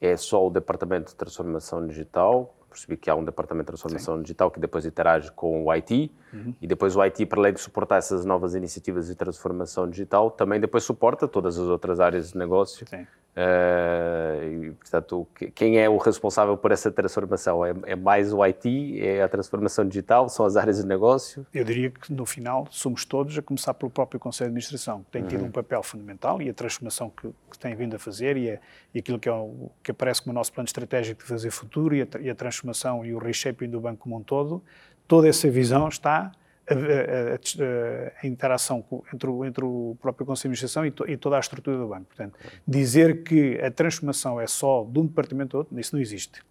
É 0.00 0.16
só 0.16 0.46
o 0.46 0.50
departamento 0.50 1.10
de 1.10 1.16
transformação 1.16 1.84
digital? 1.84 2.56
Percebi 2.70 2.96
que 2.96 3.10
há 3.10 3.16
um 3.16 3.24
departamento 3.24 3.64
de 3.64 3.66
transformação 3.66 4.16
Sim. 4.16 4.22
digital 4.22 4.48
que 4.48 4.60
depois 4.60 4.86
interage 4.86 5.32
com 5.32 5.64
o 5.64 5.72
IT 5.72 6.12
uhum. 6.32 6.54
e 6.62 6.66
depois 6.68 6.94
o 6.94 7.02
IT, 7.02 7.26
para 7.26 7.40
além 7.40 7.52
de 7.52 7.60
suportar 7.60 7.96
essas 7.96 8.24
novas 8.24 8.54
iniciativas 8.54 9.08
de 9.08 9.16
transformação 9.16 9.90
digital, 9.90 10.30
também 10.30 10.60
depois 10.60 10.84
suporta 10.84 11.26
todas 11.26 11.58
as 11.58 11.66
outras 11.66 11.98
áreas 11.98 12.30
de 12.30 12.38
negócio. 12.38 12.86
Sim. 12.88 13.04
Uh, 13.30 14.64
e, 14.66 14.70
portanto, 14.72 15.26
quem 15.54 15.78
é 15.78 15.88
o 15.88 15.96
responsável 15.96 16.56
por 16.56 16.72
essa 16.72 16.90
transformação? 16.90 17.64
É, 17.64 17.72
é, 17.86 17.96
mais 17.96 18.32
o 18.32 18.42
IT? 18.42 19.00
É 19.00 19.22
a 19.22 19.28
transformação 19.28 19.86
digital? 19.86 20.28
São 20.28 20.44
as 20.44 20.56
áreas 20.56 20.78
de 20.78 20.86
negócio? 20.86 21.46
Eu 21.54 21.64
diria 21.64 21.90
que, 21.90 22.12
no 22.12 22.26
final, 22.26 22.66
somos 22.70 23.04
todos, 23.04 23.38
a 23.38 23.42
começar 23.42 23.72
pelo 23.74 23.90
próprio 23.90 24.18
Conselho 24.18 24.48
de 24.48 24.52
Administração, 24.52 25.04
que 25.04 25.10
tem 25.12 25.24
tido 25.24 25.42
uhum. 25.42 25.46
um 25.46 25.50
papel 25.50 25.82
fundamental 25.82 26.42
e 26.42 26.50
a 26.50 26.54
transformação 26.54 27.08
que, 27.10 27.28
que 27.50 27.58
tem 27.58 27.74
vindo 27.74 27.94
a 27.94 27.98
fazer 27.98 28.36
e, 28.36 28.48
é, 28.48 28.60
e 28.92 28.98
aquilo 28.98 29.18
que, 29.18 29.28
é 29.28 29.32
o, 29.32 29.70
que 29.82 29.92
aparece 29.92 30.22
como 30.22 30.32
o 30.32 30.34
nosso 30.34 30.52
plano 30.52 30.66
estratégico 30.66 31.22
de 31.22 31.28
fazer 31.28 31.50
futuro 31.50 31.94
e 31.94 32.02
a, 32.02 32.06
e 32.20 32.28
a 32.28 32.34
transformação 32.34 33.04
e 33.04 33.14
o 33.14 33.18
reshaping 33.18 33.70
do 33.70 33.80
banco 33.80 33.98
como 33.98 34.16
um 34.16 34.22
todo, 34.22 34.62
toda 35.06 35.28
essa 35.28 35.48
visão 35.48 35.88
está 35.88 36.32
a, 36.70 37.34
a, 37.34 38.22
a, 38.22 38.26
interação 38.26 38.84
entre 39.12 39.28
o, 39.28 39.44
entre 39.44 39.64
o, 39.64 39.96
próprio 40.00 40.26
Conselho 40.26 40.54
de 40.54 40.64
Administração 40.64 40.86
e, 40.86 40.90
to, 40.90 41.08
e, 41.08 41.16
toda 41.16 41.36
a 41.36 41.40
estrutura 41.40 41.76
do 41.76 41.88
banco. 41.88 42.06
Portanto, 42.06 42.38
dizer 42.66 43.22
que 43.22 43.60
a 43.60 43.70
transformação 43.70 44.40
é 44.40 44.46
só 44.46 44.84
de 44.84 44.98
um 44.98 45.06
departamento 45.06 45.56
ou 45.56 45.62
outro, 45.62 45.78
isso 45.78 45.94
não 45.94 46.00
existe. 46.00 46.42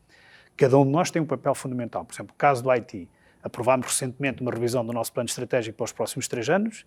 Cada 0.58 0.78
um 0.78 0.86
de 0.86 0.92
nós 0.92 1.10
tem 1.10 1.22
um 1.22 1.26
papel 1.26 1.56
fundamental. 1.56 2.04
Por 2.04 2.14
exemplo, 2.14 2.34
o 2.34 2.38
caso 2.38 2.62
do 2.62 2.70
IT. 2.72 3.08
Aprovámos 3.42 3.88
recentemente 3.88 4.42
uma 4.42 4.52
revisão 4.52 4.86
do 4.86 4.92
nosso 4.92 5.14
plano 5.14 5.28
estratégico 5.28 5.78
para 5.78 5.86
os 5.86 5.94
próximos 5.94 6.28
três 6.28 6.50
anos, 6.50 6.86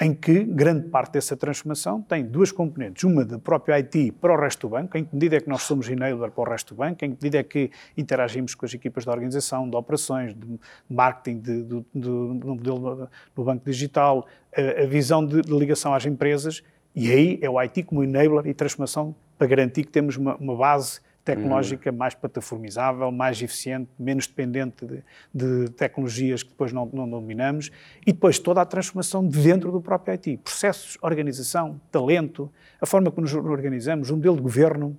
em 0.00 0.14
que 0.14 0.44
grande 0.44 0.88
parte 0.88 1.12
dessa 1.12 1.36
transformação 1.36 2.00
tem 2.00 2.24
duas 2.24 2.52
componentes. 2.52 3.02
Uma 3.02 3.24
da 3.24 3.38
própria 3.38 3.76
IT 3.76 4.12
para 4.20 4.32
o 4.32 4.40
resto 4.40 4.68
do 4.68 4.70
banco, 4.70 4.96
em 4.96 5.04
que 5.04 5.14
medida 5.14 5.36
é 5.36 5.40
que 5.40 5.48
nós 5.48 5.62
somos 5.62 5.88
enabler 5.88 6.30
para 6.30 6.40
o 6.40 6.48
resto 6.48 6.74
do 6.74 6.78
banco, 6.78 7.04
em 7.04 7.10
que 7.10 7.24
medida 7.24 7.38
é 7.38 7.42
que 7.42 7.70
interagimos 7.96 8.54
com 8.54 8.64
as 8.64 8.72
equipas 8.72 9.04
de 9.04 9.10
organização, 9.10 9.68
de 9.68 9.76
operações, 9.76 10.34
de 10.34 10.58
marketing, 10.88 11.40
de, 11.40 11.62
de, 11.62 11.84
de, 11.94 12.00
do 12.00 12.46
modelo 12.46 13.08
do 13.34 13.44
banco 13.44 13.64
digital, 13.64 14.26
a, 14.56 14.82
a 14.82 14.86
visão 14.86 15.24
de, 15.24 15.42
de, 15.42 15.58
ligação 15.58 15.92
às 15.92 16.06
empresas, 16.06 16.62
e 16.94 17.10
aí 17.10 17.38
é 17.42 17.50
o 17.50 17.58
IT 17.60 17.82
como 17.82 18.04
enabler 18.04 18.46
e 18.46 18.54
transformação 18.54 19.14
para 19.36 19.46
garantir 19.46 19.84
que 19.84 19.90
temos 19.90 20.16
uma, 20.16 20.36
uma 20.36 20.56
base 20.56 21.00
tecnológica 21.28 21.92
mais 21.92 22.14
plataformizável, 22.14 23.12
mais 23.12 23.42
eficiente, 23.42 23.90
menos 23.98 24.26
dependente 24.26 24.86
de, 24.86 25.02
de 25.34 25.70
tecnologias 25.72 26.42
que 26.42 26.48
depois 26.48 26.72
não, 26.72 26.86
não, 26.86 27.08
dominamos, 27.08 27.70
e 28.06 28.12
depois 28.12 28.38
toda 28.38 28.62
a 28.62 28.64
transformação 28.64 29.26
de 29.26 29.38
dentro 29.38 29.70
do 29.70 29.80
próprio 29.80 30.14
IT. 30.14 30.38
Processos, 30.38 30.96
organização, 31.02 31.78
talento, 31.92 32.50
a 32.80 32.86
forma 32.86 33.10
como 33.10 33.22
nos 33.22 33.34
organizamos, 33.34 34.10
o 34.10 34.16
modelo 34.16 34.36
de 34.36 34.42
governo. 34.42 34.96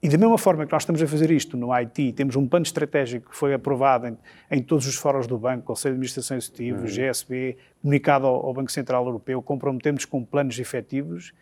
E 0.00 0.08
da 0.08 0.16
mesma 0.16 0.38
forma 0.38 0.64
que 0.64 0.72
nós 0.72 0.82
estamos 0.82 1.02
a 1.02 1.06
fazer 1.06 1.30
isto 1.30 1.56
no 1.56 1.72
IT, 1.72 2.12
temos 2.12 2.36
um 2.36 2.46
plano 2.46 2.64
estratégico 2.64 3.30
que 3.30 3.36
foi 3.36 3.54
aprovado 3.54 4.06
em, 4.08 4.18
em 4.50 4.62
todos 4.62 4.86
os 4.86 4.94
fóruns 4.94 5.26
do 5.26 5.38
Banco, 5.38 5.64
Conselho 5.64 5.94
de 5.94 5.96
Administração 5.96 6.36
Executivo, 6.36 6.80
uhum. 6.80 6.86
GSB, 6.86 7.56
comunicado 7.80 8.26
ao, 8.26 8.46
ao 8.46 8.54
Banco 8.54 8.70
Central 8.70 9.04
Europeu, 9.06 9.42
comprometemos 9.42 10.04
com 10.04 10.24
planos 10.24 10.58
efetivos, 10.58 11.32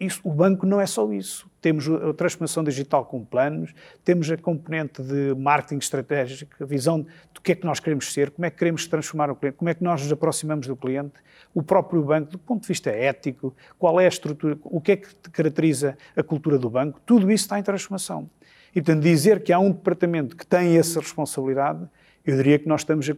isso, 0.00 0.20
o 0.24 0.32
banco 0.32 0.64
não 0.64 0.80
é 0.80 0.86
só 0.86 1.12
isso. 1.12 1.48
Temos 1.60 1.86
a 1.86 2.14
transformação 2.14 2.64
digital 2.64 3.04
com 3.04 3.22
planos, 3.22 3.74
temos 4.02 4.30
a 4.30 4.36
componente 4.38 5.02
de 5.02 5.34
marketing 5.34 5.76
estratégico, 5.76 6.52
a 6.58 6.64
visão 6.64 7.06
do 7.34 7.40
que 7.42 7.52
é 7.52 7.54
que 7.54 7.66
nós 7.66 7.78
queremos 7.78 8.10
ser, 8.10 8.30
como 8.30 8.46
é 8.46 8.50
que 8.50 8.56
queremos 8.56 8.86
transformar 8.86 9.30
o 9.30 9.36
cliente, 9.36 9.58
como 9.58 9.68
é 9.68 9.74
que 9.74 9.84
nós 9.84 10.02
nos 10.02 10.10
aproximamos 10.10 10.66
do 10.66 10.74
cliente, 10.74 11.12
o 11.54 11.62
próprio 11.62 12.02
banco, 12.02 12.30
do 12.30 12.38
ponto 12.38 12.62
de 12.62 12.68
vista 12.68 12.88
ético, 12.90 13.54
qual 13.78 14.00
é 14.00 14.06
a 14.06 14.08
estrutura, 14.08 14.58
o 14.64 14.80
que 14.80 14.92
é 14.92 14.96
que 14.96 15.14
caracteriza 15.30 15.98
a 16.16 16.22
cultura 16.22 16.58
do 16.58 16.70
banco, 16.70 16.98
tudo 17.04 17.30
isso 17.30 17.44
está 17.44 17.58
em 17.58 17.62
transformação. 17.62 18.30
E, 18.74 18.80
portanto, 18.80 19.02
dizer 19.02 19.42
que 19.42 19.52
há 19.52 19.58
um 19.58 19.70
departamento 19.70 20.34
que 20.34 20.46
tem 20.46 20.78
essa 20.78 21.00
responsabilidade 21.00 21.86
eu 22.24 22.36
diria 22.36 22.58
que 22.58 22.68
nós 22.68 22.82
estamos 22.82 23.08
a 23.08 23.14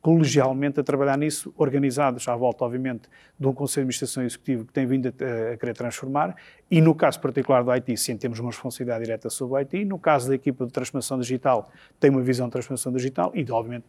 colegialmente 0.00 0.78
a 0.78 0.82
trabalhar 0.84 1.18
nisso, 1.18 1.52
organizados 1.56 2.26
à 2.28 2.36
volta, 2.36 2.64
obviamente, 2.64 3.08
de 3.38 3.46
um 3.46 3.52
Conselho 3.52 3.86
de 3.86 3.88
Administração 3.88 4.22
Executivo 4.22 4.64
que 4.64 4.72
tem 4.72 4.86
vindo 4.86 5.08
a, 5.08 5.52
a 5.52 5.56
querer 5.56 5.74
transformar, 5.74 6.36
e 6.70 6.80
no 6.80 6.94
caso 6.94 7.20
particular 7.20 7.64
do 7.64 7.70
IT, 7.72 7.96
sim, 7.96 8.16
temos 8.16 8.38
uma 8.38 8.50
responsabilidade 8.50 9.04
direta 9.04 9.28
sobre 9.28 9.54
o 9.54 9.56
IT, 9.58 9.84
no 9.84 9.98
caso 9.98 10.28
da 10.28 10.34
equipa 10.34 10.64
de 10.64 10.72
transformação 10.72 11.18
digital, 11.18 11.70
tem 11.98 12.10
uma 12.10 12.22
visão 12.22 12.46
de 12.46 12.52
transformação 12.52 12.92
digital 12.92 13.32
e, 13.34 13.44
obviamente, 13.50 13.84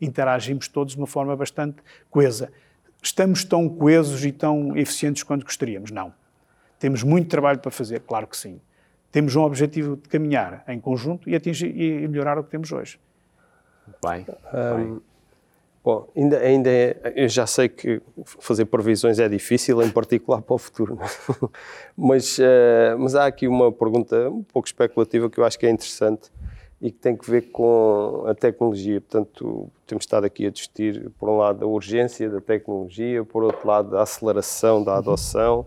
interagimos 0.00 0.68
todos 0.68 0.94
de 0.94 1.00
uma 1.00 1.06
forma 1.06 1.34
bastante 1.34 1.78
coesa. 2.10 2.50
Estamos 3.02 3.44
tão 3.44 3.68
coesos 3.68 4.24
e 4.24 4.32
tão 4.32 4.76
eficientes 4.76 5.22
quanto 5.22 5.44
gostaríamos? 5.44 5.90
Não. 5.90 6.12
Temos 6.78 7.02
muito 7.02 7.28
trabalho 7.28 7.58
para 7.58 7.70
fazer, 7.70 8.00
claro 8.00 8.26
que 8.26 8.36
sim. 8.36 8.60
Temos 9.10 9.34
um 9.36 9.42
objetivo 9.42 9.96
de 9.96 10.08
caminhar 10.08 10.64
em 10.68 10.78
conjunto 10.78 11.28
e 11.28 11.34
atingir 11.34 11.74
e 11.76 12.06
melhorar 12.06 12.38
o 12.38 12.44
que 12.44 12.50
temos 12.50 12.70
hoje. 12.72 12.98
Bem, 14.02 14.26
um, 14.54 15.00
Bom, 15.82 16.06
ainda, 16.14 16.38
ainda 16.38 16.68
é, 16.68 17.12
eu 17.16 17.26
já 17.26 17.46
sei 17.46 17.66
que 17.66 18.02
fazer 18.24 18.66
previsões 18.66 19.18
é 19.18 19.26
difícil, 19.28 19.82
em 19.82 19.90
particular 19.90 20.42
para 20.42 20.54
o 20.54 20.58
futuro, 20.58 20.98
é? 21.00 21.48
mas, 21.96 22.38
uh, 22.38 22.98
mas 22.98 23.14
há 23.14 23.24
aqui 23.24 23.48
uma 23.48 23.72
pergunta 23.72 24.28
um 24.28 24.42
pouco 24.42 24.68
especulativa 24.68 25.30
que 25.30 25.40
eu 25.40 25.44
acho 25.44 25.58
que 25.58 25.64
é 25.64 25.70
interessante 25.70 26.30
e 26.82 26.90
que 26.90 26.98
tem 26.98 27.16
que 27.16 27.30
ver 27.30 27.50
com 27.50 28.24
a 28.26 28.34
tecnologia. 28.34 29.00
Portanto, 29.00 29.70
temos 29.86 30.04
estado 30.04 30.24
aqui 30.24 30.46
a 30.46 30.50
discutir, 30.50 31.10
por 31.18 31.30
um 31.30 31.38
lado, 31.38 31.64
a 31.64 31.66
urgência 31.66 32.28
da 32.28 32.42
tecnologia, 32.42 33.24
por 33.24 33.42
outro 33.42 33.66
lado, 33.66 33.96
a 33.96 34.02
aceleração 34.02 34.84
da 34.84 34.98
adoção. 34.98 35.66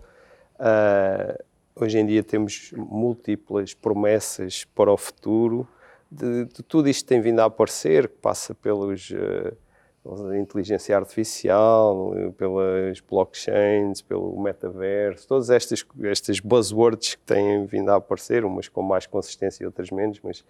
Uh, 0.59 1.43
hoje 1.76 1.97
em 1.97 2.05
dia 2.05 2.24
temos 2.24 2.71
múltiplas 2.76 3.74
promessas 3.74 4.63
para 4.76 4.91
o 4.91 4.97
futuro 4.97 5.67
de, 6.14 6.45
de, 6.45 6.64
tudo 6.64 6.89
isto 6.89 7.07
tem 7.07 7.22
vindo 7.22 7.39
a 7.39 7.45
aparecer, 7.45 8.07
que 8.07 8.18
passa 8.18 8.53
pelos 8.53 9.09
uh, 9.11 10.36
inteligência 10.36 10.95
artificial, 10.95 12.14
pelas 12.38 12.99
blockchains, 12.99 14.01
pelo 14.01 14.39
metaverso, 14.41 15.28
todas 15.28 15.49
estas, 15.49 15.86
estas 16.03 16.39
buzzwords 16.39 17.16
que 17.16 17.22
têm 17.22 17.66
vindo 17.66 17.89
a 17.89 17.95
aparecer, 17.95 18.43
umas 18.43 18.68
com 18.68 18.82
mais 18.82 19.07
consistência 19.07 19.64
e 19.64 19.66
outras 19.66 19.89
menos, 19.91 20.20
mas 20.22 20.43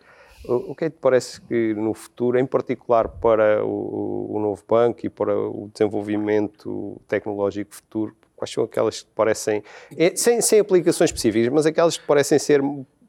o, 0.46 0.72
o 0.72 0.76
que 0.76 0.86
é 0.86 0.90
que 0.90 0.98
te 0.98 1.00
parece 1.00 1.40
que 1.42 1.74
no 1.76 1.94
futuro, 1.94 2.40
em 2.40 2.46
particular 2.46 3.08
para 3.08 3.64
o, 3.64 4.36
o 4.36 4.40
novo 4.40 4.64
banco 4.68 5.06
e 5.06 5.10
para 5.10 5.38
o 5.38 5.70
desenvolvimento 5.72 7.00
tecnológico 7.08 7.76
futuro, 7.76 8.16
quais 8.36 8.52
são 8.52 8.64
aquelas 8.64 9.04
que 9.04 9.10
parecem, 9.16 9.64
é, 9.96 10.16
sem, 10.16 10.42
sem 10.42 10.60
aplicações 10.60 11.10
específicas, 11.10 11.52
mas 11.54 11.66
aquelas 11.66 11.98
que 11.98 12.06
parecem 12.06 12.38
ser 12.38 12.62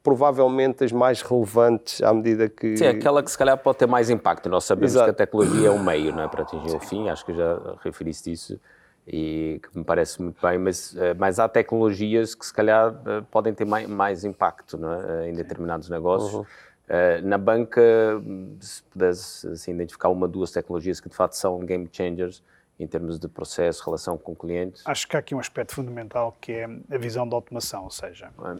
provavelmente 0.05 0.83
as 0.83 0.91
mais 0.91 1.23
relevantes 1.23 2.01
à 2.03 2.13
medida 2.13 2.47
que. 2.47 2.77
Sim, 2.77 2.85
aquela 2.85 3.23
que 3.23 3.31
se 3.31 3.37
calhar 3.37 3.57
pode 3.57 3.79
ter 3.79 3.87
mais 3.87 4.11
impacto. 4.11 4.47
Nós 4.47 4.63
sabemos 4.63 4.91
Exato. 4.91 5.05
que 5.05 5.09
a 5.09 5.25
tecnologia 5.25 5.69
é 5.69 5.71
um 5.71 5.83
meio 5.83 6.15
não 6.15 6.21
é, 6.21 6.27
para 6.27 6.43
atingir 6.43 6.75
o 6.75 6.79
fim, 6.79 7.09
acho 7.09 7.25
que 7.25 7.33
já 7.33 7.59
referiste 7.83 8.31
isso 8.31 8.59
e 9.07 9.59
que 9.61 9.79
me 9.79 9.83
parece 9.83 10.21
muito 10.21 10.39
bem, 10.41 10.57
mas, 10.59 10.95
eh, 10.95 11.13
mas 11.15 11.39
há 11.39 11.47
tecnologias 11.47 12.33
que 12.33 12.43
se 12.43 12.53
calhar 12.53 12.95
eh, 13.05 13.23
podem 13.29 13.53
ter 13.53 13.65
mais, 13.65 13.87
mais 13.87 14.23
impacto 14.23 14.79
é, 14.83 15.29
em 15.29 15.33
determinados 15.33 15.89
negócios. 15.89 16.33
Uhum. 16.33 16.45
Na 17.23 17.37
banca, 17.39 17.81
se 18.59 18.83
pudesse 18.83 19.47
assim, 19.47 19.71
identificar 19.71 20.09
uma, 20.09 20.27
duas 20.27 20.51
tecnologias 20.51 20.99
que 20.99 21.09
de 21.09 21.15
facto 21.15 21.33
são 21.33 21.59
game 21.59 21.89
changers 21.91 22.43
em 22.79 22.85
termos 22.85 23.17
de 23.17 23.27
processo, 23.27 23.83
relação 23.83 24.17
com 24.17 24.35
clientes? 24.35 24.83
Acho 24.85 25.07
que 25.07 25.15
há 25.15 25.19
aqui 25.19 25.33
um 25.33 25.39
aspecto 25.39 25.73
fundamental 25.73 26.35
que 26.39 26.51
é 26.51 26.65
a 26.65 26.97
visão 26.97 27.27
da 27.27 27.35
automação, 27.35 27.85
ou 27.85 27.89
seja, 27.89 28.29
é 28.39 28.59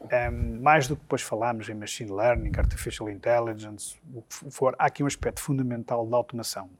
um, 0.00 0.60
mais 0.62 0.86
do 0.86 0.96
que 0.96 1.02
depois 1.02 1.22
falámos 1.22 1.68
em 1.68 1.74
machine 1.74 2.10
learning, 2.10 2.52
artificial 2.56 3.10
intelligence, 3.10 3.96
o 4.14 4.22
que 4.22 4.50
for, 4.50 4.74
há 4.78 4.86
aqui 4.86 5.02
um 5.02 5.06
aspecto 5.06 5.40
fundamental 5.40 6.06
da 6.06 6.16
automação. 6.16 6.70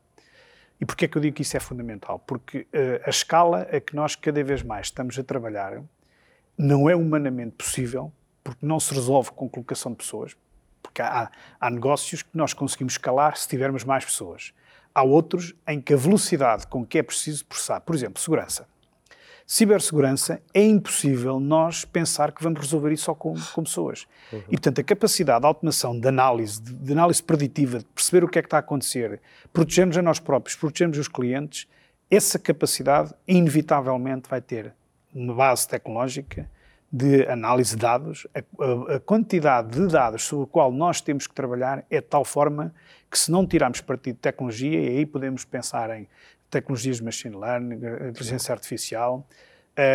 E 0.80 0.86
porquê 0.86 1.06
é 1.06 1.08
que 1.08 1.18
eu 1.18 1.22
digo 1.22 1.34
que 1.34 1.42
isso 1.42 1.56
é 1.56 1.60
fundamental? 1.60 2.20
Porque 2.20 2.60
uh, 2.72 3.02
a 3.04 3.10
escala 3.10 3.62
a 3.62 3.80
que 3.80 3.96
nós 3.96 4.14
cada 4.14 4.42
vez 4.44 4.62
mais 4.62 4.86
estamos 4.86 5.18
a 5.18 5.24
trabalhar 5.24 5.82
não 6.56 6.88
é 6.88 6.94
humanamente 6.94 7.56
possível, 7.56 8.12
porque 8.44 8.64
não 8.64 8.78
se 8.78 8.94
resolve 8.94 9.32
com 9.32 9.48
colocação 9.48 9.92
de 9.92 9.98
pessoas, 9.98 10.36
porque 10.82 11.02
há, 11.02 11.30
há 11.60 11.70
negócios 11.70 12.22
que 12.22 12.36
nós 12.36 12.54
conseguimos 12.54 12.94
escalar 12.94 13.36
se 13.36 13.48
tivermos 13.48 13.84
mais 13.84 14.04
pessoas. 14.04 14.54
Há 14.94 15.02
outros 15.02 15.54
em 15.66 15.80
que 15.80 15.92
a 15.92 15.96
velocidade 15.96 16.66
com 16.66 16.84
que 16.86 16.98
é 16.98 17.02
preciso 17.02 17.44
processar, 17.44 17.80
por 17.80 17.94
exemplo, 17.94 18.20
segurança 18.20 18.66
Cibersegurança 19.50 20.42
é 20.52 20.62
impossível 20.62 21.40
nós 21.40 21.82
pensar 21.82 22.32
que 22.32 22.42
vamos 22.42 22.60
resolver 22.60 22.92
isso 22.92 23.04
só 23.04 23.14
com, 23.14 23.34
com 23.54 23.62
pessoas. 23.62 24.06
Uhum. 24.30 24.40
E, 24.40 24.50
portanto, 24.50 24.78
a 24.82 24.84
capacidade 24.84 25.40
de 25.40 25.46
automação, 25.46 25.98
de 25.98 26.06
análise, 26.06 26.60
de, 26.60 26.70
de, 26.74 26.92
análise 26.92 27.22
preditiva, 27.22 27.78
de 27.78 27.86
perceber 27.86 28.22
o 28.24 28.28
que 28.28 28.38
é 28.38 28.42
que 28.42 28.46
está 28.46 28.58
a 28.58 28.60
acontecer, 28.60 29.18
protegermos 29.50 29.96
a 29.96 30.02
nós 30.02 30.20
próprios, 30.20 30.54
protegermos 30.54 30.98
os 30.98 31.08
clientes, 31.08 31.66
essa 32.10 32.38
capacidade, 32.38 33.14
inevitavelmente, 33.26 34.28
vai 34.28 34.42
ter 34.42 34.74
uma 35.14 35.32
base 35.32 35.66
tecnológica 35.66 36.46
de 36.92 37.26
análise 37.26 37.70
de 37.70 37.80
dados. 37.80 38.26
A, 38.34 38.40
a, 38.62 38.96
a 38.96 39.00
quantidade 39.00 39.70
de 39.70 39.86
dados 39.88 40.24
sobre 40.24 40.44
a 40.44 40.48
qual 40.48 40.70
nós 40.70 41.00
temos 41.00 41.26
que 41.26 41.34
trabalhar 41.34 41.86
é 41.88 42.02
de 42.02 42.06
tal 42.06 42.22
forma 42.22 42.74
que, 43.10 43.18
se 43.18 43.30
não 43.30 43.46
tirarmos 43.46 43.80
partido 43.80 44.16
de 44.16 44.20
tecnologia, 44.20 44.78
e 44.78 44.98
aí 44.98 45.06
podemos 45.06 45.46
pensar 45.46 45.88
em 45.98 46.06
tecnologias 46.50 46.96
de 46.96 47.04
machine 47.04 47.36
learning, 47.36 47.76
inteligência 48.08 48.52
artificial, 48.52 49.26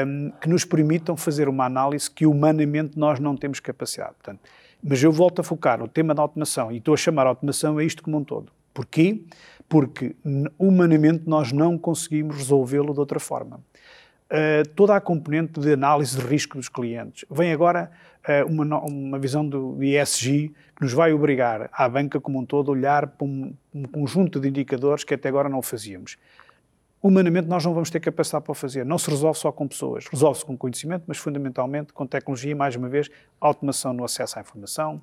um, 0.05 0.31
que 0.39 0.47
nos 0.47 0.63
permitam 0.63 1.17
fazer 1.17 1.49
uma 1.49 1.65
análise 1.65 2.09
que 2.09 2.25
humanamente 2.25 2.97
nós 2.97 3.19
não 3.19 3.35
temos 3.35 3.59
capacidade. 3.59 4.13
Portanto, 4.13 4.39
mas 4.81 5.01
eu 5.01 5.11
volto 5.11 5.39
a 5.39 5.43
focar 5.43 5.81
o 5.81 5.87
tema 5.87 6.13
da 6.13 6.21
automação 6.21 6.71
e 6.71 6.77
estou 6.77 6.93
a 6.93 6.97
chamar 6.97 7.25
a 7.25 7.29
automação 7.29 7.77
a 7.77 7.83
isto 7.83 8.03
como 8.03 8.17
um 8.17 8.23
todo. 8.23 8.51
Porquê? 8.73 9.23
Porque 9.69 10.15
humanamente 10.57 11.23
nós 11.27 11.51
não 11.51 11.77
conseguimos 11.77 12.35
resolvê-lo 12.37 12.93
de 12.93 12.99
outra 12.99 13.19
forma. 13.19 13.61
uh, 14.33 14.67
toda 14.75 14.95
a 14.95 15.01
componente 15.01 15.59
de 15.59 15.73
análise 15.73 16.17
de 16.17 16.25
risco 16.25 16.57
dos 16.57 16.67
clientes. 16.67 17.23
Vem 17.29 17.51
agora 17.51 17.91
uh, 18.27 18.51
uma, 18.51 18.79
uma 18.81 19.19
visão 19.19 19.47
do 19.47 19.81
ESG 19.83 20.53
que 20.75 20.81
nos 20.81 20.91
vai 20.91 21.13
obrigar 21.13 21.69
à 21.71 21.87
banca 21.87 22.19
como 22.19 22.39
um 22.39 22.45
todo 22.45 22.71
a 22.71 22.73
olhar 22.73 23.07
para 23.07 23.27
um, 23.27 23.53
um 23.73 23.83
conjunto 23.83 24.39
de 24.39 24.49
indicadores 24.49 25.03
que 25.03 25.13
até 25.13 25.29
agora 25.29 25.47
não 25.47 25.61
fazíamos 25.61 26.17
humanamente 27.03 27.49
nós 27.49 27.65
não 27.65 27.73
vamos 27.73 27.89
ter 27.89 27.99
capacidade 27.99 28.45
para 28.45 28.53
o 28.53 28.55
fazer. 28.55 28.85
Não 28.85 28.97
se 28.97 29.09
resolve 29.09 29.37
só 29.37 29.51
com 29.51 29.67
pessoas, 29.67 30.07
resolve-se 30.07 30.45
com 30.45 30.57
conhecimento, 30.57 31.03
mas 31.05 31.17
fundamentalmente 31.17 31.91
com 31.91 32.07
tecnologia 32.07 32.55
mais 32.55 32.77
uma 32.77 32.87
vez, 32.87 33.09
automação 33.41 33.93
no 33.93 34.05
acesso 34.05 34.39
à 34.39 34.41
informação, 34.41 35.01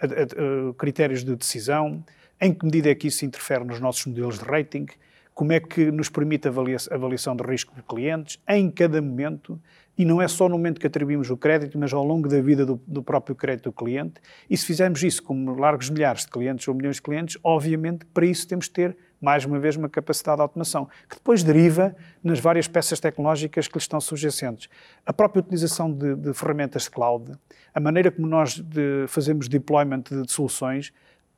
a, 0.00 0.06
a, 0.06 0.70
a, 0.70 0.74
critérios 0.74 1.24
de 1.24 1.34
decisão, 1.34 2.04
em 2.40 2.54
que 2.54 2.64
medida 2.64 2.88
é 2.88 2.94
que 2.94 3.08
isso 3.08 3.24
interfere 3.24 3.64
nos 3.64 3.80
nossos 3.80 4.06
modelos 4.06 4.38
de 4.38 4.44
rating, 4.44 4.86
como 5.34 5.52
é 5.52 5.58
que 5.58 5.90
nos 5.90 6.08
permite 6.08 6.46
a 6.46 6.50
avaliação 6.94 7.34
de 7.34 7.42
risco 7.42 7.74
de 7.74 7.82
clientes 7.82 8.38
em 8.48 8.70
cada 8.70 9.02
momento, 9.02 9.60
e 9.98 10.04
não 10.04 10.22
é 10.22 10.28
só 10.28 10.48
no 10.48 10.56
momento 10.56 10.80
que 10.80 10.86
atribuímos 10.86 11.30
o 11.30 11.36
crédito, 11.36 11.78
mas 11.78 11.92
ao 11.92 12.04
longo 12.04 12.28
da 12.28 12.40
vida 12.40 12.64
do, 12.64 12.80
do 12.86 13.02
próprio 13.02 13.34
crédito 13.34 13.64
do 13.64 13.72
cliente. 13.72 14.14
E 14.48 14.56
se 14.56 14.64
fizermos 14.64 15.02
isso 15.02 15.22
com 15.22 15.52
largos 15.58 15.90
milhares 15.90 16.24
de 16.24 16.30
clientes 16.30 16.66
ou 16.68 16.74
milhões 16.74 16.96
de 16.96 17.02
clientes, 17.02 17.36
obviamente 17.42 18.06
para 18.06 18.24
isso 18.24 18.46
temos 18.46 18.66
de 18.66 18.70
ter 18.70 18.96
mais 19.20 19.44
uma 19.44 19.58
vez, 19.58 19.76
uma 19.76 19.88
capacidade 19.88 20.36
de 20.36 20.42
automação, 20.42 20.88
que 21.08 21.16
depois 21.16 21.42
deriva 21.42 21.94
nas 22.24 22.40
várias 22.40 22.66
peças 22.66 22.98
tecnológicas 22.98 23.68
que 23.68 23.74
lhe 23.74 23.82
estão 23.82 24.00
subjacentes. 24.00 24.68
A 25.04 25.12
própria 25.12 25.40
utilização 25.40 25.92
de, 25.92 26.16
de 26.16 26.32
ferramentas 26.32 26.84
de 26.84 26.90
cloud, 26.90 27.32
a 27.74 27.80
maneira 27.80 28.10
como 28.10 28.26
nós 28.26 28.58
de, 28.58 29.04
fazemos 29.08 29.48
deployment 29.48 30.04
de, 30.10 30.22
de, 30.22 30.32
soluções, 30.32 30.92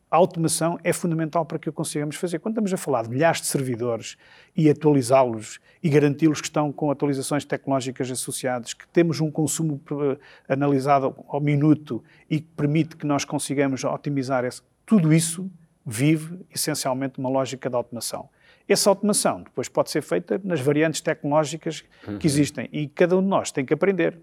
a 0.09 0.16
automação 0.16 0.78
é 0.85 0.93
fundamental 0.93 1.45
para 1.45 1.59
que 1.59 1.70
o 1.70 1.72
consigamos 1.72 2.16
fazer. 2.16 2.39
Quando 2.39 2.53
estamos 2.53 2.72
a 2.72 2.76
falar 2.76 3.05
de 3.05 3.09
milhares 3.09 3.41
de 3.41 3.47
servidores 3.47 4.18
e 4.55 4.68
atualizá-los 4.68 5.59
e 5.83 5.89
garanti-los 5.89 6.39
que 6.39 6.49
estão 6.49 6.70
com 6.70 6.91
atualizações 6.91 7.47
tecnológicas 7.47 8.11
associadas, 8.11 8.74
que 8.74 8.87
temos 8.89 9.20
um 9.20 9.30
consumo 9.30 9.80
eh, 9.91 10.18
analisado 10.47 11.14
ao 11.28 11.41
minuto 11.41 12.05
e 12.28 12.41
que 12.41 12.49
permite 12.55 12.95
que 12.95 13.07
nós 13.07 13.24
consigamos 13.24 13.85
otimizar 13.85 14.45
esse, 14.45 14.61
tudo 14.85 15.14
isso 15.14 15.51
vive 15.85 16.41
essencialmente 16.55 17.18
uma 17.18 17.28
lógica 17.28 17.68
de 17.68 17.76
automação. 17.76 18.28
Essa 18.68 18.89
automação 18.89 19.43
depois 19.43 19.68
pode 19.68 19.91
ser 19.91 20.03
feita 20.03 20.41
nas 20.45 20.61
variantes 20.61 21.01
tecnológicas 21.01 21.85
uhum. 22.07 22.18
que 22.18 22.26
existem 22.26 22.68
e 22.72 22.89
cada 22.89 23.16
um 23.16 23.22
de 23.22 23.28
nós 23.28 23.51
tem 23.51 23.64
que 23.64 23.74
aprender. 23.74 24.18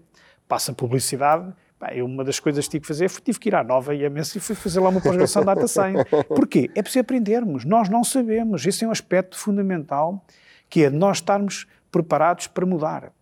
Passa 0.48 0.72
publicidade. 0.72 1.52
eu, 1.94 2.06
uma 2.06 2.24
das 2.24 2.40
coisas 2.40 2.64
que 2.64 2.72
tive 2.72 2.82
que 2.82 2.88
fazer 2.88 3.08
foi 3.08 3.22
tive 3.22 3.38
que 3.38 3.48
ir 3.48 3.54
à 3.54 3.62
nova 3.62 3.94
IMS 3.94 4.36
e 4.36 4.40
fui 4.40 4.56
fazer 4.56 4.80
lá 4.80 4.88
uma 4.88 5.00
pós-graduação 5.00 5.42
de 5.42 5.46
Data 5.46 5.68
Science. 5.68 6.04
Porquê? 6.28 6.70
É 6.74 6.82
preciso 6.82 7.00
aprendermos. 7.00 7.64
Nós 7.64 7.88
não 7.88 8.02
sabemos. 8.02 8.66
Esse 8.66 8.84
é 8.84 8.88
um 8.88 8.90
aspecto 8.90 9.38
fundamental 9.38 10.24
que 10.68 10.84
é 10.84 10.90
nós 10.90 11.18
estarmos 11.18 11.66
preparados 11.90 12.46
para 12.46 12.64
mudar. 12.64 13.12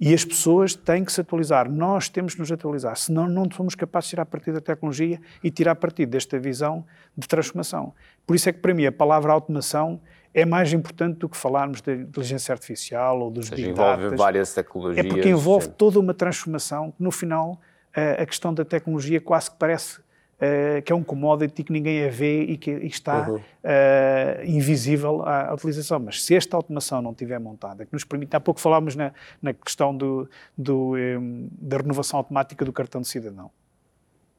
E 0.00 0.14
as 0.14 0.24
pessoas 0.24 0.74
têm 0.74 1.04
que 1.04 1.12
se 1.12 1.20
atualizar. 1.20 1.70
Nós 1.70 2.08
temos 2.08 2.32
de 2.32 2.38
nos 2.38 2.50
atualizar, 2.50 2.96
senão 2.96 3.28
não 3.28 3.44
somos 3.50 3.74
capazes 3.74 4.08
de 4.08 4.10
tirar 4.12 4.24
partido 4.24 4.54
da 4.54 4.60
tecnologia 4.60 5.20
e 5.44 5.50
tirar 5.50 5.74
partido 5.74 6.10
desta 6.10 6.38
visão 6.38 6.86
de 7.14 7.28
transformação. 7.28 7.92
Por 8.26 8.34
isso 8.34 8.48
é 8.48 8.52
que, 8.52 8.60
para 8.60 8.72
mim, 8.72 8.86
a 8.86 8.92
palavra 8.92 9.30
automação 9.30 10.00
é 10.32 10.46
mais 10.46 10.72
importante 10.72 11.18
do 11.18 11.28
que 11.28 11.36
falarmos 11.36 11.82
de 11.82 11.94
inteligência 11.94 12.52
artificial 12.52 13.20
ou 13.20 13.30
dos 13.30 13.48
seja, 13.48 13.56
big 13.56 13.74
data. 13.74 14.00
envolve 14.00 14.16
várias 14.16 14.54
tecnologias. 14.54 15.04
É 15.04 15.08
porque 15.08 15.28
envolve 15.28 15.66
sim. 15.66 15.72
toda 15.76 16.00
uma 16.00 16.14
transformação 16.14 16.92
que, 16.92 17.02
no 17.02 17.10
final, 17.10 17.60
a 17.92 18.24
questão 18.24 18.54
da 18.54 18.64
tecnologia 18.64 19.20
quase 19.20 19.50
que 19.50 19.58
parece 19.58 20.00
uh, 20.40 20.82
que 20.82 20.92
é 20.92 20.94
um 20.94 21.02
commodity 21.02 21.62
que 21.62 21.72
ninguém 21.72 22.04
a 22.04 22.10
vê 22.10 22.42
e 22.42 22.56
que 22.56 22.70
está 22.70 23.28
uhum. 23.28 23.36
uh, 23.36 24.44
invisível 24.44 25.22
à, 25.22 25.50
à, 25.50 25.54
utilização. 25.54 26.00
Mas 26.00 26.24
se 26.24 26.34
esta 26.34 26.56
automação 26.56 27.02
não 27.02 27.12
estiver 27.12 27.38
montada, 27.38 27.84
que 27.84 27.92
nos 27.92 28.04
permite, 28.04 28.34
há 28.34 28.40
pouco 28.40 28.60
falámos 28.60 28.96
na, 28.96 29.12
na 29.40 29.52
questão 29.52 29.96
do, 29.96 30.28
do, 30.56 30.96
um, 30.96 31.48
da 31.52 31.76
renovação 31.76 32.18
automática 32.18 32.64
do 32.64 32.72
cartão 32.72 33.00
de 33.00 33.08
cidadão. 33.08 33.50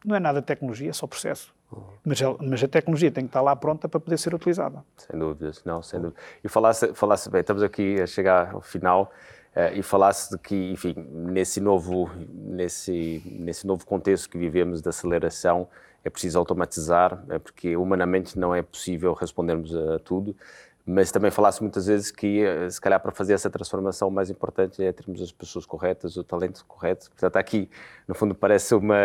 Não 0.03 0.15
é 0.15 0.19
nada 0.19 0.41
tecnologia, 0.41 0.89
é 0.89 0.93
só 0.93 1.05
processo. 1.05 1.53
Uhum. 1.71 1.83
Mas, 2.03 2.21
a, 2.21 2.35
mas 2.41 2.63
a 2.63 2.67
tecnologia 2.67 3.11
tem 3.11 3.23
que 3.23 3.29
estar 3.29 3.41
lá 3.41 3.55
pronta 3.55 3.87
para 3.87 3.99
poder 3.99 4.17
ser 4.17 4.33
utilizada. 4.33 4.83
Sem 4.97 5.19
dúvidas, 5.19 5.63
não, 5.63 5.81
sem 5.83 6.01
dúvida. 6.01 6.19
E 6.43 6.49
falasse, 6.49 6.93
falasse 6.95 7.29
bem, 7.29 7.41
estamos 7.41 7.61
aqui 7.61 8.01
a 8.01 8.07
chegar 8.07 8.53
ao 8.53 8.61
final. 8.61 9.11
Uh, 9.51 9.75
e 9.77 9.83
falasse 9.83 10.31
de 10.31 10.37
que, 10.37 10.71
enfim, 10.71 10.95
nesse 11.09 11.59
novo, 11.59 12.09
nesse, 12.33 13.21
nesse 13.37 13.67
novo 13.67 13.85
contexto 13.85 14.29
que 14.29 14.37
vivemos 14.37 14.81
de 14.81 14.87
aceleração, 14.87 15.67
é 16.03 16.09
preciso 16.09 16.39
automatizar, 16.39 17.23
é 17.29 17.37
porque 17.39 17.75
humanamente 17.75 18.37
não 18.37 18.53
é 18.53 18.61
possível 18.61 19.13
respondermos 19.13 19.75
a 19.75 19.99
tudo 19.99 20.35
mas 20.85 21.11
também 21.11 21.29
falasse 21.29 21.61
muitas 21.61 21.85
vezes 21.85 22.11
que, 22.11 22.41
eh, 22.43 22.69
se 22.69 22.81
calhar, 22.81 22.99
para 22.99 23.11
fazer 23.11 23.33
essa 23.33 23.49
transformação, 23.49 24.07
o 24.07 24.11
mais 24.11 24.29
importante 24.29 24.83
é 24.83 24.91
termos 24.91 25.21
as 25.21 25.31
pessoas 25.31 25.65
corretas, 25.65 26.17
o 26.17 26.23
talento 26.23 26.65
correto. 26.67 27.09
Portanto, 27.11 27.37
aqui, 27.37 27.69
no 28.07 28.15
fundo, 28.15 28.33
parece 28.33 28.73
uma, 28.73 28.97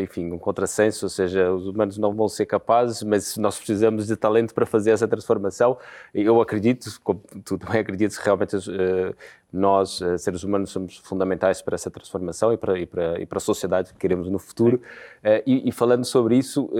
enfim, 0.00 0.30
um 0.30 0.38
contrassenso, 0.38 1.04
ou 1.06 1.10
seja, 1.10 1.52
os 1.52 1.66
humanos 1.66 1.98
não 1.98 2.14
vão 2.14 2.28
ser 2.28 2.46
capazes, 2.46 3.02
mas 3.02 3.36
nós 3.36 3.56
precisamos 3.56 4.06
de 4.06 4.16
talento 4.16 4.54
para 4.54 4.64
fazer 4.64 4.92
essa 4.92 5.08
transformação. 5.08 5.76
Eu 6.14 6.40
acredito, 6.40 6.88
como 7.02 7.20
tu 7.44 7.58
também 7.58 7.80
acreditas, 7.80 8.16
realmente 8.18 8.56
uh, 8.56 9.14
nós, 9.56 10.00
uh, 10.00 10.18
seres 10.18 10.42
humanos, 10.42 10.70
somos 10.70 10.98
fundamentais 10.98 11.62
para 11.62 11.74
essa 11.74 11.90
transformação 11.90 12.52
e 12.52 12.56
para, 12.56 12.78
e 12.78 12.86
para, 12.86 13.20
e 13.20 13.26
para 13.26 13.38
a 13.38 13.40
sociedade 13.40 13.92
que 13.92 13.98
queremos 13.98 14.28
no 14.28 14.38
futuro. 14.38 14.76
Uh, 14.76 15.42
e, 15.46 15.68
e, 15.68 15.72
falando 15.72 16.04
sobre 16.04 16.36
isso, 16.36 16.70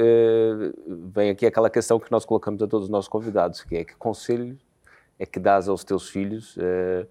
vem 1.14 1.30
aqui 1.30 1.46
aquela 1.46 1.70
questão 1.70 1.98
que 1.98 2.10
nós 2.10 2.24
colocamos 2.24 2.62
a 2.62 2.66
todos 2.66 2.84
os 2.84 2.90
nossos 2.90 3.08
convidados, 3.08 3.62
que 3.62 3.76
é 3.76 3.84
que 3.84 3.96
conselho 3.96 4.56
é 5.18 5.24
que 5.24 5.40
dás 5.40 5.68
aos 5.68 5.82
teus 5.82 6.08
filhos 6.08 6.56
uh, 6.56 7.06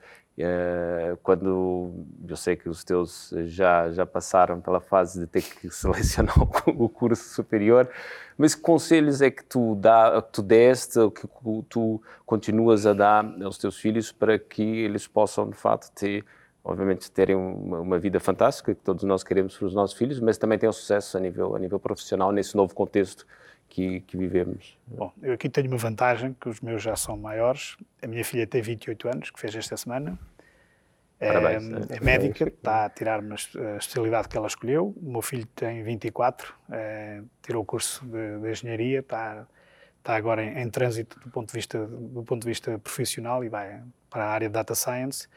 quando 1.24 1.94
eu 2.28 2.36
sei 2.36 2.58
que 2.58 2.68
os 2.68 2.84
teus 2.84 3.34
já 3.46 3.90
já 3.92 4.06
passaram 4.06 4.60
pela 4.60 4.82
fase 4.82 5.22
de 5.22 5.28
ter 5.28 5.42
que 5.42 5.70
selecionar 5.72 6.36
o 6.68 6.90
curso 6.90 7.34
superior, 7.34 7.90
mas 8.38 8.54
que 8.54 8.62
conselhos 8.62 9.22
é 9.22 9.32
que 9.32 9.44
tu 9.46 9.76
dá, 9.76 10.22
que 10.22 10.34
tu 10.34 10.42
deste 10.42 11.00
que 11.12 11.28
tu 11.70 12.02
continuas 12.26 12.86
a 12.86 12.94
dar 12.94 13.26
aos 13.44 13.58
teus 13.58 13.78
filhos 13.78 14.12
para 14.12 14.38
que 14.38 14.62
eles 14.62 15.08
possam 15.08 15.50
de 15.50 15.56
fato 15.56 15.90
ter 15.94 16.26
obviamente 16.64 17.10
terem 17.12 17.36
uma, 17.36 17.80
uma, 17.80 18.00
vida 18.00 18.20
fantástica 18.20 18.74
que 18.74 18.82
todos 18.82 19.04
nós 19.04 19.24
queremos 19.24 19.56
para 19.56 19.68
os 19.68 19.74
nossos 19.76 19.96
filhos, 19.96 20.20
mas 20.20 20.38
também 20.38 20.58
tenham 20.58 20.74
sucesso 20.74 21.16
a 21.16 21.20
nível 21.20 21.56
a 21.56 21.60
nível 21.60 21.80
profissional 21.80 22.32
nesse 22.32 22.58
novo 22.58 22.74
contexto 22.76 23.26
que, 23.76 24.00
que, 24.02 24.16
vivemos. 24.16 24.78
Bom, 24.88 25.12
eu 25.22 25.34
aqui 25.34 25.50
tenho 25.50 25.68
uma 25.68 25.78
vantagem, 25.78 26.34
que 26.40 26.48
os 26.48 26.62
meus 26.62 26.82
já 26.82 26.96
são 26.96 27.18
maiores. 27.18 27.76
A 28.02 28.08
minha 28.08 28.24
filha 28.24 28.48
tem 28.48 28.62
28 28.62 29.10
anos, 29.10 29.30
que 29.30 29.38
fez 29.38 29.54
esta 29.54 29.76
semana. 29.76 30.18
Parabéns, 31.20 31.64
é, 31.92 31.98
é 31.98 32.00
médica, 32.00 32.48
está 32.48 32.86
a 32.86 32.90
tirar 32.90 33.20
uma 33.20 33.36
especialidade 33.36 34.30
que 34.30 34.38
ela 34.38 34.48
escolheu. 34.48 34.96
O 34.96 35.12
meu 35.12 35.22
filho 35.22 35.46
tem 35.48 35.84
24, 35.84 36.56
é, 36.72 37.22
tirou 37.42 37.64
o 37.64 37.66
curso 37.66 38.06
de, 38.06 38.40
de 38.40 38.50
engenharia, 38.50 39.00
está, 39.00 39.46
está 39.98 40.16
agora 40.16 40.42
em, 40.42 40.58
em, 40.58 40.70
trânsito 40.70 41.20
do 41.20 41.30
ponto, 41.30 41.50
de 41.50 41.54
vista, 41.54 41.86
do 41.86 42.24
ponto 42.24 42.44
de 42.44 42.48
vista 42.48 42.80
profissional 42.80 43.44
e 43.44 43.50
vai 43.50 43.82
para 44.10 44.24
a 44.24 44.30
área 44.30 44.48
de 44.48 44.54
data 44.54 44.74
science. 44.74 45.28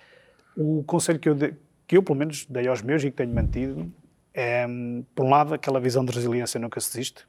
O 0.56 0.84
conselho 0.84 1.18
que 1.18 1.28
eu, 1.28 1.34
de, 1.34 1.54
que 1.88 1.96
eu, 1.96 2.04
pelo 2.04 2.16
menos, 2.16 2.46
dei 2.46 2.68
aos 2.68 2.82
meus 2.82 3.02
e 3.02 3.10
que 3.10 3.16
tenho 3.16 3.34
mantido 3.34 3.92
é, 4.32 4.64
por 5.12 5.24
um 5.24 5.30
lado, 5.30 5.54
aquela 5.54 5.80
visão 5.80 6.04
de 6.04 6.12
resiliência 6.12 6.60
nunca 6.60 6.80
se 6.80 6.92
desiste 6.92 7.26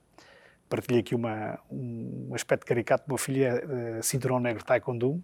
partilhei 0.70 1.02
aqui 1.02 1.16
uma, 1.16 1.60
um 1.70 2.32
aspecto 2.34 2.66
caricato. 2.66 3.06
Meu 3.08 3.18
filho 3.18 3.44
é 3.44 4.00
uh, 4.00 4.04
cinturão 4.04 4.40
negro 4.40 4.64
taekwondo 4.64 5.22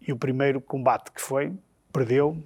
e 0.00 0.12
o 0.12 0.16
primeiro 0.16 0.60
combate 0.60 1.10
que 1.10 1.20
foi, 1.20 1.52
perdeu, 1.92 2.42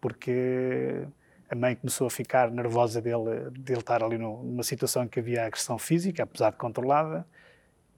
porque 0.00 1.04
a 1.50 1.54
mãe 1.56 1.74
começou 1.74 2.06
a 2.06 2.10
ficar 2.10 2.50
nervosa 2.50 3.02
dele, 3.02 3.50
dele 3.50 3.80
estar 3.80 4.04
ali 4.04 4.16
no, 4.16 4.42
numa 4.44 4.62
situação 4.62 5.02
em 5.04 5.08
que 5.08 5.18
havia 5.18 5.44
agressão 5.44 5.76
física, 5.78 6.22
apesar 6.22 6.50
de 6.50 6.56
controlada, 6.56 7.26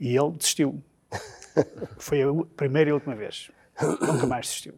e 0.01 0.17
ele 0.17 0.33
desistiu. 0.33 0.83
foi 1.99 2.23
a 2.23 2.27
primeira 2.57 2.89
e 2.89 2.93
última 2.95 3.15
vez. 3.15 3.51
Nunca 4.01 4.27
mais 4.27 4.47
desistiu. 4.47 4.75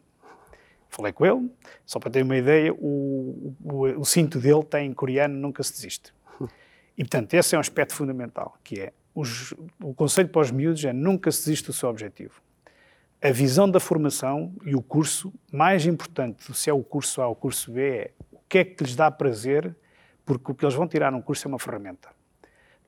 Falei 0.89 1.12
com 1.12 1.25
ele, 1.25 1.51
só 1.87 1.99
para 1.99 2.11
ter 2.11 2.22
uma 2.22 2.37
ideia, 2.37 2.72
o, 2.72 3.55
o, 3.64 4.01
o 4.01 4.05
cinto 4.05 4.39
dele 4.39 4.62
tem 4.64 4.89
em 4.89 4.93
coreano, 4.93 5.35
nunca 5.35 5.62
se 5.62 5.72
desiste. 5.72 6.12
E, 6.97 7.03
portanto, 7.03 7.34
esse 7.34 7.55
é 7.55 7.59
um 7.59 7.61
aspecto 7.61 7.95
fundamental, 7.95 8.57
que 8.62 8.80
é 8.80 8.92
os, 9.14 9.53
o 9.82 9.95
conselho 9.95 10.28
para 10.28 10.42
os 10.42 10.51
miúdos 10.51 10.84
é 10.84 10.92
nunca 10.92 11.30
se 11.30 11.40
desiste 11.40 11.66
do 11.66 11.72
seu 11.72 11.88
objetivo. 11.88 12.42
A 13.22 13.30
visão 13.30 13.70
da 13.70 13.80
formação 13.80 14.53
e 14.64 14.74
o 14.74 14.82
curso, 14.82 15.32
mais 15.53 15.86
importante 15.86 16.55
se 16.55 16.68
é 16.68 16.72
o 16.72 16.82
curso 16.82 17.22
A 17.22 17.26
ou 17.26 17.32
o 17.32 17.36
curso 17.36 17.72
B, 17.72 17.80
é 17.80 18.11
o 18.32 18.38
que 18.49 18.59
é 18.59 18.64
que 18.64 18.84
lhes 18.84 18.95
dá 18.95 19.11
prazer, 19.11 19.74
porque 20.26 20.53
o 20.53 20.55
que 20.55 20.64
eles 20.64 20.74
vão 20.74 20.86
tirar 20.86 21.11
num 21.11 21.22
curso 21.22 21.47
é 21.47 21.49
uma 21.49 21.59
ferramenta. 21.59 22.11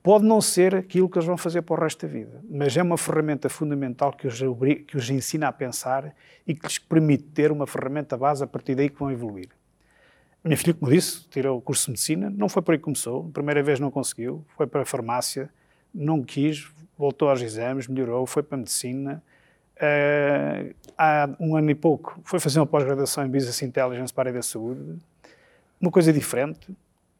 Pode 0.02 0.24
não 0.24 0.40
ser 0.40 0.74
aquilo 0.74 1.09
que 1.09 1.18
eles 1.18 1.26
vão 1.26 1.36
fazer 1.36 1.62
para 1.62 1.74
o 1.74 1.82
resto 1.82 2.07
da 2.07 2.12
vida, 2.12 2.40
mas 2.48 2.76
é 2.76 2.82
uma 2.82 2.96
ferramenta 2.96 3.48
fundamental 3.48 4.12
que 4.12 4.26
os, 4.26 4.38
que 4.86 4.96
os 4.96 5.11
ensina 5.11 5.48
a 5.48 5.52
pensar 5.52 6.14
e 6.46 6.54
que 6.54 6.64
lhes 6.66 6.78
permite 6.78 7.24
ter 7.24 7.50
uma 7.50 7.66
ferramenta 7.66 8.16
base 8.16 8.44
a 8.44 8.46
partir 8.46 8.74
daí 8.74 8.88
que 8.88 8.98
vão 8.98 9.11
evoluir 9.11 9.48
minha 10.47 10.57
filha, 10.57 10.74
como 10.74 10.90
disse, 10.90 11.26
tirou 11.28 11.59
o 11.59 11.61
curso 11.61 11.86
de 11.86 11.90
medicina, 11.92 12.30
não 12.30 12.49
foi 12.49 12.62
por 12.62 12.72
aí 12.72 12.78
que 12.78 12.84
começou, 12.84 13.24
primeira 13.30 13.62
vez 13.62 13.80
não 13.80 13.90
conseguiu, 13.90 14.44
foi 14.57 14.66
para 14.66 14.82
a 14.82 14.84
farmácia, 14.84 15.51
não 15.92 16.22
quis, 16.22 16.68
voltou 16.97 17.28
aos 17.28 17.42
exames, 17.42 17.88
melhorou, 17.88 18.26
foi 18.26 18.42
para 18.42 18.57
a 18.57 18.59
medicina, 18.59 19.22
uh, 19.76 20.74
há 20.97 21.28
um 21.40 21.57
ano 21.57 21.70
e 21.70 21.74
pouco, 21.74 22.20
foi 22.24 22.38
fazer 22.38 22.61
uma 22.61 22.66
pós-graduação 22.66 23.24
em 23.24 23.28
Business 23.28 23.61
Intelligence 23.62 24.12
para 24.12 24.22
a 24.22 24.30
área 24.30 24.38
da 24.38 24.42
saúde. 24.42 24.99
Uma 25.80 25.90
coisa 25.90 26.12
diferente. 26.12 26.68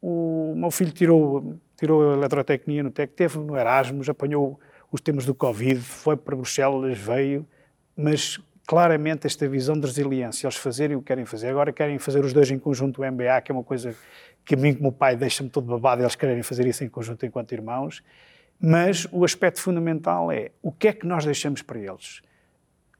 O 0.01 0.53
meu 0.55 0.71
filho 0.71 0.91
tirou, 0.91 1.55
tirou 1.77 2.11
a 2.11 2.13
eletrotecnia 2.15 2.81
no 2.81 2.91
TEC, 2.91 3.13
teve 3.13 3.39
no 3.39 3.57
Erasmus, 3.57 4.07
apanhou 4.09 4.59
os 4.91 5.01
temas 5.01 5.25
do 5.25 5.35
Covid, 5.35 5.81
foi 5.81 6.15
para 6.15 6.35
Bruxelas, 6.35 6.97
veio, 6.97 7.45
mas 7.95 8.39
claramente 8.67 9.25
esta 9.25 9.47
visão 9.47 9.79
de 9.79 9.87
resiliência, 9.87 10.45
eles 10.45 10.57
fazerem 10.57 10.97
o 10.97 10.99
que 10.99 11.07
querem 11.07 11.25
fazer. 11.25 11.47
Agora 11.47 11.71
querem 11.71 11.97
fazer 11.97 12.25
os 12.25 12.33
dois 12.33 12.51
em 12.51 12.59
conjunto 12.59 13.01
o 13.01 13.09
MBA, 13.09 13.39
que 13.41 13.49
é 13.49 13.55
uma 13.55 13.63
coisa 13.63 13.95
que 14.43 14.55
a 14.55 14.57
mim 14.57 14.73
como 14.73 14.91
pai 14.91 15.15
deixa-me 15.15 15.49
todo 15.49 15.65
babado, 15.65 16.01
eles 16.01 16.15
querem 16.15 16.43
fazer 16.43 16.67
isso 16.67 16.83
em 16.83 16.89
conjunto 16.89 17.25
enquanto 17.25 17.53
irmãos. 17.53 18.03
Mas 18.59 19.07
o 19.09 19.23
aspecto 19.23 19.61
fundamental 19.61 20.29
é 20.29 20.51
o 20.61 20.69
que 20.69 20.89
é 20.89 20.93
que 20.93 21.07
nós 21.07 21.23
deixamos 21.23 21.61
para 21.61 21.79
eles? 21.79 22.21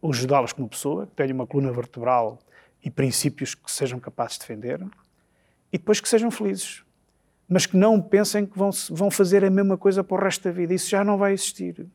Ajudá-los 0.02 0.54
como 0.54 0.70
pessoa, 0.70 1.06
que 1.06 1.14
tenham 1.14 1.34
uma 1.34 1.46
coluna 1.46 1.74
vertebral 1.74 2.40
e 2.82 2.90
princípios 2.90 3.54
que 3.54 3.70
sejam 3.70 4.00
capazes 4.00 4.36
de 4.36 4.42
defender, 4.42 4.82
e 5.74 5.78
depois 5.78 6.00
que 6.00 6.08
sejam 6.08 6.32
felizes. 6.32 6.82
Mas 7.50 7.66
que 7.66 7.76
não 7.76 8.02
pensem 8.02 8.46
que 8.46 8.58
vão, 8.58 8.70
vão 8.90 9.12
fazer 9.12 9.44
a 9.44 9.50
mesma 9.50 9.78
coisa 9.78 10.02
para 10.02 10.16
o 10.16 10.24
resto 10.24 10.44
da 10.44 10.52
vida. 10.52 10.74
Isso 10.74 10.90
já 10.90 11.04
não 11.04 11.18
vai 11.18 11.34
existir. 11.34 11.86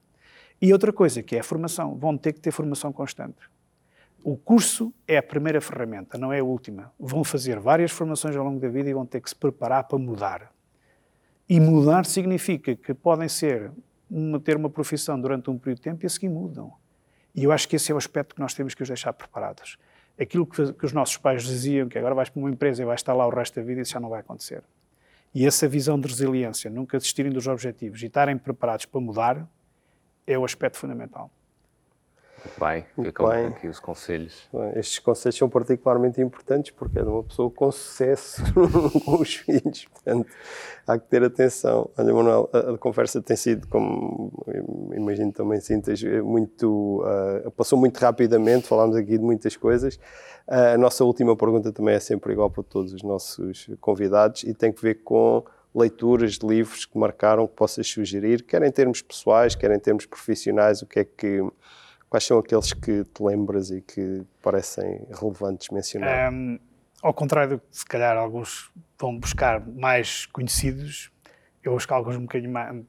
E 0.61 0.73
outra 0.73 0.93
coisa, 0.93 1.23
que 1.23 1.37
é 1.37 1.41
a 1.41 1.43
formação. 1.43 1.95
Vão 1.95 2.19
ter 2.19 2.33
que 2.33 2.41
ter 2.41 2.51
formação 2.51 2.93
constante. 2.93 3.53
O 4.25 4.37
curso 4.37 4.95
é 5.07 5.17
a 5.17 5.23
primeira 5.23 5.61
ferramenta, 5.61 6.17
não 6.17 6.33
é 6.33 6.39
a 6.39 6.45
última. 6.45 6.93
Vão 6.99 7.25
fazer 7.25 7.59
várias 7.59 7.91
formações 7.91 8.37
ao 8.37 8.45
longo 8.45 8.61
da 8.61 8.69
vida 8.69 8.89
e 8.89 8.95
vão 8.95 9.05
ter 9.05 9.21
que 9.21 9.29
se 9.29 9.35
preparar 9.35 9.85
para 9.85 9.99
mudar. 9.99 10.53
E 11.49 11.59
mudar 11.59 12.07
significa 12.07 12.77
que 12.77 12.95
podem 12.95 13.29
ser 13.29 13.73
uma, 14.09 14.39
ter 14.39 14.57
uma 14.57 14.71
profissão 14.71 15.21
durante 15.21 15.51
um 15.51 15.59
período 15.59 15.79
de 15.79 15.83
tempo 15.83 16.05
e 16.05 16.07
a 16.07 16.09
seguir 16.09 16.29
mudam. 16.29 16.73
E 17.35 17.43
eu 17.45 17.51
acho 17.51 17.69
que 17.69 17.75
esse 17.75 17.91
é 17.91 17.95
o 17.95 17.99
aspecto 17.99 18.35
que 18.35 18.41
nós 18.41 18.55
temos 18.55 18.75
que 18.75 18.83
os 18.83 18.89
deixar 18.89 19.13
preparados. 19.13 19.77
Aquilo 20.21 20.47
que, 20.47 20.73
que 20.73 20.87
os 20.87 20.93
nossos 20.93 21.17
pais 21.17 21.43
diziam, 21.43 21.89
que 21.89 21.99
agora 21.99 22.15
vais 22.15 22.29
para 22.29 22.39
uma 22.39 22.51
empresa 22.51 22.83
e 22.83 22.85
vais 22.85 23.01
estar 23.01 23.15
lá 23.15 23.27
o 23.27 23.31
resto 23.31 23.57
da 23.57 23.63
vida, 23.67 23.81
isso 23.81 23.93
já 23.93 23.99
não 24.01 24.09
vai 24.09 24.21
acontecer. 24.21 24.63
E 25.35 25.45
essa 25.47 25.67
visão 25.67 25.99
de 25.99 26.07
resiliência, 26.07 26.71
nunca 26.71 26.97
desistirem 26.97 27.33
dos 27.33 27.49
objetivos 27.49 28.03
e 28.03 28.07
estarem 28.07 28.39
preparados 28.39 28.87
para 28.87 29.01
mudar, 29.01 29.49
é 30.27 30.39
o 30.39 30.45
aspecto 30.45 30.79
fundamental. 30.79 31.31
Bem, 32.59 32.85
ficam 33.03 33.29
bem. 33.29 33.47
aqui 33.47 33.69
os 33.69 33.79
conselhos. 33.79 34.49
Estes 34.75 34.99
conselhos 34.99 35.37
são 35.37 35.49
particularmente 35.49 36.21
importantes 36.21 36.73
porque 36.73 36.99
é 36.99 37.03
de 37.03 37.09
uma 37.09 37.23
pessoa 37.23 37.51
com 37.51 37.71
sucesso 37.71 38.43
com 39.05 39.21
os 39.21 39.35
filhos, 39.35 39.87
portanto 39.87 40.29
há 40.87 40.99
que 40.99 41.07
ter 41.09 41.23
atenção. 41.23 41.91
Olha, 41.97 42.15
Manuel, 42.15 42.51
a, 42.53 42.73
a 42.73 42.79
conversa 42.79 43.23
tem 43.23 43.37
sido, 43.37 43.67
como 43.69 44.33
imagino 44.95 45.33
também 45.33 45.61
sintas, 45.61 46.03
muito, 46.03 47.03
uh, 47.03 47.51
passou 47.53 47.79
muito 47.79 47.99
rapidamente, 47.99 48.67
falámos 48.67 48.97
aqui 48.97 49.19
de 49.19 49.25
muitas 49.25 49.57
coisas. 49.57 49.97
Uh, 50.49 50.75
a 50.75 50.79
nossa 50.79 51.05
última 51.05 51.37
pergunta 51.37 51.73
também 51.73 51.95
é 51.95 52.01
sempre 52.01 52.33
igual 52.33 52.51
para 52.51 52.63
todos 52.63 52.93
os 52.93 53.03
nossos 53.03 53.71
convidados 53.81 54.43
e 54.45 54.53
tem 54.53 54.73
que 54.73 54.83
ver 54.83 55.03
com 55.03 55.45
leituras 55.75 56.39
de 56.39 56.47
livros 56.47 56.85
que 56.85 56.99
marcaram, 56.99 57.47
que 57.47 57.55
possas 57.55 57.87
sugerir, 57.89 58.43
quer 58.43 58.63
em 58.63 58.71
termos 58.71 59.01
pessoais, 59.01 59.55
quer 59.55 59.71
em 59.71 59.79
termos 59.79 60.05
profissionais, 60.05 60.83
o 60.83 60.87
que 60.87 61.01
é 61.01 61.05
que 61.05 61.43
Quais 62.13 62.27
são 62.27 62.39
aqueles 62.39 62.75
que 62.75 63.05
te 63.05 63.23
lembras 63.23 63.71
e 63.71 63.81
que 63.81 64.23
parecem 64.43 65.01
relevantes 65.19 65.71
mencionar? 65.71 66.31
Um, 66.31 66.59
ao 67.03 67.15
contrário 67.15 67.57
do 67.57 67.59
que 67.59 67.67
se 67.71 67.87
calhar 67.87 68.19
alguns 68.19 68.71
vão 68.99 69.19
buscar 69.19 69.67
mais 69.67 70.27
conhecidos, 70.27 71.11
eu 71.65 71.73
busco 71.73 71.95
alguns 71.95 72.17
um 72.17 72.21
bocadinho 72.21 72.53
mais, 72.53 72.85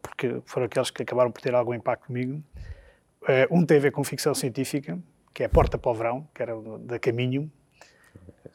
porque 0.00 0.40
foram 0.44 0.66
aqueles 0.66 0.92
que 0.92 1.02
acabaram 1.02 1.32
por 1.32 1.42
ter 1.42 1.56
algum 1.56 1.74
impacto 1.74 2.06
comigo. 2.06 2.40
Uh, 3.22 3.50
um 3.50 3.66
tem 3.66 3.78
a 3.78 3.80
ver 3.80 3.90
com 3.90 4.04
ficção 4.04 4.32
científica, 4.32 4.96
que 5.34 5.42
é 5.42 5.48
Porta 5.48 5.76
para 5.76 5.90
o 5.90 5.94
Verão, 5.94 6.28
que 6.32 6.40
era 6.40 6.52
da 6.78 7.00
Caminho. 7.00 7.50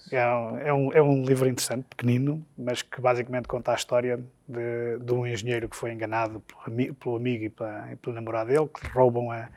É 0.09 0.25
um, 0.25 0.57
é, 0.57 0.73
um, 0.73 0.93
é 0.93 1.01
um, 1.01 1.21
livro 1.25 1.49
interessante, 1.49 1.83
pequenino, 1.89 2.45
mas 2.57 2.81
que 2.81 3.01
basicamente 3.01 3.49
conta 3.49 3.73
a 3.73 3.75
história 3.75 4.23
de, 4.47 4.99
de 4.99 5.13
um 5.13 5.27
engenheiro 5.27 5.67
que 5.67 5.75
foi 5.75 5.91
enganado 5.91 6.39
pelo, 6.39 6.95
pelo 6.95 7.15
amigo 7.17 7.43
e 7.43 7.49
pela, 7.49 7.91
e 7.91 7.97
pela 7.97 8.15
namorada 8.15 8.53
dele, 8.53 8.69
que 8.69 8.87
roubam 8.87 9.29
a, 9.29 9.49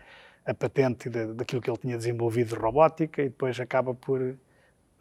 a 0.47 0.55
patente 0.55 1.11
de, 1.11 1.34
daquilo 1.34 1.61
que 1.61 1.68
ele 1.68 1.78
tinha 1.78 1.97
desenvolvido 1.97 2.55
de 2.55 2.61
robótica 2.61 3.20
e 3.20 3.28
depois 3.28 3.59
acaba 3.59 3.92
por 3.92 4.36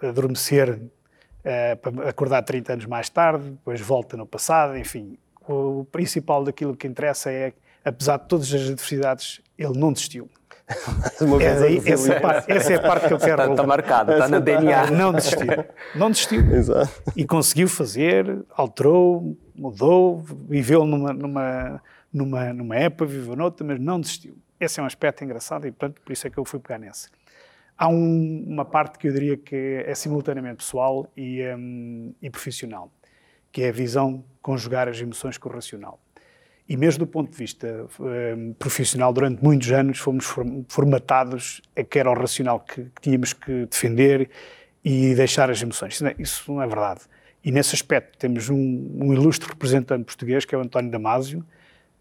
adormecer 0.01 0.71
uh, 0.71 1.77
para 1.81 2.09
acordar 2.09 2.41
30 2.41 2.73
anos 2.73 2.85
mais 2.85 3.09
tarde, 3.09 3.51
depois 3.51 3.79
volta 3.79 4.17
no 4.17 4.25
passado, 4.25 4.75
enfim. 4.77 5.17
O, 5.47 5.81
o 5.81 5.85
principal 5.85 6.43
daquilo 6.43 6.75
que 6.75 6.87
interessa 6.87 7.31
é, 7.31 7.53
apesar 7.83 8.17
de 8.17 8.27
todas 8.27 8.51
as 8.51 8.61
adversidades, 8.61 9.41
ele 9.57 9.77
não 9.77 9.93
desistiu. 9.93 10.29
É 11.39 11.59
daí, 11.59 11.81
essa, 11.85 12.19
parte, 12.19 12.51
essa, 12.51 12.73
é 12.73 12.75
a 12.75 12.81
parte 12.81 13.07
que 13.07 13.13
eu 13.13 13.19
quero. 13.19 13.41
Está, 13.41 13.51
está 13.51 13.67
marcado, 13.67 14.11
está 14.11 14.27
na 14.27 14.39
DNA. 14.39 14.91
Não 14.91 15.13
desistiu. 15.13 15.47
Não 15.95 16.09
desistiu. 16.09 16.41
Exato. 16.53 16.91
E 17.15 17.23
conseguiu 17.23 17.67
fazer, 17.67 18.43
alterou, 18.51 19.37
mudou, 19.55 20.23
viveu 20.49 20.83
numa, 20.83 21.13
numa, 21.13 21.81
numa, 22.11 22.53
numa 22.53 22.75
época, 22.75 23.05
viveu 23.05 23.35
noutra, 23.35 23.65
mas 23.65 23.79
não 23.79 23.99
desistiu. 23.99 24.35
Esse 24.59 24.79
é 24.79 24.83
um 24.83 24.85
aspecto 24.85 25.23
engraçado 25.23 25.67
e, 25.67 25.71
portanto, 25.71 26.01
por 26.01 26.11
isso 26.11 26.25
é 26.27 26.29
que 26.29 26.37
eu 26.37 26.45
fui 26.45 26.59
pegar 26.59 26.79
nesse. 26.79 27.09
Há 27.77 27.89
um, 27.89 28.45
uma 28.47 28.63
parte 28.63 28.97
que 28.97 29.07
eu 29.07 29.13
diria 29.13 29.35
que 29.35 29.83
é 29.85 29.93
simultaneamente 29.93 30.57
pessoal 30.57 31.11
e, 31.15 31.41
um, 31.55 32.13
e 32.21 32.29
profissional, 32.29 32.89
que 33.51 33.63
é 33.63 33.69
a 33.69 33.71
visão 33.71 34.23
conjugar 34.41 34.87
as 34.87 34.99
emoções 34.99 35.37
com 35.37 35.49
o 35.49 35.51
racional. 35.51 35.99
E 36.67 36.77
mesmo 36.77 36.99
do 36.99 37.07
ponto 37.07 37.31
de 37.31 37.37
vista 37.37 37.85
um, 37.99 38.53
profissional, 38.53 39.13
durante 39.13 39.43
muitos 39.43 39.71
anos 39.71 39.99
fomos 39.99 40.25
formatados 40.67 41.61
a 41.75 41.83
que 41.83 41.99
era 41.99 42.09
o 42.09 42.13
racional 42.13 42.59
que, 42.61 42.85
que 42.85 43.01
tínhamos 43.01 43.33
que 43.33 43.65
defender 43.65 44.29
e 44.83 45.13
deixar 45.13 45.49
as 45.51 45.61
emoções. 45.61 45.95
Isso 45.95 46.03
não 46.03 46.11
é, 46.11 46.15
isso 46.17 46.51
não 46.53 46.61
é 46.61 46.67
verdade. 46.67 47.01
E 47.43 47.51
nesse 47.51 47.75
aspecto 47.75 48.17
temos 48.17 48.49
um, 48.49 48.55
um, 48.55 49.13
ilustre 49.13 49.49
representante 49.49 50.05
português, 50.05 50.45
que 50.45 50.55
é 50.55 50.57
o 50.57 50.61
António 50.61 50.89
Damasio, 50.89 51.45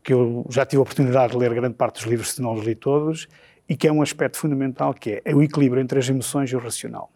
que 0.05 0.13
eu 0.13 0.47
já 0.51 0.67
tive 0.67 0.79
a 0.79 0.83
oportunidade 0.83 1.33
de 1.33 1.39
ler 1.39 1.55
grande 1.55 1.75
parte 1.75 1.95
dos 1.95 2.05
livros, 2.05 2.33
se 2.33 2.43
não 2.43 2.53
os 2.53 2.65
li 2.65 2.75
todos, 2.75 3.27
e 3.67 3.75
que 3.75 3.89
é 3.89 3.93
um 3.93 4.03
aspecto 4.03 4.37
fundamental, 4.37 4.93
que 4.93 5.23
é 5.25 5.35
o 5.35 5.43
equilíbrio 5.43 5.83
entre 5.83 5.99
as 5.99 6.09
emoções 6.09 6.51
e 6.51 6.57
o 6.57 6.59
racional. 6.59 7.11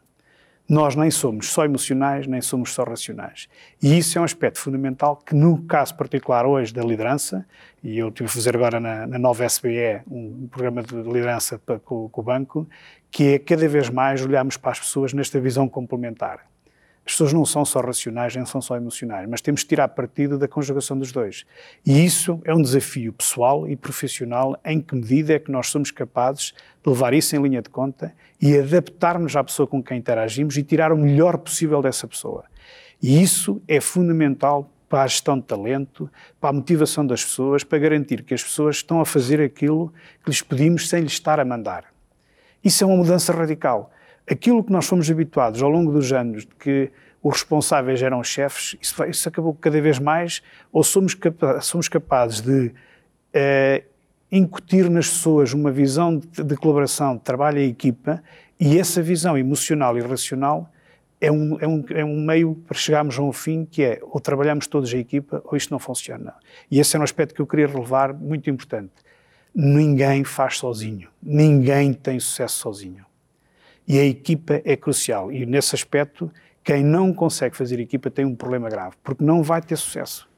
Nós 0.67 0.95
nem 0.95 1.11
somos 1.11 1.51
só 1.51 1.65
emocionais, 1.65 2.27
nem 2.27 2.43
somos 2.43 2.75
só 2.75 2.85
racionais. 2.85 3.49
E 3.83 3.97
isso 3.97 4.19
é 4.19 4.21
um 4.21 4.25
aspecto 4.25 4.59
fundamental 4.59 5.17
que, 5.17 5.35
no 5.35 5.63
caso 5.63 5.95
particular 5.97 6.45
hoje 6.47 6.75
da 6.75 6.83
liderança, 6.83 7.47
e 7.83 7.99
eu 7.99 8.11
tive 8.11 8.29
a 8.29 8.33
fazer 8.33 8.55
agora 8.55 8.79
na, 8.79 9.07
na 9.07 9.19
nova 9.19 9.47
SBE 9.47 10.03
um, 10.11 10.47
programa 10.51 10.83
de 10.83 10.95
liderança 10.95 11.59
para, 11.59 11.79
com, 11.79 12.09
com 12.11 12.21
o 12.21 12.25
banco, 12.25 12.69
que 13.11 13.35
é 13.35 13.39
cada 13.39 13.67
vez 13.67 13.89
mais 13.89 14.23
olharmos 14.23 14.59
para 14.59 14.73
as 14.73 14.81
pessoas 14.81 15.15
nesta 15.15 15.41
visão 15.41 15.69
complementar. 15.69 16.47
As 17.09 17.15
pessoas 17.15 17.33
não 17.33 17.47
são 17.47 17.65
só 17.65 17.81
racionais, 17.81 18.37
nem 18.37 18.45
são 18.45 18.61
só 18.61 18.77
emocionais, 18.77 19.27
mas 19.27 19.41
temos 19.41 19.63
que 19.63 19.71
tirar 19.71 19.89
partido 19.89 20.37
da 20.37 20.47
conjugação 20.47 20.99
dos 20.99 21.11
dois. 21.11 21.47
E 21.85 22.05
isso 22.05 22.39
é 22.45 22.55
um 22.55 22.61
desafio 22.61 23.15
pessoal 23.15 23.67
e 23.67 23.75
profissional 23.75 24.61
em 24.63 24.79
que 24.79 24.95
medida 24.95 25.33
é 25.33 25.39
que 25.39 25.51
nós 25.51 25.69
somos 25.69 25.91
capazes 25.91 26.53
de 26.85 26.91
levar 26.91 27.15
isso 27.15 27.35
em 27.35 27.41
linha 27.41 27.63
de 27.63 27.71
conta 27.71 28.15
e 28.39 28.59
adaptarmos 28.59 29.35
à 29.37 29.43
pessoa 29.43 29.67
com 29.67 29.83
quem 29.83 29.97
interagimos 29.97 30.59
e 30.59 30.63
tirar 30.63 30.93
o 30.93 30.99
melhor 30.99 31.39
possível 31.39 31.81
dessa 31.81 32.07
pessoa. 32.07 32.45
E 33.03 33.23
isso 33.23 33.63
é 33.67 33.81
fundamental 33.81 34.71
para 34.87 35.05
a 35.05 35.07
gestão 35.07 35.39
de 35.39 35.47
talento, 35.47 36.11
para 36.39 36.51
a 36.51 36.53
motivação 36.53 37.07
das 37.07 37.25
pessoas, 37.25 37.65
para 37.65 37.79
garantir 37.79 38.23
que 38.23 38.35
as 38.35 38.45
pessoas 38.45 38.77
estão 38.77 39.01
a 39.01 39.07
fazer 39.07 39.41
aquilo 39.41 39.91
que 40.23 40.29
lhes 40.29 40.43
pedimos 40.43 40.91
sem 40.91 41.01
lhes 41.01 41.13
estar 41.13 41.41
a 41.41 41.45
mandar. 41.47 41.87
Isso 42.63 42.85
é 42.85 42.87
uma 42.87 42.99
mudança 42.99 43.33
radical 43.33 43.91
aquilo 44.31 44.63
que 44.63 44.73
nós 44.73 44.87
fomos 44.87 45.11
habituados 45.11 45.63
ao 45.63 45.71
longo 45.71 45.93
dos 45.93 46.13
anos, 46.13 46.45
de 46.45 46.55
que 46.55 46.91
os 47.23 47.35
responsáveis 47.35 48.03
eram 48.03 48.23
chefes, 48.23 48.77
isso, 48.81 49.05
isso 49.05 49.29
acabou 49.29 49.55
cada 49.55 49.81
vez 49.81 49.99
mais, 49.99 50.43
ou 50.73 50.85
somos, 50.85 51.15
capa 51.15 51.61
somos 51.61 51.89
capazes 51.89 52.41
de 52.41 52.69
uh, 52.69 53.85
incutir 54.31 54.89
nas 54.89 55.09
pessoas 55.09 55.53
uma 55.53 55.71
visão 55.71 56.19
de, 56.19 56.45
de, 56.45 56.57
colaboração, 56.57 57.17
de 57.17 57.23
trabalho 57.23 57.59
em 57.59 57.71
equipa, 57.71 58.23
e 58.61 58.79
essa 58.79 59.03
visão 59.03 59.37
emocional 59.37 59.97
e 59.99 60.01
racional 60.01 60.71
é 61.21 61.33
um, 61.33 61.59
é, 61.61 61.67
um, 61.67 61.85
é 61.91 62.05
um 62.05 62.21
meio 62.21 62.55
para 62.55 62.77
chegarmos 62.77 63.19
a 63.19 63.23
um 63.23 63.33
fim 63.33 63.65
que 63.65 63.83
é 63.83 64.01
ou 64.03 64.21
trabalhamos 64.21 64.67
todos 64.67 64.93
em 64.95 64.99
equipa 64.99 65.43
ou 65.45 65.57
isto 65.57 65.71
não 65.71 65.79
funciona. 65.79 66.35
E 66.71 66.79
esse 66.79 66.97
é 66.97 67.01
um 67.01 67.03
aspecto 67.03 67.35
que 67.35 67.41
eu 67.41 67.47
queria 67.47 67.67
relevar, 67.67 68.13
muito 68.13 68.49
importante. 68.49 68.93
Ninguém 69.53 70.23
faz 70.23 70.59
sozinho. 70.59 71.09
Ninguém 71.21 71.93
tem 71.93 72.21
sucesso 72.21 72.59
sozinho. 72.59 73.08
E 73.89 73.99
a 73.99 74.05
equipa 74.05 74.61
é 74.65 74.77
crucial. 74.77 75.33
E 75.33 75.47
nesse 75.47 75.75
aspecto, 75.75 76.31
quem 76.63 76.85
não 76.85 77.15
consegue 77.15 77.57
fazer 77.57 77.81
equipa 77.81 78.11
tem 78.11 78.27
um 78.27 78.37
problema 78.37 78.69
grave, 78.69 78.95
porque 79.03 79.25
não 79.25 79.43
vai 79.43 79.63
ter 79.63 79.77
sucesso. 79.77 80.29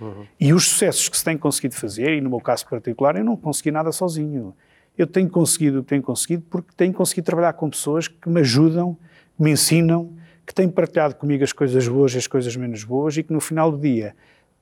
Uhum. 0.00 0.26
E 0.38 0.52
os 0.52 0.68
sucessos 0.68 1.08
que 1.08 1.16
se 1.16 1.24
tem 1.24 1.38
conseguido 1.38 1.76
fazer, 1.76 2.16
e 2.16 2.20
no 2.20 2.28
meu 2.28 2.40
caso 2.40 2.66
particular, 2.66 3.16
eu 3.16 3.24
não 3.24 3.36
consegui 3.36 3.70
nada 3.70 3.92
sozinho. 3.92 4.54
Eu 4.98 5.06
tenho 5.06 5.28
conseguido 5.30 5.80
o 5.80 5.82
que 5.82 5.90
tenho 5.90 6.02
conseguido 6.02 6.42
porque 6.50 6.70
tenho 6.76 6.92
conseguido 6.92 7.26
trabalhar 7.26 7.52
com 7.52 7.70
pessoas 7.70 8.08
que 8.08 8.28
me 8.28 8.40
ajudam, 8.40 8.98
que 9.36 9.42
me 9.42 9.52
ensinam, 9.52 10.12
que 10.44 10.54
têm 10.54 10.68
partilhado 10.68 11.14
comigo 11.14 11.44
as 11.44 11.52
coisas 11.52 11.86
boas 11.86 12.14
e 12.14 12.18
as 12.18 12.26
coisas 12.26 12.56
menos 12.56 12.82
boas 12.82 13.16
e 13.16 13.22
que 13.22 13.32
no 13.32 13.40
final 13.40 13.70
do 13.70 13.78
dia 13.78 14.14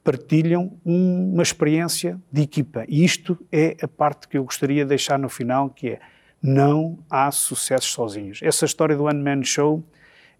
partilham 0.02 0.76
uma 0.84 1.42
experiência 1.42 2.20
de 2.30 2.42
equipa. 2.42 2.84
E 2.88 3.04
isto 3.04 3.38
é 3.50 3.76
a 3.80 3.88
parte 3.88 4.28
que 4.28 4.36
eu 4.36 4.44
gostaria 4.44 4.82
de 4.82 4.88
deixar 4.90 5.18
no 5.18 5.28
final, 5.28 5.70
que 5.70 5.90
é 5.90 6.00
Não 6.46 6.98
há 7.08 7.30
sucessos 7.30 7.90
sozinhos. 7.90 8.40
Essa 8.42 8.66
história 8.66 8.94
do 8.94 9.04
One 9.04 9.22
Man 9.22 9.42
Show 9.42 9.82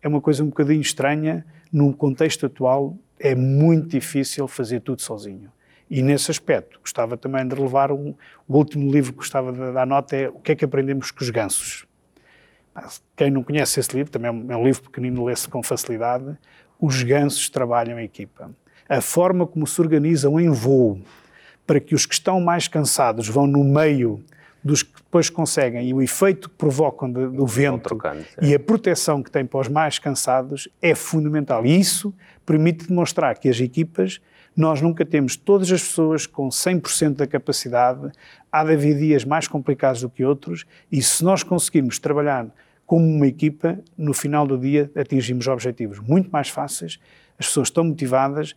é 0.02 0.07
uma 0.07 0.20
coisa 0.20 0.44
um 0.44 0.48
bocadinho 0.48 0.82
estranha. 0.82 1.46
No 1.72 1.94
contexto 1.96 2.44
atual, 2.44 2.94
é 3.18 3.34
muito 3.34 3.88
difícil 3.88 4.46
fazer 4.46 4.80
tudo 4.80 5.00
sozinho. 5.00 5.50
E 5.88 6.02
nesse 6.02 6.30
aspecto, 6.30 6.78
gostava 6.78 7.16
também 7.16 7.48
de 7.48 7.55
relevar 7.55 7.90
um, 7.90 8.14
o 8.46 8.55
último 8.55 8.92
livro 8.92 9.12
que 9.12 9.16
gostava 9.20 9.50
de 9.50 9.72
dar 9.72 9.86
nota 9.86 10.14
é 10.14 10.28
O 10.28 10.40
que 10.40 10.52
é 10.52 10.55
que 10.55 10.66
aprendemos 10.66 11.11
com 11.11 11.24
os 11.24 11.30
gansos. 11.30 11.86
Quem 13.16 13.30
não 13.30 13.42
conhece 13.42 13.80
esse 13.80 13.96
livro, 13.96 14.12
também 14.12 14.28
é 14.28 14.57
um 14.59 14.62
livro 14.62 14.82
pequenino, 14.82 15.24
lê-se 15.24 15.48
com 15.48 15.62
facilidade. 15.62 16.36
Os 16.78 17.02
gansos 17.02 17.48
trabalham 17.48 17.98
em 17.98 18.05
equipa. 18.05 18.50
A 18.86 19.00
forma 19.00 19.46
como 19.46 19.66
se 19.66 19.80
organizam 19.80 20.38
em 20.38 20.50
voo 20.50 21.00
para 21.66 21.80
que 21.80 21.94
os 21.94 22.05
que 22.05 22.12
estão 22.12 22.42
mais 22.42 22.68
cansados 22.68 23.26
vão 23.26 23.46
no 23.46 23.64
meio 23.64 24.22
dos 24.64 24.82
que 24.82 24.94
depois 24.96 25.28
conseguem 25.28 25.88
e 25.88 25.92
o 25.92 26.00
efeito 26.00 26.48
que 26.48 26.56
provocam 26.56 27.12
de, 27.12 27.28
do 27.28 27.46
vento 27.46 27.82
trocando, 27.82 28.24
e 28.40 28.54
a 28.54 28.58
proteção 28.58 29.22
que 29.22 29.30
têm 29.30 29.44
para 29.44 29.60
os 29.60 29.68
mais 29.68 29.98
cansados 29.98 30.68
é 30.80 30.94
fundamental. 30.94 31.66
E 31.66 31.78
isso 31.78 32.14
permite 32.46 32.88
demonstrar 32.88 33.38
que 33.38 33.48
as 33.48 33.60
equipas, 33.60 34.20
nós 34.56 34.80
nunca 34.80 35.04
temos 35.04 35.36
todas 35.36 35.70
as 35.70 35.82
pessoas 35.82 36.26
com 36.26 36.48
100% 36.48 37.16
da 37.16 37.26
capacidade, 37.26 38.10
há 38.50 38.64
de 38.64 38.72
haver 38.72 38.96
dias 38.96 39.24
mais 39.24 39.46
complicados 39.46 40.00
do 40.00 40.08
que 40.08 40.24
outros, 40.24 40.64
e 40.90 41.02
se 41.02 41.22
nós 41.22 41.42
conseguirmos 41.42 41.98
trabalhar 41.98 42.46
como 42.86 43.04
uma 43.04 43.26
equipa, 43.26 43.78
no 43.98 44.14
final 44.14 44.46
do 44.46 44.58
dia 44.58 44.90
atingimos 44.96 45.46
objetivos 45.46 45.98
muito 45.98 46.30
mais 46.30 46.48
fáceis, 46.48 46.98
as 47.38 47.46
pessoas 47.46 47.68
estão 47.68 47.84
motivadas 47.84 48.54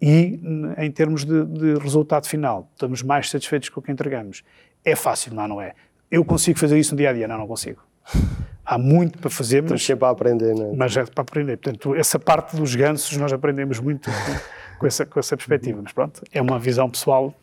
e, 0.00 0.40
em 0.78 0.90
termos 0.90 1.24
de, 1.24 1.44
de 1.44 1.74
resultado 1.74 2.26
final, 2.26 2.70
estamos 2.72 3.02
mais 3.02 3.28
satisfeitos 3.28 3.68
com 3.68 3.80
o 3.80 3.82
que 3.82 3.92
entregamos. 3.92 4.42
É 4.84 4.96
fácil, 4.96 5.34
não, 5.34 5.46
não 5.46 5.60
é? 5.60 5.74
Eu 6.10 6.24
consigo 6.24 6.58
fazer 6.58 6.78
isso 6.78 6.92
no 6.92 6.98
dia 6.98 7.10
a 7.10 7.12
dia? 7.12 7.28
Não, 7.28 7.38
não 7.38 7.46
consigo. 7.46 7.80
Há 8.64 8.78
muito 8.78 9.18
para 9.18 9.30
fazer, 9.30 9.62
mas. 9.62 9.84
sempre 9.84 10.04
a 10.04 10.10
aprender, 10.10 10.54
não 10.54 10.72
é? 10.72 10.76
Mas 10.76 10.96
é 10.96 11.04
para 11.04 11.22
aprender. 11.22 11.56
Portanto, 11.56 11.94
essa 11.94 12.18
parte 12.18 12.56
dos 12.56 12.74
gansos 12.74 13.16
nós 13.16 13.32
aprendemos 13.32 13.78
muito 13.80 14.10
com, 14.78 14.86
essa, 14.86 15.04
com 15.04 15.18
essa 15.18 15.36
perspectiva. 15.36 15.80
Mas 15.82 15.92
pronto, 15.92 16.22
é 16.32 16.40
uma 16.40 16.58
visão 16.58 16.88
pessoal 16.88 17.34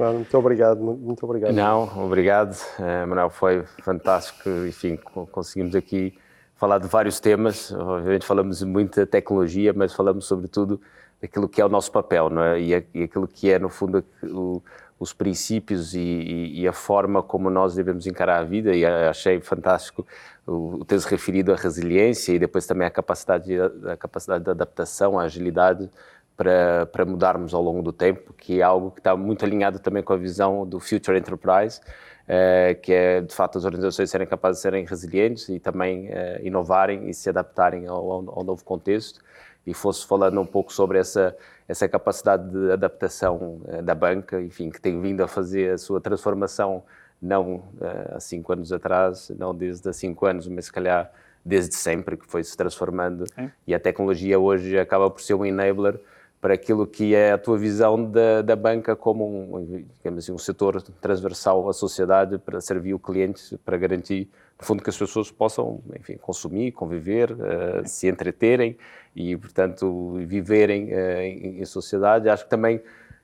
Claro, 0.00 0.14
muito 0.14 0.38
obrigado, 0.38 0.80
muito 0.80 1.26
obrigado. 1.26 1.52
Não, 1.52 1.82
obrigado, 2.02 2.56
uh, 2.78 3.06
Manuel, 3.06 3.28
foi 3.28 3.64
fantástico, 3.82 4.48
enfim, 4.66 4.96
conseguimos 5.30 5.76
aqui 5.76 6.16
falar 6.56 6.78
de 6.78 6.88
vários 6.88 7.20
temas, 7.20 7.70
obviamente 7.70 8.24
falamos 8.24 8.62
muito 8.62 8.98
da 8.98 9.04
tecnologia, 9.04 9.74
mas 9.74 9.92
falamos 9.92 10.24
sobretudo 10.24 10.80
daquilo 11.20 11.46
que 11.46 11.60
é 11.60 11.66
o 11.66 11.68
nosso 11.68 11.92
papel, 11.92 12.30
não 12.30 12.42
é? 12.42 12.58
E, 12.58 12.74
aquilo 12.74 13.28
que 13.28 13.50
é, 13.50 13.58
no 13.58 13.68
fundo, 13.68 14.02
o, 14.22 14.62
os 15.00 15.14
princípios 15.14 15.94
e, 15.94 15.98
e, 15.98 16.60
e, 16.60 16.68
a 16.68 16.74
forma 16.74 17.22
como 17.22 17.48
nós 17.48 17.74
devemos 17.74 18.06
encarar 18.06 18.40
a 18.40 18.44
vida 18.44 18.76
e 18.76 18.84
achei 18.84 19.40
fantástico 19.40 20.06
o, 20.46 20.84
ter-se 20.84 21.08
referido 21.08 21.52
à 21.54 21.56
resiliência 21.56 22.34
e 22.34 22.38
depois 22.38 22.66
também 22.66 22.86
à 22.86 22.90
capacidade 22.90 23.46
de, 23.46 23.96
capacidade 23.96 24.44
de 24.44 24.50
adaptação, 24.50 25.18
a 25.18 25.22
agilidade 25.22 25.88
para, 26.36 26.84
para 26.84 27.06
mudarmos 27.06 27.54
ao 27.54 27.62
longo 27.62 27.82
do 27.82 27.94
tempo, 27.94 28.34
que 28.34 28.60
é 28.60 28.62
algo 28.62 28.90
que 28.90 29.00
está 29.00 29.16
muito 29.16 29.42
alinhado 29.42 29.78
também 29.78 30.02
com 30.02 30.12
a 30.12 30.16
visão 30.18 30.66
do 30.66 30.78
Future 30.78 31.16
Enterprise, 31.18 31.80
eh, 32.28 32.74
que 32.82 32.92
é 32.92 33.20
de 33.22 33.34
facto 33.34 33.56
as 33.56 33.64
organizações 33.64 34.10
serem 34.10 34.26
capazes 34.26 34.58
de 34.58 34.62
serem 34.62 34.84
resilientes 34.84 35.48
e 35.48 35.58
também 35.58 36.08
eh, 36.08 36.40
inovarem 36.44 37.08
e 37.08 37.14
se 37.14 37.28
adaptarem 37.30 37.86
ao, 37.86 38.10
ao 38.10 38.44
novo 38.44 38.62
contexto. 38.64 39.20
E 39.66 39.74
fosse 39.74 40.06
falando 40.06 40.40
um 40.40 40.46
pouco 40.46 40.72
sobre 40.72 40.98
essa 40.98 41.36
essa 41.70 41.88
capacidade 41.88 42.50
de 42.50 42.72
adaptação 42.72 43.62
uh, 43.64 43.82
da 43.82 43.94
banca, 43.94 44.40
enfim, 44.40 44.70
que 44.70 44.80
tem 44.80 45.00
vindo 45.00 45.22
a 45.22 45.28
fazer 45.28 45.72
a 45.72 45.78
sua 45.78 46.00
transformação 46.00 46.82
não 47.22 47.56
uh, 47.56 48.16
há 48.16 48.20
cinco 48.20 48.52
anos 48.52 48.72
atrás, 48.72 49.30
não 49.38 49.54
desde 49.54 49.88
há 49.88 49.92
cinco 49.92 50.26
anos, 50.26 50.48
mas 50.48 50.64
se 50.64 50.72
calhar 50.72 51.12
desde 51.44 51.74
sempre, 51.76 52.16
que 52.16 52.26
foi 52.26 52.42
se 52.42 52.56
transformando. 52.56 53.24
É. 53.36 53.50
E 53.66 53.74
a 53.74 53.78
tecnologia 53.78 54.38
hoje 54.38 54.78
acaba 54.78 55.08
por 55.08 55.20
ser 55.20 55.34
um 55.34 55.46
enabler 55.46 56.00
para 56.40 56.54
aquilo 56.54 56.86
que 56.86 57.14
é 57.14 57.32
a 57.32 57.38
tua 57.38 57.58
visão 57.58 58.02
da, 58.02 58.40
da 58.40 58.56
banca 58.56 58.96
como 58.96 59.56
um, 59.58 59.84
digamos 59.98 60.24
assim, 60.24 60.32
um 60.32 60.38
setor 60.38 60.80
transversal 61.00 61.68
à 61.68 61.72
sociedade 61.72 62.38
para 62.38 62.60
servir 62.60 62.94
o 62.94 62.98
cliente, 62.98 63.58
para 63.58 63.76
garantir, 63.76 64.26
no 64.58 64.64
fundo, 64.64 64.82
que 64.82 64.88
as 64.88 64.96
pessoas 64.96 65.30
possam, 65.30 65.82
enfim, 65.98 66.16
consumir, 66.16 66.72
conviver, 66.72 67.32
uh, 67.32 67.36
se 67.84 68.08
entreterem 68.08 68.76
e, 69.14 69.36
portanto, 69.36 70.14
viverem 70.26 70.94
uh, 70.94 71.20
em, 71.20 71.60
em, 71.60 71.64
sociedade. 71.66 72.28
Acho 72.28 72.44
que 72.44 72.50
também, 72.50 72.80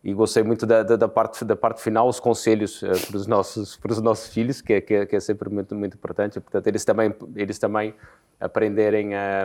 e 0.07 0.15
gostei 0.15 0.45
muito 0.45 0.65
da, 0.65 0.85
da, 0.85 0.95
da 0.95 1.09
parte, 1.09 1.45
da 1.45 1.57
parte 1.57 1.83
final, 1.83 2.09
os 2.09 2.21
conselhos 2.21 2.81
uh, 2.81 2.87
para, 3.09 3.17
os 3.17 3.27
nossos, 3.27 3.75
para 3.83 3.91
os 3.91 4.01
nossos 4.01 4.33
filhos, 4.33 4.61
que 4.61 4.75
é, 4.75 4.81
que 4.81 4.95
é, 4.95 5.05
que 5.05 5.17
é 5.17 5.19
sempre 5.19 5.51
muito, 5.51 5.75
muito 5.75 5.97
importante. 5.97 6.39
Portanto, 6.39 6.65
eles 6.69 6.85
também, 6.85 7.13
eles 7.35 7.59
também 7.59 7.93
aprenderem 8.39 9.17
a, 9.17 9.45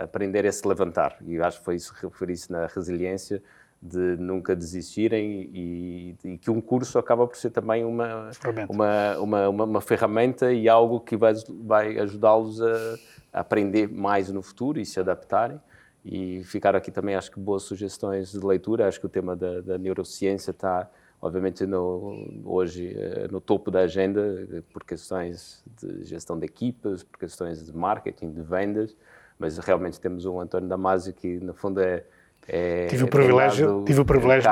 a, 0.00 0.04
aprender 0.04 0.46
a 0.46 0.52
se 0.52 0.64
levantar. 0.68 1.16
E 1.26 1.36
acho 1.40 1.58
que 1.58 1.64
foi 1.64 1.74
isso, 1.74 1.92
referi-se 2.00 2.52
na 2.52 2.66
resiliência, 2.66 3.42
de 3.82 4.16
nunca 4.18 4.54
desistirem 4.54 5.50
e, 5.52 6.16
e, 6.24 6.38
que 6.38 6.48
um 6.48 6.60
curso 6.60 6.96
acaba 6.96 7.26
por 7.26 7.36
ser 7.36 7.50
também 7.50 7.84
uma, 7.84 8.30
uma, 8.68 9.18
uma, 9.18 9.48
uma, 9.48 9.64
uma 9.64 9.80
ferramenta 9.80 10.52
e 10.52 10.68
algo 10.68 11.00
que 11.00 11.16
vai, 11.16 11.34
vai 11.64 11.98
ajudá-los 11.98 12.62
a, 12.62 12.98
a, 13.32 13.40
aprender 13.40 13.88
mais 13.88 14.30
no 14.30 14.42
futuro 14.42 14.78
e 14.78 14.86
se 14.86 15.00
adaptarem. 15.00 15.60
E 16.04 16.42
ficar 16.44 16.74
aqui 16.76 16.90
também, 16.90 17.14
acho 17.14 17.30
que 17.30 17.38
boas 17.38 17.62
sugestões 17.64 18.32
de 18.32 18.38
leitura. 18.38 18.88
Acho 18.88 19.00
que 19.00 19.06
o 19.06 19.08
tema 19.08 19.36
da, 19.36 19.60
da 19.60 19.78
neurociência 19.78 20.50
está 20.50 20.88
obviamente 21.20 21.66
no, 21.66 22.42
hoje 22.44 22.94
eh, 22.96 23.28
no 23.30 23.40
topo 23.40 23.70
da 23.70 23.80
agenda 23.80 24.20
eh, 24.52 24.62
por 24.72 24.84
questões 24.84 25.64
de 25.80 26.04
gestão 26.04 26.38
de 26.38 26.46
equipas, 26.46 27.02
por 27.02 27.18
questões 27.18 27.64
de 27.64 27.76
marketing, 27.76 28.30
de 28.30 28.40
vendas, 28.42 28.96
mas 29.38 29.58
realmente 29.58 30.00
temos 30.00 30.24
um 30.24 30.40
António 30.40 30.68
Damasio 30.68 31.12
que 31.12 31.40
no 31.40 31.54
fundo 31.54 31.80
é 31.80 32.04
é, 32.50 32.86
tive 32.86 33.04
o 33.04 33.08
privilégio, 33.08 33.82
tive 33.84 34.00
o 34.00 34.04
privilégio 34.06 34.50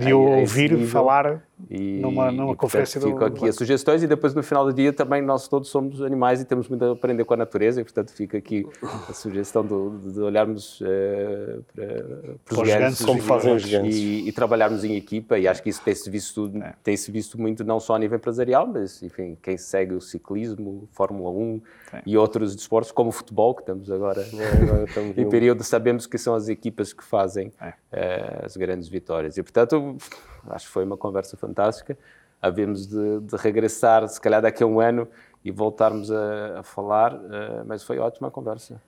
de 0.00 0.12
o 0.12 0.20
ouvir 0.20 0.76
falar 0.86 1.44
e, 1.70 2.00
numa, 2.00 2.32
numa 2.32 2.52
e, 2.52 2.56
conferência 2.56 3.00
portanto, 3.00 3.20
do... 3.20 3.24
Fico 3.28 3.36
aqui 3.36 3.48
as 3.48 3.54
sugestões 3.54 4.02
e 4.02 4.08
depois 4.08 4.34
no 4.34 4.42
final 4.42 4.64
do 4.64 4.72
dia 4.72 4.92
também 4.92 5.22
nós 5.22 5.46
todos 5.46 5.68
somos 5.68 6.02
animais 6.02 6.40
e 6.40 6.44
temos 6.44 6.68
muito 6.68 6.84
a 6.84 6.90
aprender 6.90 7.24
com 7.24 7.34
a 7.34 7.36
natureza 7.36 7.80
e 7.80 7.84
portanto 7.84 8.10
fica 8.10 8.36
aqui 8.36 8.66
a 9.08 9.12
sugestão 9.12 9.62
de, 9.62 10.12
de 10.12 10.20
olharmos 10.20 10.80
uh, 10.80 11.64
para, 11.72 12.34
para 12.44 12.62
os 12.62 12.68
gansos, 12.68 13.06
como 13.06 13.22
fazem 13.22 13.54
os 13.54 13.64
gansos 13.64 13.94
e, 13.94 14.28
e, 14.28 14.32
trabalharmos 14.32 14.82
em 14.82 14.96
equipa 14.96 15.38
e 15.38 15.46
acho 15.46 15.62
que 15.62 15.70
isso 15.70 15.82
tem-se 15.82 16.10
visto, 16.10 16.50
é. 16.60 16.74
tem 16.82 16.96
-se 16.96 17.12
visto 17.12 17.40
muito 17.40 17.62
não 17.62 17.78
só 17.78 17.94
a 17.94 17.98
nível 18.00 18.16
empresarial, 18.16 18.66
mas 18.66 19.00
enfim, 19.04 19.38
quem 19.40 19.56
segue 19.56 19.94
o 19.94 20.00
ciclismo, 20.00 20.88
Fórmula 20.90 21.30
1 21.30 21.62
é. 21.92 22.02
e 22.04 22.16
outros 22.16 22.56
desportos 22.56 22.90
como 22.90 23.10
o 23.10 23.12
futebol 23.12 23.54
que 23.54 23.62
estamos 23.62 23.88
agora, 23.88 24.20
é, 24.20 24.62
agora 24.62 24.84
estamos 24.84 25.14
em 25.16 25.28
período, 25.28 25.62
sabemos 25.62 26.06
que 26.06 26.18
são 26.18 26.34
as 26.34 26.48
equipas 26.48 26.92
que 26.92 27.03
fazem 27.04 27.48
uh, 27.48 28.44
as 28.44 28.56
grandes 28.56 28.88
vitórias 28.88 29.36
e 29.36 29.42
portanto 29.42 29.96
acho 30.50 30.66
que 30.66 30.72
foi 30.72 30.84
uma 30.84 30.96
conversa 30.96 31.36
fantástica. 31.36 31.96
Havemos 32.40 32.86
de, 32.86 33.20
de 33.20 33.36
regressar, 33.36 34.06
se 34.06 34.20
calhar 34.20 34.42
daqui 34.42 34.62
a 34.62 34.66
um 34.66 34.78
ano, 34.78 35.08
e 35.44 35.50
voltarmos 35.50 36.10
a, 36.10 36.60
a 36.60 36.62
falar, 36.62 37.14
uh, 37.14 37.64
mas 37.66 37.82
foi 37.82 37.98
ótima 37.98 38.28
a 38.28 38.30
conversa. 38.30 38.80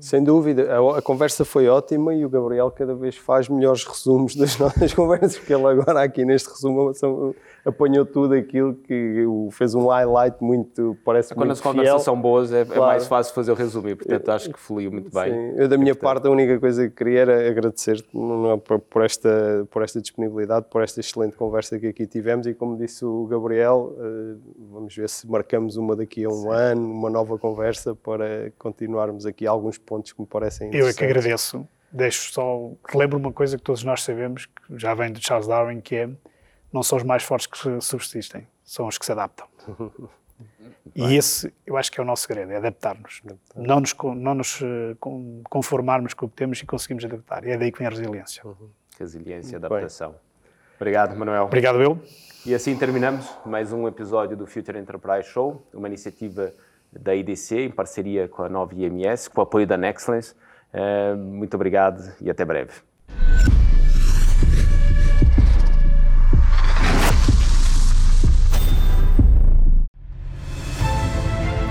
Sem 0.00 0.22
dúvida, 0.22 0.72
a, 0.72 0.98
a, 0.98 1.02
conversa 1.02 1.44
foi 1.44 1.66
ótima 1.66 2.14
e 2.14 2.24
o 2.24 2.28
Gabriel 2.28 2.70
cada 2.70 2.94
vez 2.94 3.16
faz 3.16 3.48
melhores 3.48 3.84
resumos 3.84 4.36
das 4.36 4.56
nossas 4.58 4.94
conversas, 4.94 5.36
porque 5.36 5.52
ele 5.52 5.66
agora 5.66 6.02
aqui 6.02 6.24
neste 6.24 6.48
resumo 6.48 6.94
são, 6.94 7.34
apanhou 7.64 8.06
tudo 8.06 8.34
aquilo 8.34 8.74
que 8.74 9.26
fez 9.50 9.74
um 9.74 9.88
highlight 9.88 10.36
muito, 10.40 10.96
parece 11.04 11.34
Quando 11.34 11.48
muito 11.48 11.52
as 11.52 11.60
conversas 11.60 12.02
são 12.02 12.20
boas 12.20 12.52
é, 12.52 12.64
claro. 12.64 12.82
é, 12.82 12.86
mais 12.86 13.06
fácil 13.06 13.34
fazer 13.34 13.50
o 13.50 13.54
resumo 13.54 13.88
e, 13.88 13.96
portanto, 13.96 14.28
acho 14.28 14.50
que 14.50 14.58
fluiu 14.58 14.92
muito 14.92 15.10
bem. 15.12 15.32
Sim. 15.32 15.54
Eu, 15.56 15.68
da 15.68 15.76
minha 15.76 15.94
parte, 15.94 16.26
a 16.26 16.30
única 16.30 16.58
coisa 16.60 16.88
que 16.88 16.94
queria 16.94 17.20
era 17.20 17.48
agradecer-te 17.48 18.08
por 18.88 19.04
esta, 19.04 19.66
por 19.70 19.82
esta 19.82 20.00
disponibilidade, 20.00 20.66
por 20.70 20.82
esta 20.82 21.00
excelente 21.00 21.36
conversa 21.36 21.78
que 21.80 21.88
aqui 21.88 22.06
tivemos 22.06 22.46
e, 22.46 22.54
como 22.54 22.76
disse 22.76 23.04
o 23.04 23.26
Gabriel, 23.26 23.94
eh, 23.98 24.36
vamos 24.72 24.94
ver 24.94 25.08
se 25.08 25.28
marcamos 25.28 25.76
uma 25.76 25.96
daqui 25.96 26.24
a 26.24 26.28
um 26.28 26.42
Sim. 26.42 26.48
ano, 26.50 26.92
uma 26.92 27.10
nova 27.10 27.38
conversa 27.38 27.94
para 27.94 28.52
continuarmos 28.58 29.26
aqui 29.26 29.31
alguns 29.46 29.78
pontos 29.78 30.12
que 30.12 30.20
me 30.20 30.26
parecem 30.26 30.70
Eu 30.72 30.88
é 30.88 30.92
que 30.92 31.04
agradeço. 31.04 31.66
Deixo 31.90 32.32
só, 32.32 32.70
relembro 32.88 33.18
uma 33.18 33.32
coisa 33.32 33.56
que 33.56 33.62
todos 33.62 33.84
nós 33.84 34.02
sabemos, 34.02 34.46
que 34.46 34.78
já 34.78 34.94
vem 34.94 35.12
de 35.12 35.24
Charles 35.24 35.46
Darwin, 35.46 35.80
que 35.80 35.96
é 35.96 36.08
não 36.72 36.82
são 36.82 36.96
os 36.96 37.04
mais 37.04 37.22
fortes 37.22 37.46
que 37.46 37.80
subsistem, 37.80 38.46
são 38.64 38.86
os 38.86 38.96
que 38.96 39.04
se 39.04 39.12
adaptam. 39.12 39.46
e 40.94 41.14
esse, 41.14 41.52
eu 41.66 41.76
acho 41.76 41.92
que 41.92 42.00
é 42.00 42.02
o 42.02 42.06
nosso 42.06 42.26
segredo, 42.26 42.50
é 42.50 42.56
adaptar-nos. 42.56 43.20
Adaptar. 43.24 43.62
Não 43.62 43.80
nos, 43.80 43.94
não 44.16 44.34
nos 44.34 44.60
eh, 44.62 44.96
conformarmos 45.50 46.14
com 46.14 46.26
o 46.26 46.28
que 46.30 46.36
temos 46.36 46.60
e 46.60 46.66
conseguimos 46.66 47.04
adaptar. 47.04 47.44
E 47.44 47.50
é 47.50 47.58
daí 47.58 47.70
que 47.70 47.78
vem 47.78 47.86
a 47.86 47.90
resiliência. 47.90 48.42
Uhum. 48.44 48.70
Resiliência 48.98 49.52
e 49.52 49.56
adaptação. 49.56 50.12
Bem. 50.12 50.20
Obrigado, 50.76 51.16
Manuel. 51.16 51.44
Obrigado, 51.44 51.80
eu. 51.82 52.00
E 52.44 52.54
assim 52.54 52.76
terminamos 52.76 53.30
mais 53.46 53.72
um 53.72 53.86
episódio 53.86 54.36
do 54.36 54.46
Future 54.46 54.78
Enterprise 54.78 55.28
Show, 55.28 55.64
uma 55.72 55.86
iniciativa 55.86 56.52
da 56.92 57.14
IDC 57.14 57.66
em 57.66 57.70
parceria 57.70 58.28
com 58.28 58.42
a 58.42 58.48
nova 58.48 58.74
IMS, 58.74 59.28
com 59.28 59.40
o 59.40 59.44
apoio 59.44 59.66
da 59.66 59.76
Nexcellence. 59.76 60.34
Uh, 60.72 61.16
muito 61.16 61.54
obrigado 61.54 62.12
e 62.20 62.30
até 62.30 62.44
breve. 62.44 62.72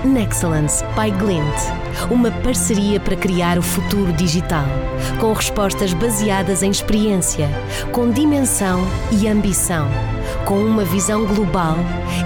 Nexcellence 0.04 0.84
by 0.94 1.10
Glint. 1.12 1.44
Uma 2.10 2.30
parceria 2.42 2.98
para 2.98 3.16
criar 3.16 3.56
o 3.56 3.62
futuro 3.62 4.12
digital, 4.12 4.66
com 5.20 5.32
respostas 5.32 5.94
baseadas 5.94 6.62
em 6.62 6.70
experiência, 6.70 7.48
com 7.92 8.10
dimensão 8.10 8.80
e 9.12 9.28
ambição, 9.28 9.88
com 10.44 10.58
uma 10.58 10.84
visão 10.84 11.24
global 11.24 11.76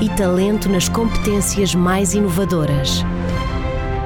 e 0.00 0.08
talento 0.10 0.68
nas 0.68 0.88
competências 0.88 1.74
mais 1.74 2.14
inovadoras. 2.14 3.04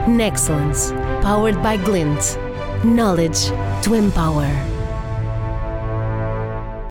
Nexcellence, 0.06 0.92
powered 1.22 1.58
by 1.60 1.76
Glint. 1.84 2.38
Knowledge 2.84 3.52
to 3.82 3.94
empower. 3.94 4.69